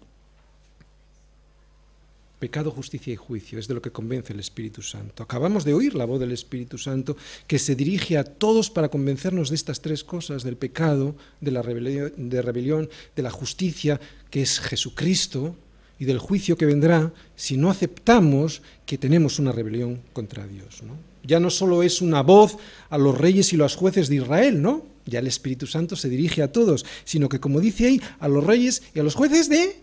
pecado, 2.39 2.71
justicia 2.71 3.13
y 3.13 3.17
juicio. 3.17 3.59
Es 3.59 3.69
de 3.69 3.75
lo 3.75 3.83
que 3.83 3.91
convence 3.91 4.33
el 4.33 4.41
Espíritu 4.41 4.81
Santo. 4.81 5.23
Acabamos 5.23 5.63
de 5.63 5.75
oír 5.75 5.95
la 5.95 6.07
voz 6.07 6.21
del 6.21 6.33
Espíritu 6.33 6.79
Santo 6.79 7.19
que 7.47 7.59
se 7.59 7.75
dirige 7.75 8.17
a 8.17 8.25
todos 8.25 8.71
para 8.71 8.89
convencernos 8.89 9.51
de 9.51 9.57
estas 9.57 9.83
tres 9.83 10.05
cosas, 10.05 10.43
del 10.43 10.57
pecado, 10.57 11.17
de 11.43 11.51
la 11.51 11.61
rebelión, 11.61 12.13
de, 12.17 12.41
rebelión, 12.41 12.89
de 13.15 13.23
la 13.23 13.31
justicia, 13.31 14.01
que 14.31 14.41
es 14.41 14.59
Jesucristo, 14.59 15.55
y 15.99 16.05
del 16.05 16.19
juicio 16.19 16.57
que 16.57 16.67
vendrá 16.67 17.13
si 17.37 17.57
no 17.57 17.71
aceptamos 17.71 18.63
que 18.87 18.99
tenemos 18.99 19.39
una 19.39 19.53
rebelión 19.53 20.01
contra 20.13 20.47
Dios. 20.47 20.83
¿no? 20.83 20.97
Ya 21.23 21.41
no 21.41 21.51
solo 21.51 21.83
es 21.83 22.01
una 22.01 22.23
voz 22.23 22.57
a 22.91 22.99
los 22.99 23.17
reyes 23.17 23.53
y 23.53 23.57
los 23.57 23.77
jueces 23.77 24.09
de 24.09 24.17
Israel, 24.17 24.61
¿no? 24.61 24.87
Ya 25.07 25.19
el 25.19 25.27
Espíritu 25.27 25.67
Santo 25.67 25.97
se 25.97 26.09
dirige 26.09 26.43
a 26.43 26.51
todos, 26.51 26.87
sino 27.05 27.29
que 27.29 27.39
como 27.39 27.61
dice 27.61 27.87
ahí, 27.87 28.01
a 28.21 28.29
los 28.29 28.43
reyes 28.43 28.83
y 28.95 29.01
a 29.01 29.03
los 29.03 29.15
jueces 29.15 29.49
de 29.49 29.77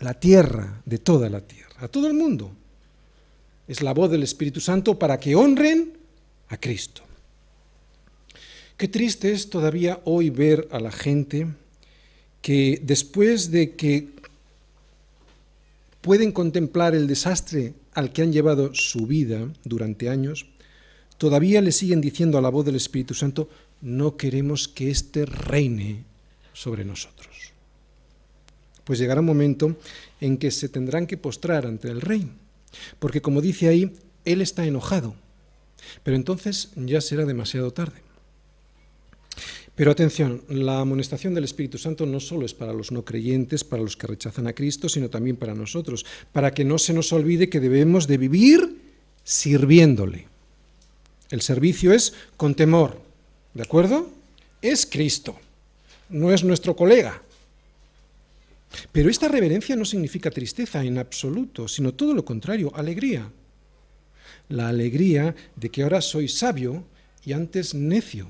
la 0.00 0.14
tierra, 0.14 0.82
de 0.84 0.98
toda 0.98 1.30
la 1.30 1.40
tierra 1.40 1.66
a 1.78 1.88
todo 1.88 2.06
el 2.06 2.14
mundo. 2.14 2.52
Es 3.68 3.82
la 3.82 3.94
voz 3.94 4.10
del 4.10 4.22
Espíritu 4.22 4.60
Santo 4.60 4.98
para 4.98 5.18
que 5.18 5.34
honren 5.34 5.92
a 6.48 6.56
Cristo. 6.58 7.02
Qué 8.76 8.88
triste 8.88 9.32
es 9.32 9.50
todavía 9.50 10.00
hoy 10.04 10.30
ver 10.30 10.68
a 10.70 10.80
la 10.80 10.92
gente 10.92 11.46
que 12.42 12.80
después 12.82 13.50
de 13.50 13.74
que 13.74 14.10
pueden 16.06 16.30
contemplar 16.30 16.94
el 16.94 17.08
desastre 17.08 17.74
al 17.92 18.12
que 18.12 18.22
han 18.22 18.32
llevado 18.32 18.72
su 18.74 19.08
vida 19.08 19.48
durante 19.64 20.08
años, 20.08 20.46
todavía 21.18 21.60
le 21.60 21.72
siguen 21.72 22.00
diciendo 22.00 22.38
a 22.38 22.40
la 22.40 22.48
voz 22.48 22.64
del 22.64 22.76
Espíritu 22.76 23.12
Santo, 23.12 23.48
no 23.80 24.16
queremos 24.16 24.68
que 24.68 24.88
éste 24.88 25.26
reine 25.26 26.04
sobre 26.52 26.84
nosotros. 26.84 27.50
Pues 28.84 29.00
llegará 29.00 29.18
un 29.18 29.26
momento 29.26 29.76
en 30.20 30.38
que 30.38 30.52
se 30.52 30.68
tendrán 30.68 31.08
que 31.08 31.16
postrar 31.16 31.66
ante 31.66 31.88
el 31.88 32.00
rey, 32.00 32.30
porque 33.00 33.20
como 33.20 33.40
dice 33.40 33.66
ahí, 33.66 33.92
él 34.24 34.42
está 34.42 34.64
enojado, 34.64 35.16
pero 36.04 36.16
entonces 36.16 36.70
ya 36.76 37.00
será 37.00 37.24
demasiado 37.24 37.72
tarde. 37.72 38.05
Pero 39.76 39.90
atención, 39.90 40.42
la 40.48 40.80
amonestación 40.80 41.34
del 41.34 41.44
Espíritu 41.44 41.76
Santo 41.76 42.06
no 42.06 42.18
solo 42.18 42.46
es 42.46 42.54
para 42.54 42.72
los 42.72 42.92
no 42.92 43.04
creyentes, 43.04 43.62
para 43.62 43.82
los 43.82 43.96
que 43.96 44.06
rechazan 44.06 44.46
a 44.46 44.54
Cristo, 44.54 44.88
sino 44.88 45.10
también 45.10 45.36
para 45.36 45.54
nosotros, 45.54 46.06
para 46.32 46.52
que 46.52 46.64
no 46.64 46.78
se 46.78 46.94
nos 46.94 47.12
olvide 47.12 47.50
que 47.50 47.60
debemos 47.60 48.06
de 48.06 48.16
vivir 48.16 48.78
sirviéndole. 49.22 50.26
El 51.30 51.42
servicio 51.42 51.92
es 51.92 52.14
con 52.38 52.54
temor, 52.54 53.00
¿de 53.52 53.62
acuerdo? 53.62 54.10
Es 54.62 54.86
Cristo, 54.86 55.38
no 56.08 56.32
es 56.32 56.42
nuestro 56.42 56.74
colega, 56.74 57.20
pero 58.92 59.10
esta 59.10 59.28
reverencia 59.28 59.76
no 59.76 59.84
significa 59.84 60.30
tristeza 60.30 60.82
en 60.82 60.98
absoluto, 60.98 61.68
sino 61.68 61.94
todo 61.94 62.14
lo 62.14 62.24
contrario, 62.24 62.72
alegría. 62.74 63.30
La 64.48 64.68
alegría 64.68 65.34
de 65.56 65.68
que 65.70 65.82
ahora 65.82 66.00
soy 66.00 66.28
sabio 66.28 66.84
y 67.24 67.32
antes 67.32 67.74
necio. 67.74 68.28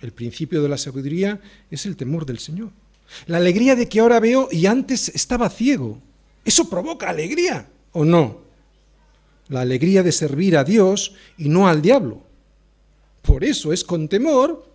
El 0.00 0.12
principio 0.12 0.62
de 0.62 0.68
la 0.68 0.78
sabiduría 0.78 1.40
es 1.70 1.86
el 1.86 1.96
temor 1.96 2.26
del 2.26 2.38
Señor. 2.38 2.70
La 3.26 3.36
alegría 3.36 3.76
de 3.76 3.88
que 3.88 4.00
ahora 4.00 4.20
veo 4.20 4.48
y 4.50 4.66
antes 4.66 5.08
estaba 5.10 5.48
ciego. 5.50 6.00
¿Eso 6.44 6.68
provoca 6.68 7.08
alegría 7.08 7.68
o 7.92 8.04
no? 8.04 8.40
La 9.48 9.60
alegría 9.60 10.02
de 10.02 10.12
servir 10.12 10.56
a 10.56 10.64
Dios 10.64 11.14
y 11.36 11.48
no 11.48 11.68
al 11.68 11.80
diablo. 11.80 12.22
Por 13.22 13.44
eso 13.44 13.72
es 13.72 13.84
con 13.84 14.08
temor, 14.08 14.66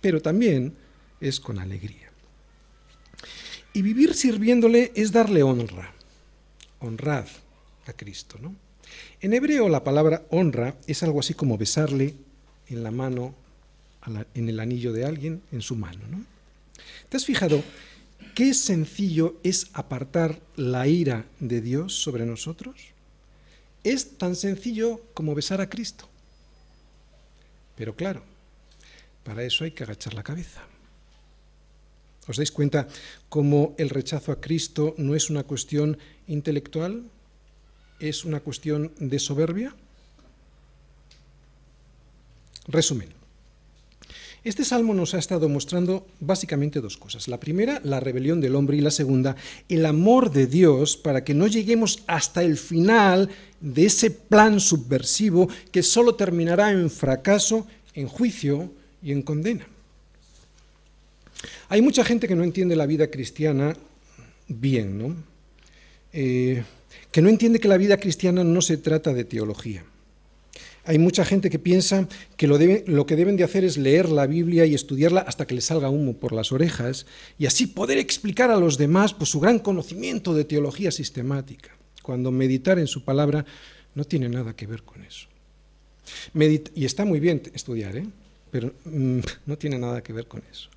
pero 0.00 0.22
también 0.22 0.74
es 1.20 1.40
con 1.40 1.58
alegría. 1.58 2.10
Y 3.72 3.82
vivir 3.82 4.14
sirviéndole 4.14 4.92
es 4.94 5.12
darle 5.12 5.42
honra. 5.42 5.92
Honrad 6.80 7.26
a 7.86 7.92
Cristo, 7.92 8.38
¿no? 8.40 8.54
En 9.20 9.34
hebreo 9.34 9.68
la 9.68 9.84
palabra 9.84 10.24
honra 10.30 10.76
es 10.86 11.02
algo 11.02 11.20
así 11.20 11.34
como 11.34 11.58
besarle 11.58 12.14
en 12.68 12.82
la 12.82 12.90
mano, 12.90 13.34
en 14.34 14.48
el 14.48 14.60
anillo 14.60 14.92
de 14.92 15.04
alguien, 15.04 15.42
en 15.52 15.62
su 15.62 15.76
mano, 15.76 16.06
¿no? 16.08 16.24
¿Te 17.08 17.16
has 17.16 17.24
fijado 17.24 17.62
qué 18.34 18.54
sencillo 18.54 19.36
es 19.42 19.68
apartar 19.72 20.40
la 20.56 20.86
ira 20.86 21.26
de 21.40 21.60
Dios 21.60 21.94
sobre 21.94 22.26
nosotros? 22.26 22.76
Es 23.84 24.18
tan 24.18 24.36
sencillo 24.36 25.00
como 25.14 25.34
besar 25.34 25.60
a 25.60 25.68
Cristo. 25.68 26.08
Pero 27.76 27.94
claro, 27.94 28.22
para 29.24 29.44
eso 29.44 29.64
hay 29.64 29.70
que 29.70 29.84
agachar 29.84 30.14
la 30.14 30.22
cabeza. 30.22 30.62
¿Os 32.26 32.36
dais 32.36 32.50
cuenta 32.50 32.88
cómo 33.28 33.74
el 33.78 33.90
rechazo 33.90 34.32
a 34.32 34.40
Cristo 34.40 34.94
no 34.98 35.14
es 35.14 35.30
una 35.30 35.44
cuestión 35.44 35.98
intelectual? 36.26 37.04
¿Es 38.00 38.24
una 38.24 38.40
cuestión 38.40 38.92
de 38.98 39.18
soberbia? 39.18 39.74
Resumen. 42.66 43.25
Este 44.46 44.64
salmo 44.64 44.94
nos 44.94 45.12
ha 45.12 45.18
estado 45.18 45.48
mostrando 45.48 46.06
básicamente 46.20 46.80
dos 46.80 46.96
cosas. 46.96 47.26
La 47.26 47.40
primera, 47.40 47.80
la 47.82 47.98
rebelión 47.98 48.40
del 48.40 48.54
hombre 48.54 48.76
y 48.76 48.80
la 48.80 48.92
segunda, 48.92 49.34
el 49.68 49.84
amor 49.84 50.30
de 50.30 50.46
Dios 50.46 50.96
para 50.96 51.24
que 51.24 51.34
no 51.34 51.48
lleguemos 51.48 52.04
hasta 52.06 52.44
el 52.44 52.56
final 52.56 53.28
de 53.60 53.86
ese 53.86 54.12
plan 54.12 54.60
subversivo 54.60 55.48
que 55.72 55.82
solo 55.82 56.14
terminará 56.14 56.70
en 56.70 56.90
fracaso, 56.90 57.66
en 57.92 58.06
juicio 58.06 58.70
y 59.02 59.10
en 59.10 59.22
condena. 59.22 59.66
Hay 61.68 61.82
mucha 61.82 62.04
gente 62.04 62.28
que 62.28 62.36
no 62.36 62.44
entiende 62.44 62.76
la 62.76 62.86
vida 62.86 63.10
cristiana 63.10 63.76
bien, 64.46 64.96
¿no? 64.96 65.16
Eh, 66.12 66.62
que 67.10 67.20
no 67.20 67.30
entiende 67.30 67.58
que 67.58 67.66
la 67.66 67.78
vida 67.78 67.96
cristiana 67.96 68.44
no 68.44 68.62
se 68.62 68.76
trata 68.76 69.12
de 69.12 69.24
teología. 69.24 69.84
Hay 70.86 70.98
mucha 70.98 71.24
gente 71.24 71.50
que 71.50 71.58
piensa 71.58 72.08
que 72.36 72.46
lo, 72.46 73.06
que 73.06 73.16
deben 73.16 73.36
de 73.36 73.44
hacer 73.44 73.64
es 73.64 73.76
leer 73.76 74.08
la 74.08 74.26
Biblia 74.26 74.66
y 74.66 74.74
estudiarla 74.74 75.20
hasta 75.20 75.46
que 75.46 75.54
les 75.54 75.64
salga 75.64 75.90
humo 75.90 76.14
por 76.14 76.32
las 76.32 76.52
orejas 76.52 77.06
y 77.38 77.46
así 77.46 77.66
poder 77.66 77.98
explicar 77.98 78.50
a 78.52 78.56
los 78.56 78.78
demás 78.78 79.12
pues, 79.12 79.30
su 79.30 79.40
gran 79.40 79.58
conocimiento 79.58 80.32
de 80.32 80.44
teología 80.44 80.92
sistemática, 80.92 81.70
cuando 82.02 82.30
meditar 82.30 82.78
en 82.78 82.86
su 82.86 83.04
palabra 83.04 83.44
no 83.96 84.04
tiene 84.04 84.28
nada 84.28 84.54
que 84.54 84.66
ver 84.66 84.84
con 84.84 85.02
eso. 85.02 85.26
y 86.74 86.84
está 86.84 87.04
muy 87.04 87.18
bien 87.18 87.42
estudiar, 87.52 87.96
¿eh? 87.96 88.06
pero 88.52 88.72
mm, 88.84 89.20
no 89.46 89.58
tiene 89.58 89.78
nada 89.78 90.02
que 90.02 90.12
ver 90.12 90.26
con 90.28 90.42
eso. 90.50 90.68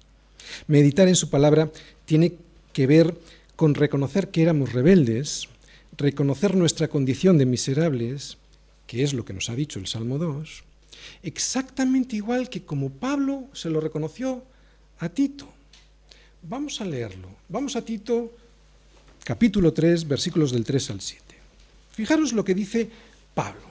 Meditar 0.67 1.07
en 1.07 1.15
su 1.15 1.29
palabra 1.29 1.69
tiene 2.05 2.33
que 2.73 2.87
ver 2.87 3.13
con 3.55 3.75
reconocer 3.75 4.29
que 4.29 4.41
éramos 4.41 4.73
rebeldes, 4.73 5.49
reconocer 5.97 6.55
nuestra 6.55 6.87
condición 6.87 7.37
de 7.37 7.45
miserables, 7.45 8.37
que 8.89 9.03
es 9.03 9.13
lo 9.13 9.23
que 9.23 9.33
nos 9.33 9.51
ha 9.51 9.55
dicho 9.55 9.77
el 9.77 9.85
Salmo 9.85 10.17
2, 10.17 10.63
exactamente 11.21 12.15
igual 12.15 12.49
que 12.49 12.63
como 12.63 12.89
Pablo 12.89 13.45
se 13.53 13.69
lo 13.69 13.79
reconoció 13.79 14.43
a 14.97 15.09
Tito. 15.09 15.47
Vamos 16.41 16.81
a 16.81 16.85
leerlo. 16.85 17.29
Vamos 17.49 17.75
a 17.75 17.85
Tito 17.85 18.35
capítulo 19.23 19.73
3, 19.73 20.07
versículos 20.07 20.51
del 20.51 20.63
3 20.63 20.89
al 20.89 21.01
7. 21.01 21.23
Fijaros 21.91 22.33
lo 22.33 22.43
que 22.43 22.55
dice 22.55 22.89
Pablo. 23.35 23.61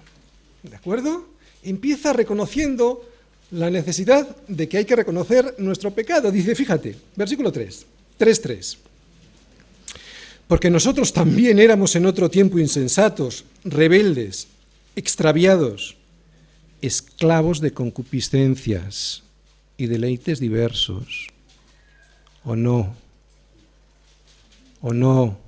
¿De 0.62 0.76
acuerdo? 0.76 1.26
Empieza 1.64 2.12
reconociendo 2.12 3.04
la 3.50 3.70
necesidad 3.70 4.36
de 4.46 4.68
que 4.68 4.78
hay 4.78 4.84
que 4.84 4.94
reconocer 4.94 5.56
nuestro 5.58 5.90
pecado. 5.90 6.30
Dice, 6.30 6.54
fíjate, 6.54 6.94
versículo 7.16 7.50
3, 7.50 7.86
3.3. 8.20 8.76
Porque 10.46 10.70
nosotros 10.70 11.12
también 11.12 11.58
éramos 11.58 11.96
en 11.96 12.06
otro 12.06 12.30
tiempo 12.30 12.60
insensatos, 12.60 13.44
rebeldes, 13.64 14.46
extraviados, 14.98 15.96
esclavos 16.82 17.60
de 17.60 17.72
concupiscencias 17.72 19.22
y 19.76 19.86
deleites 19.86 20.40
diversos. 20.40 21.28
¿O 22.44 22.56
no? 22.56 22.94
¿O 24.80 24.92
no? 24.92 25.38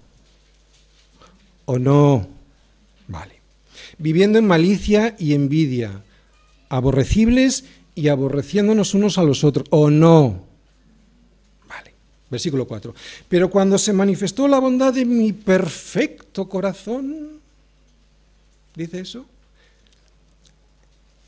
¿O 1.65 1.79
no? 1.81 2.29
Vale. 3.09 3.41
Viviendo 3.99 4.39
en 4.39 4.47
malicia 4.47 5.17
y 5.19 5.35
envidia, 5.35 6.01
aborrecibles 6.69 7.65
y 7.97 8.07
aborreciéndonos 8.07 8.95
unos 8.95 9.19
a 9.19 9.25
los 9.25 9.43
otros. 9.43 9.67
¿O 9.71 9.91
no? 9.91 10.45
Vale. 11.69 11.93
Versículo 12.31 12.69
4. 12.69 12.95
Pero 13.29 13.51
cuando 13.51 13.79
se 13.79 13.93
manifestó 13.93 14.47
la 14.47 14.61
bondad 14.61 14.95
de 14.95 15.05
mi 15.05 15.33
perfecto 15.33 16.49
corazón, 16.49 17.41
¿dice 18.77 19.01
eso? 19.01 19.27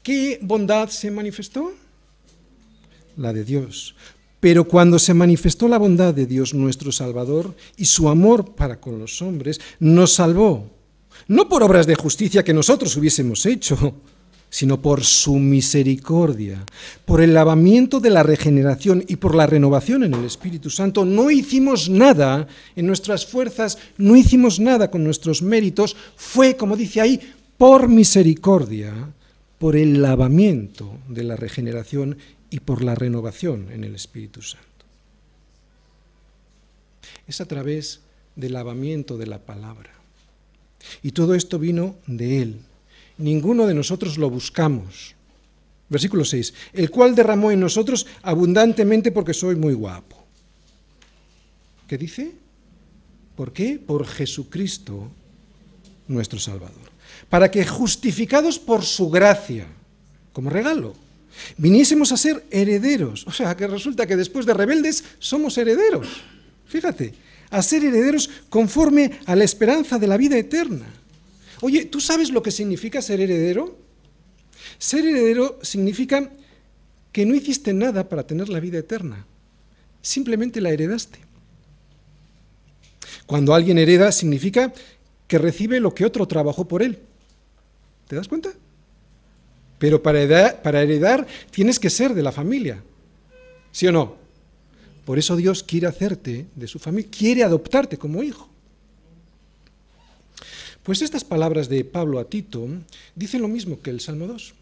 ¿Qué 0.03 0.41
bondad 0.43 0.89
se 0.89 1.13
manifestó? 1.13 1.73
La 3.17 3.33
de 3.33 3.45
Dios. 3.45 3.95
Pero 4.41 4.67
cuando 4.67 4.99
se 4.99 5.15
manifestó 5.15 5.69
la 5.69 5.79
bondad 5.79 6.13
de 6.13 6.27
Dios 6.27 6.55
nuestro 6.55 6.91
Salvador 6.91 7.55
y 7.77 7.85
su 7.85 8.09
amor 8.09 8.57
para 8.57 8.81
con 8.81 8.99
los 8.99 9.23
hombres, 9.23 9.61
nos 9.79 10.15
salvó, 10.15 10.69
no 11.29 11.49
por 11.49 11.63
obras 11.63 11.87
de 11.87 11.95
justicia 11.95 12.43
que 12.43 12.53
nosotros 12.53 12.97
hubiésemos 12.97 13.47
hecho, 13.47 13.95
sino 14.51 14.83
por 14.83 15.05
su 15.05 15.37
misericordia, 15.37 16.67
por 17.05 17.21
el 17.21 17.33
lavamiento 17.33 18.01
de 18.01 18.11
la 18.11 18.25
regeneración 18.25 19.05
y 19.07 19.17
por 19.17 19.37
la 19.37 19.47
renovación 19.47 20.03
en 20.03 20.15
el 20.15 20.25
Espíritu 20.25 20.69
Santo. 20.69 21.05
No 21.05 21.31
hicimos 21.31 21.89
nada 21.89 22.49
en 22.75 22.87
nuestras 22.89 23.25
fuerzas, 23.25 23.79
no 23.99 24.17
hicimos 24.17 24.59
nada 24.59 24.91
con 24.91 25.05
nuestros 25.05 25.43
méritos, 25.43 25.95
fue, 26.17 26.57
como 26.57 26.77
dice 26.77 27.01
ahí, 27.01 27.21
por 27.57 27.89
misericordia 27.89 29.15
por 29.63 29.77
el 29.77 30.03
lavamiento 30.03 30.99
de 31.07 31.23
la 31.23 31.37
regeneración 31.37 32.19
y 32.51 32.59
por 32.59 32.83
la 32.83 32.97
renovación 32.97 33.71
en 33.71 33.85
el 33.85 33.95
Espíritu 33.95 34.43
Santo. 34.43 34.67
Es 37.29 37.41
a 37.41 37.47
través 37.47 38.01
del 38.35 38.55
lavamiento 38.55 39.17
de 39.17 39.29
la 39.29 39.39
palabra. 39.39 39.93
Y 41.01 41.13
todo 41.13 41.37
esto 41.37 41.61
vino 41.61 41.95
de 42.09 42.43
Él. 42.43 42.61
Ninguno 43.19 43.69
de 43.69 43.75
nosotros 43.75 44.19
lo 44.19 44.29
buscamos. 44.31 45.15
Versículo 45.89 46.25
6. 46.25 46.55
El 46.73 46.91
cual 46.91 47.15
derramó 47.15 47.53
en 47.53 47.61
nosotros 47.61 48.09
abundantemente 48.23 49.13
porque 49.13 49.33
soy 49.33 49.55
muy 49.55 49.75
guapo. 49.75 50.27
¿Qué 51.87 51.97
dice? 51.97 52.33
¿Por 53.37 53.53
qué? 53.53 53.79
Por 53.79 54.09
Jesucristo, 54.09 55.13
nuestro 56.09 56.39
Salvador 56.39 56.93
para 57.29 57.51
que 57.51 57.65
justificados 57.67 58.59
por 58.59 58.85
su 58.85 59.11
gracia, 59.11 59.67
como 60.33 60.51
regalo, 60.51 60.95
viniésemos 61.57 62.13
a 62.13 62.17
ser 62.17 62.45
herederos. 62.51 63.27
O 63.27 63.33
sea, 63.33 63.57
que 63.57 63.67
resulta 63.67 64.07
que 64.07 64.17
después 64.17 64.47
de 64.47 64.55
rebeldes 64.55 65.05
somos 65.19 65.57
herederos. 65.59 66.09
Fíjate, 66.67 67.15
a 67.51 67.63
ser 67.63 67.85
herederos 67.85 68.31
conforme 68.49 69.21
a 69.27 69.37
la 69.37 69.45
esperanza 69.45 69.99
de 69.99 70.07
la 70.07 70.17
vida 70.17 70.37
eterna. 70.37 70.87
Oye, 71.61 71.85
¿tú 71.85 72.01
sabes 72.01 72.31
lo 72.31 72.43
que 72.43 72.51
significa 72.51 73.01
ser 73.01 73.21
heredero? 73.21 73.79
Ser 74.79 75.07
heredero 75.07 75.59
significa 75.63 76.31
que 77.13 77.27
no 77.27 77.35
hiciste 77.35 77.73
nada 77.73 78.09
para 78.09 78.27
tener 78.27 78.49
la 78.49 78.59
vida 78.59 78.79
eterna, 78.79 79.27
simplemente 80.01 80.61
la 80.61 80.71
heredaste. 80.71 81.19
Cuando 83.27 83.55
alguien 83.55 83.79
hereda 83.79 84.11
significa 84.13 84.73
que 85.33 85.39
recibe 85.39 85.81
lo 85.81 85.95
que 85.95 86.05
otro 86.05 86.29
trabajó 86.29 86.69
por 86.69 86.83
él. 86.83 86.99
¿Te 88.07 88.17
das 88.17 88.29
cuenta? 88.29 88.53
Pero 89.79 90.03
para 90.03 90.21
heredar, 90.21 91.27
tienes 91.51 91.81
que 91.81 91.89
ser 91.89 92.13
de 92.13 92.23
la 92.23 92.33
familia. 92.33 92.83
¿Sí 93.71 93.87
o 93.87 93.93
no? 93.93 94.17
Por 95.07 95.19
eso 95.19 95.35
Dios 95.35 95.63
quiere 95.63 95.87
hacerte 95.87 96.45
de 96.55 96.69
su 96.69 96.79
familia, 96.79 97.11
quiere 97.11 97.43
adoptarte 97.45 97.97
como 97.97 98.23
hijo. 98.23 98.47
Pues 100.83 101.01
estas 101.01 101.25
palabras 101.25 101.67
de 101.71 101.83
Pablo 101.83 102.19
a 102.19 102.27
Tito 102.27 102.69
dicen 103.15 103.41
lo 103.41 103.49
mismo 103.49 103.81
que 103.81 103.89
el 103.89 104.01
Salmo 104.01 104.27
2. 104.27 104.53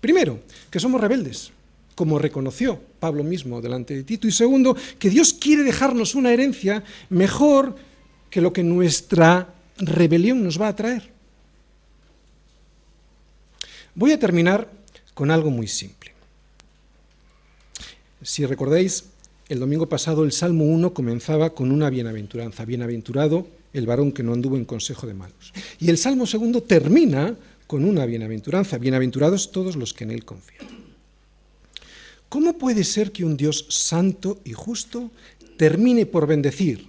Primero, 0.00 0.38
que 0.70 0.78
somos 0.78 1.00
rebeldes, 1.00 1.50
como 1.96 2.20
reconoció 2.20 2.80
Pablo 3.00 3.24
mismo 3.24 3.60
delante 3.60 3.96
de 3.96 4.04
Tito. 4.04 4.28
Y 4.28 4.30
segundo, 4.30 4.76
que 5.00 5.10
Dios 5.10 5.34
quiere 5.34 5.64
dejarnos 5.64 6.14
una 6.14 6.32
herencia 6.32 6.84
mejor 7.10 7.74
que 8.30 8.40
lo 8.40 8.52
que 8.52 8.62
nuestra 8.62 9.55
rebelión 9.78 10.42
nos 10.42 10.60
va 10.60 10.68
a 10.68 10.76
traer. 10.76 11.10
Voy 13.94 14.12
a 14.12 14.18
terminar 14.18 14.70
con 15.14 15.30
algo 15.30 15.50
muy 15.50 15.66
simple. 15.66 16.12
Si 18.22 18.44
recordáis, 18.44 19.04
el 19.48 19.60
domingo 19.60 19.88
pasado 19.88 20.24
el 20.24 20.32
Salmo 20.32 20.64
1 20.64 20.92
comenzaba 20.92 21.54
con 21.54 21.70
una 21.70 21.88
bienaventuranza. 21.88 22.64
Bienaventurado 22.64 23.46
el 23.72 23.86
varón 23.86 24.12
que 24.12 24.22
no 24.22 24.32
anduvo 24.32 24.56
en 24.56 24.64
consejo 24.64 25.06
de 25.06 25.14
malos. 25.14 25.52
Y 25.78 25.90
el 25.90 25.98
Salmo 25.98 26.26
segundo 26.26 26.62
termina 26.62 27.36
con 27.66 27.84
una 27.84 28.06
bienaventuranza. 28.06 28.78
Bienaventurados 28.78 29.52
todos 29.52 29.76
los 29.76 29.94
que 29.94 30.04
en 30.04 30.10
él 30.10 30.24
confían. 30.24 30.66
¿Cómo 32.28 32.58
puede 32.58 32.84
ser 32.84 33.12
que 33.12 33.24
un 33.24 33.36
Dios 33.36 33.66
santo 33.68 34.40
y 34.44 34.52
justo 34.52 35.10
termine 35.56 36.06
por 36.06 36.26
bendecir 36.26 36.86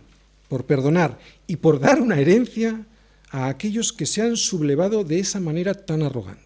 por 0.48 0.66
perdonar 0.66 1.20
y 1.46 1.58
por 1.58 1.80
dar 1.80 2.02
una 2.02 2.20
herencia 2.20 2.86
a 3.30 3.48
aquellos 3.48 3.92
que 3.92 4.06
se 4.06 4.22
han 4.22 4.38
sublevado 4.38 5.04
de 5.04 5.20
esa 5.20 5.40
manera 5.40 5.74
tan 5.74 6.02
arrogante. 6.02 6.44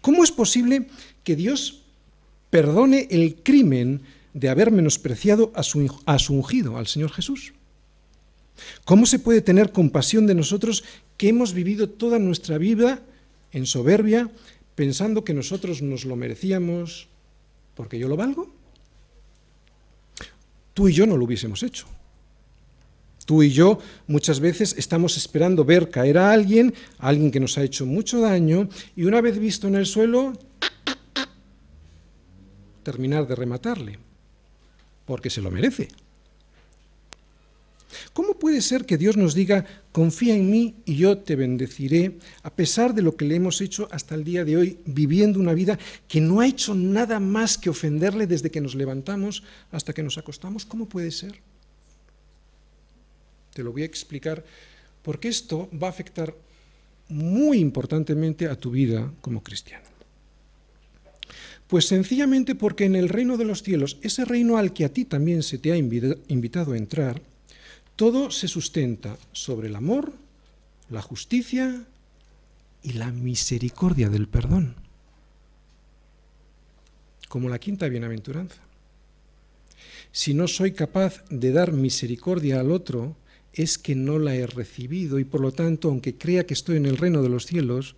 ¿Cómo 0.00 0.24
es 0.24 0.32
posible 0.32 0.88
que 1.24 1.36
Dios 1.36 1.82
perdone 2.50 3.08
el 3.10 3.36
crimen 3.42 4.02
de 4.34 4.48
haber 4.48 4.70
menospreciado 4.70 5.52
a 5.54 5.62
su, 5.62 6.00
a 6.04 6.18
su 6.18 6.34
ungido, 6.34 6.76
al 6.76 6.86
Señor 6.86 7.12
Jesús? 7.12 7.54
¿Cómo 8.84 9.06
se 9.06 9.18
puede 9.18 9.40
tener 9.40 9.72
compasión 9.72 10.26
de 10.26 10.34
nosotros 10.34 10.84
que 11.16 11.28
hemos 11.28 11.52
vivido 11.52 11.88
toda 11.88 12.18
nuestra 12.18 12.58
vida 12.58 13.02
en 13.52 13.66
soberbia, 13.66 14.30
pensando 14.74 15.24
que 15.24 15.34
nosotros 15.34 15.82
nos 15.82 16.04
lo 16.04 16.16
merecíamos 16.16 17.08
porque 17.74 17.98
yo 17.98 18.08
lo 18.08 18.16
valgo? 18.16 18.50
Tú 20.74 20.88
y 20.88 20.92
yo 20.92 21.06
no 21.06 21.16
lo 21.16 21.24
hubiésemos 21.24 21.62
hecho. 21.62 21.86
Tú 23.26 23.42
y 23.42 23.50
yo 23.50 23.80
muchas 24.06 24.38
veces 24.38 24.74
estamos 24.78 25.16
esperando 25.16 25.64
ver 25.64 25.90
caer 25.90 26.16
a 26.16 26.30
alguien, 26.30 26.72
a 26.98 27.08
alguien 27.08 27.32
que 27.32 27.40
nos 27.40 27.58
ha 27.58 27.64
hecho 27.64 27.84
mucho 27.84 28.20
daño, 28.20 28.68
y 28.94 29.04
una 29.04 29.20
vez 29.20 29.38
visto 29.38 29.66
en 29.66 29.74
el 29.74 29.84
suelo, 29.84 30.32
terminar 32.84 33.26
de 33.26 33.34
rematarle, 33.34 33.98
porque 35.04 35.28
se 35.28 35.42
lo 35.42 35.50
merece. 35.50 35.88
¿Cómo 38.12 38.38
puede 38.38 38.60
ser 38.60 38.86
que 38.86 38.96
Dios 38.96 39.16
nos 39.16 39.34
diga, 39.34 39.66
confía 39.90 40.36
en 40.36 40.48
mí 40.48 40.76
y 40.84 40.94
yo 40.94 41.18
te 41.18 41.34
bendeciré, 41.34 42.18
a 42.44 42.54
pesar 42.54 42.94
de 42.94 43.02
lo 43.02 43.16
que 43.16 43.24
le 43.24 43.34
hemos 43.34 43.60
hecho 43.60 43.88
hasta 43.90 44.14
el 44.14 44.22
día 44.22 44.44
de 44.44 44.56
hoy, 44.56 44.78
viviendo 44.84 45.40
una 45.40 45.52
vida 45.52 45.78
que 46.06 46.20
no 46.20 46.38
ha 46.38 46.46
hecho 46.46 46.76
nada 46.76 47.18
más 47.18 47.58
que 47.58 47.70
ofenderle 47.70 48.28
desde 48.28 48.52
que 48.52 48.60
nos 48.60 48.76
levantamos 48.76 49.42
hasta 49.72 49.92
que 49.92 50.04
nos 50.04 50.16
acostamos? 50.16 50.64
¿Cómo 50.64 50.86
puede 50.88 51.10
ser? 51.10 51.40
Te 53.56 53.64
lo 53.64 53.72
voy 53.72 53.80
a 53.80 53.86
explicar 53.86 54.44
porque 55.02 55.28
esto 55.28 55.70
va 55.82 55.86
a 55.86 55.90
afectar 55.90 56.34
muy 57.08 57.58
importantemente 57.58 58.48
a 58.48 58.54
tu 58.54 58.70
vida 58.70 59.10
como 59.22 59.42
cristiano. 59.42 59.86
Pues 61.66 61.86
sencillamente 61.86 62.54
porque 62.54 62.84
en 62.84 62.96
el 62.96 63.08
reino 63.08 63.38
de 63.38 63.46
los 63.46 63.62
cielos, 63.62 63.96
ese 64.02 64.26
reino 64.26 64.58
al 64.58 64.74
que 64.74 64.84
a 64.84 64.92
ti 64.92 65.06
también 65.06 65.42
se 65.42 65.56
te 65.56 65.72
ha 65.72 65.76
invitado 65.78 66.74
a 66.74 66.76
entrar, 66.76 67.22
todo 67.96 68.30
se 68.30 68.46
sustenta 68.46 69.16
sobre 69.32 69.68
el 69.68 69.76
amor, 69.76 70.12
la 70.90 71.00
justicia 71.00 71.82
y 72.82 72.92
la 72.92 73.10
misericordia 73.10 74.10
del 74.10 74.28
perdón, 74.28 74.74
como 77.30 77.48
la 77.48 77.58
quinta 77.58 77.88
bienaventuranza. 77.88 78.60
Si 80.12 80.34
no 80.34 80.46
soy 80.46 80.72
capaz 80.72 81.24
de 81.30 81.52
dar 81.52 81.72
misericordia 81.72 82.60
al 82.60 82.70
otro, 82.70 83.16
es 83.56 83.78
que 83.78 83.94
no 83.94 84.18
la 84.18 84.34
he 84.36 84.46
recibido 84.46 85.18
y 85.18 85.24
por 85.24 85.40
lo 85.40 85.50
tanto, 85.50 85.88
aunque 85.88 86.16
crea 86.16 86.46
que 86.46 86.54
estoy 86.54 86.76
en 86.76 86.86
el 86.86 86.98
reino 86.98 87.22
de 87.22 87.30
los 87.30 87.46
cielos, 87.46 87.96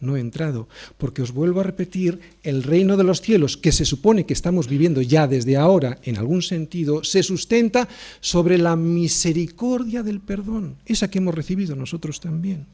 no 0.00 0.16
he 0.16 0.20
entrado. 0.20 0.68
Porque 0.96 1.22
os 1.22 1.32
vuelvo 1.32 1.60
a 1.60 1.64
repetir, 1.64 2.20
el 2.42 2.62
reino 2.62 2.96
de 2.96 3.04
los 3.04 3.20
cielos, 3.20 3.56
que 3.56 3.72
se 3.72 3.84
supone 3.84 4.26
que 4.26 4.34
estamos 4.34 4.68
viviendo 4.68 5.02
ya 5.02 5.26
desde 5.26 5.56
ahora, 5.56 5.98
en 6.04 6.18
algún 6.18 6.42
sentido, 6.42 7.02
se 7.04 7.22
sustenta 7.22 7.88
sobre 8.20 8.58
la 8.58 8.76
misericordia 8.76 10.02
del 10.02 10.20
perdón, 10.20 10.76
esa 10.86 11.10
que 11.10 11.18
hemos 11.18 11.34
recibido 11.34 11.74
nosotros 11.74 12.20
también. 12.20 12.66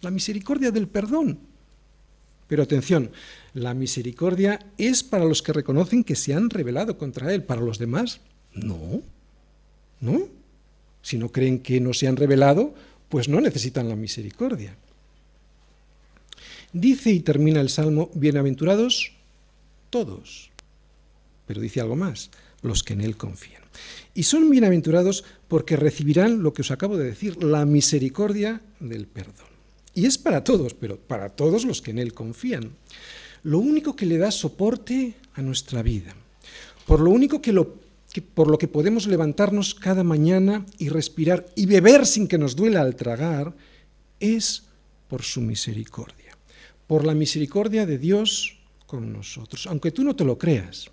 La 0.00 0.10
misericordia 0.10 0.70
del 0.70 0.88
perdón. 0.88 1.38
Pero 2.48 2.62
atención, 2.62 3.10
la 3.54 3.74
misericordia 3.74 4.58
es 4.78 5.02
para 5.02 5.24
los 5.24 5.42
que 5.42 5.52
reconocen 5.52 6.04
que 6.04 6.16
se 6.16 6.34
han 6.34 6.50
rebelado 6.50 6.98
contra 6.98 7.32
Él, 7.34 7.44
para 7.44 7.60
los 7.60 7.78
demás, 7.78 8.20
no. 8.52 9.02
¿No? 10.00 10.41
Si 11.02 11.18
no 11.18 11.30
creen 11.30 11.60
que 11.60 11.80
no 11.80 11.92
se 11.92 12.08
han 12.08 12.16
revelado, 12.16 12.74
pues 13.08 13.28
no 13.28 13.40
necesitan 13.40 13.88
la 13.88 13.96
misericordia. 13.96 14.76
Dice 16.72 17.10
y 17.10 17.20
termina 17.20 17.60
el 17.60 17.68
Salmo, 17.68 18.10
bienaventurados 18.14 19.12
todos, 19.90 20.50
pero 21.46 21.60
dice 21.60 21.82
algo 21.82 21.96
más, 21.96 22.30
los 22.62 22.82
que 22.82 22.94
en 22.94 23.02
Él 23.02 23.18
confían. 23.18 23.62
Y 24.14 24.22
son 24.22 24.48
bienaventurados 24.48 25.24
porque 25.48 25.76
recibirán 25.76 26.42
lo 26.42 26.54
que 26.54 26.62
os 26.62 26.70
acabo 26.70 26.96
de 26.96 27.04
decir, 27.04 27.42
la 27.44 27.66
misericordia 27.66 28.62
del 28.80 29.06
perdón. 29.06 29.52
Y 29.94 30.06
es 30.06 30.16
para 30.16 30.44
todos, 30.44 30.72
pero 30.72 30.98
para 30.98 31.28
todos 31.28 31.66
los 31.66 31.82
que 31.82 31.90
en 31.90 31.98
Él 31.98 32.14
confían. 32.14 32.70
Lo 33.42 33.58
único 33.58 33.94
que 33.94 34.06
le 34.06 34.16
da 34.16 34.30
soporte 34.30 35.14
a 35.34 35.42
nuestra 35.42 35.82
vida, 35.82 36.14
por 36.86 37.00
lo 37.00 37.10
único 37.10 37.42
que 37.42 37.52
lo 37.52 37.81
por 38.20 38.50
lo 38.50 38.58
que 38.58 38.68
podemos 38.68 39.06
levantarnos 39.06 39.74
cada 39.74 40.04
mañana 40.04 40.66
y 40.76 40.90
respirar 40.90 41.46
y 41.56 41.64
beber 41.66 42.04
sin 42.06 42.28
que 42.28 42.36
nos 42.36 42.54
duela 42.54 42.82
al 42.82 42.96
tragar, 42.96 43.54
es 44.20 44.64
por 45.08 45.22
su 45.22 45.40
misericordia, 45.40 46.36
por 46.86 47.06
la 47.06 47.14
misericordia 47.14 47.86
de 47.86 47.98
Dios 47.98 48.58
con 48.86 49.12
nosotros, 49.12 49.66
aunque 49.66 49.90
tú 49.90 50.04
no 50.04 50.14
te 50.14 50.24
lo 50.24 50.36
creas, 50.36 50.90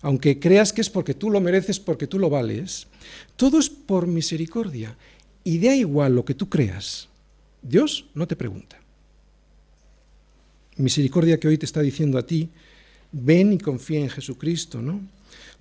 aunque 0.00 0.40
creas 0.40 0.72
que 0.72 0.80
es 0.80 0.90
porque 0.90 1.14
tú 1.14 1.30
lo 1.30 1.40
mereces, 1.40 1.78
porque 1.78 2.08
tú 2.08 2.18
lo 2.18 2.28
vales, 2.28 2.88
todo 3.36 3.60
es 3.60 3.70
por 3.70 4.08
misericordia 4.08 4.96
y 5.44 5.58
da 5.58 5.74
igual 5.76 6.16
lo 6.16 6.24
que 6.24 6.34
tú 6.34 6.48
creas, 6.48 7.08
Dios 7.62 8.06
no 8.14 8.26
te 8.26 8.34
pregunta. 8.34 8.80
Misericordia 10.76 11.38
que 11.38 11.46
hoy 11.48 11.58
te 11.58 11.66
está 11.66 11.80
diciendo 11.80 12.18
a 12.18 12.26
ti, 12.26 12.48
ven 13.12 13.52
y 13.52 13.58
confía 13.58 14.00
en 14.00 14.10
Jesucristo, 14.10 14.82
¿no? 14.82 15.00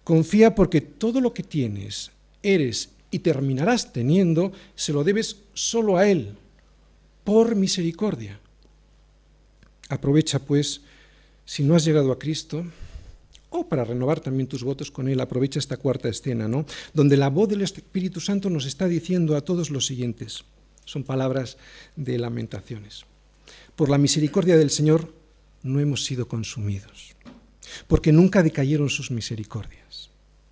Confía 0.04 0.56
porque 0.56 0.82
todo 0.82 1.22
lo 1.22 1.34
que 1.34 1.44
tienes, 1.44 2.12
eres 2.42 2.90
y 3.12 3.20
terminarás 3.20 3.94
teniendo, 3.94 4.52
se 4.76 4.94
lo 4.94 5.04
debes 5.04 5.38
solo 5.54 5.98
a 5.98 6.08
Él, 6.08 6.36
por 7.24 7.56
misericordia. 7.56 8.40
Aprovecha, 9.90 10.40
pues, 10.40 10.82
si 11.46 11.64
no 11.64 11.76
has 11.76 11.84
llegado 11.84 12.12
a 12.12 12.20
Cristo, 12.20 12.66
o 13.50 13.68
para 13.68 13.84
renovar 13.84 14.22
también 14.22 14.48
tus 14.48 14.64
votos 14.64 14.90
con 14.90 15.10
Él, 15.10 15.20
aprovecha 15.20 15.60
esta 15.60 15.78
cuarta 15.78 16.08
escena, 16.08 16.48
¿no? 16.48 16.66
Donde 16.94 17.18
la 17.18 17.30
voz 17.30 17.50
del 17.50 17.62
Espíritu 17.62 18.22
Santo 18.22 18.50
nos 18.50 18.66
está 18.66 18.88
diciendo 18.88 19.36
a 19.36 19.42
todos 19.42 19.70
los 19.70 19.86
siguientes. 19.86 20.46
Son 20.86 21.04
palabras 21.04 21.58
de 21.98 22.18
lamentaciones. 22.18 23.06
Por 23.76 23.90
la 23.90 23.98
misericordia 23.98 24.58
del 24.58 24.70
Señor 24.70 25.14
no 25.64 25.80
hemos 25.80 26.06
sido 26.06 26.28
consumidos, 26.28 27.14
porque 27.88 28.12
nunca 28.12 28.44
decayeron 28.44 28.90
sus 28.90 29.12
misericordias. 29.12 30.10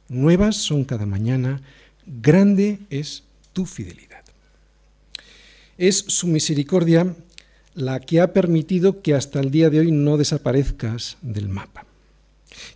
Nuevas 0.07 0.55
son 0.57 0.85
cada 0.85 1.05
mañana, 1.05 1.61
grande 2.05 2.79
es 2.89 3.23
tu 3.53 3.65
fidelidad. 3.65 4.23
Es 5.77 5.97
su 6.07 6.27
misericordia 6.27 7.15
la 7.75 7.99
que 7.99 8.19
ha 8.19 8.33
permitido 8.33 9.01
que 9.01 9.13
hasta 9.13 9.39
el 9.39 9.51
día 9.51 9.69
de 9.69 9.79
hoy 9.79 9.91
no 9.91 10.17
desaparezcas 10.17 11.17
del 11.21 11.47
mapa. 11.47 11.85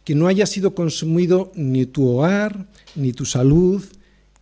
Que 0.04 0.16
no 0.16 0.28
haya 0.28 0.46
sido 0.46 0.76
consumido 0.76 1.52
ni 1.56 1.86
tu 1.86 2.08
hogar, 2.08 2.68
ni 2.96 3.12
tu 3.12 3.26
salud, 3.26 3.84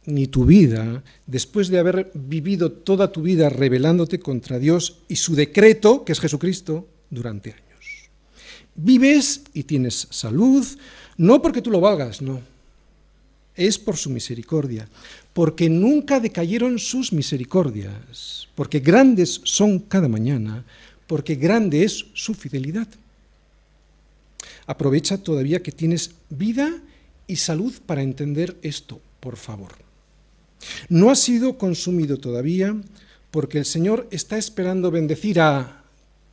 ni 0.06 0.28
tu 0.28 0.46
vida, 0.46 1.04
después 1.28 1.70
de 1.70 1.80
haber 1.80 2.12
vivido 2.14 2.72
toda 2.72 3.12
tu 3.12 3.22
vida 3.22 3.50
rebelándote 3.50 4.20
contra 4.20 4.60
Dios 4.60 4.98
y 5.08 5.16
su 5.16 5.36
decreto, 5.36 6.04
que 6.04 6.12
es 6.12 6.20
Jesucristo, 6.20 6.88
durante 7.10 7.52
años. 7.52 7.71
Vives 8.76 9.42
y 9.54 9.64
tienes 9.64 10.08
salud, 10.10 10.66
no 11.18 11.42
porque 11.42 11.62
tú 11.62 11.70
lo 11.70 11.82
valgas, 11.82 12.22
no, 12.22 12.42
es 13.56 13.78
por 13.78 13.98
su 13.98 14.10
misericordia, 14.10 14.88
porque 15.34 15.70
nunca 15.70 16.20
decayeron 16.20 16.80
sus 16.80 17.14
misericordias, 17.14 18.48
porque 18.56 18.80
grandes 18.80 19.42
son 19.44 19.80
cada 19.80 20.08
mañana, 20.08 20.64
porque 21.08 21.36
grande 21.36 21.84
es 21.84 22.06
su 22.14 22.34
fidelidad. 22.34 22.88
Aprovecha 24.66 25.18
todavía 25.18 25.62
que 25.62 25.72
tienes 25.72 26.12
vida 26.30 26.72
y 27.28 27.36
salud 27.36 27.74
para 27.86 28.02
entender 28.02 28.58
esto, 28.62 29.02
por 29.20 29.36
favor. 29.36 29.74
No 30.90 31.10
ha 31.10 31.16
sido 31.16 31.58
consumido 31.58 32.18
todavía 32.18 32.76
porque 33.32 33.58
el 33.58 33.66
Señor 33.66 34.08
está 34.12 34.38
esperando 34.38 34.92
bendecir 34.92 35.40
a 35.40 35.84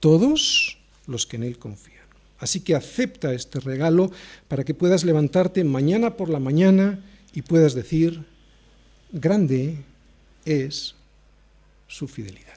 todos 0.00 0.78
los 1.06 1.26
que 1.26 1.36
en 1.36 1.44
Él 1.44 1.58
confían. 1.58 1.97
Así 2.38 2.60
que 2.60 2.74
acepta 2.74 3.34
este 3.34 3.60
regalo 3.60 4.10
para 4.46 4.64
que 4.64 4.74
puedas 4.74 5.04
levantarte 5.04 5.64
mañana 5.64 6.16
por 6.16 6.28
la 6.28 6.38
mañana 6.38 7.04
y 7.34 7.42
puedas 7.42 7.74
decir, 7.74 8.24
grande 9.12 9.78
es 10.44 10.94
su 11.88 12.06
fidelidad. 12.06 12.47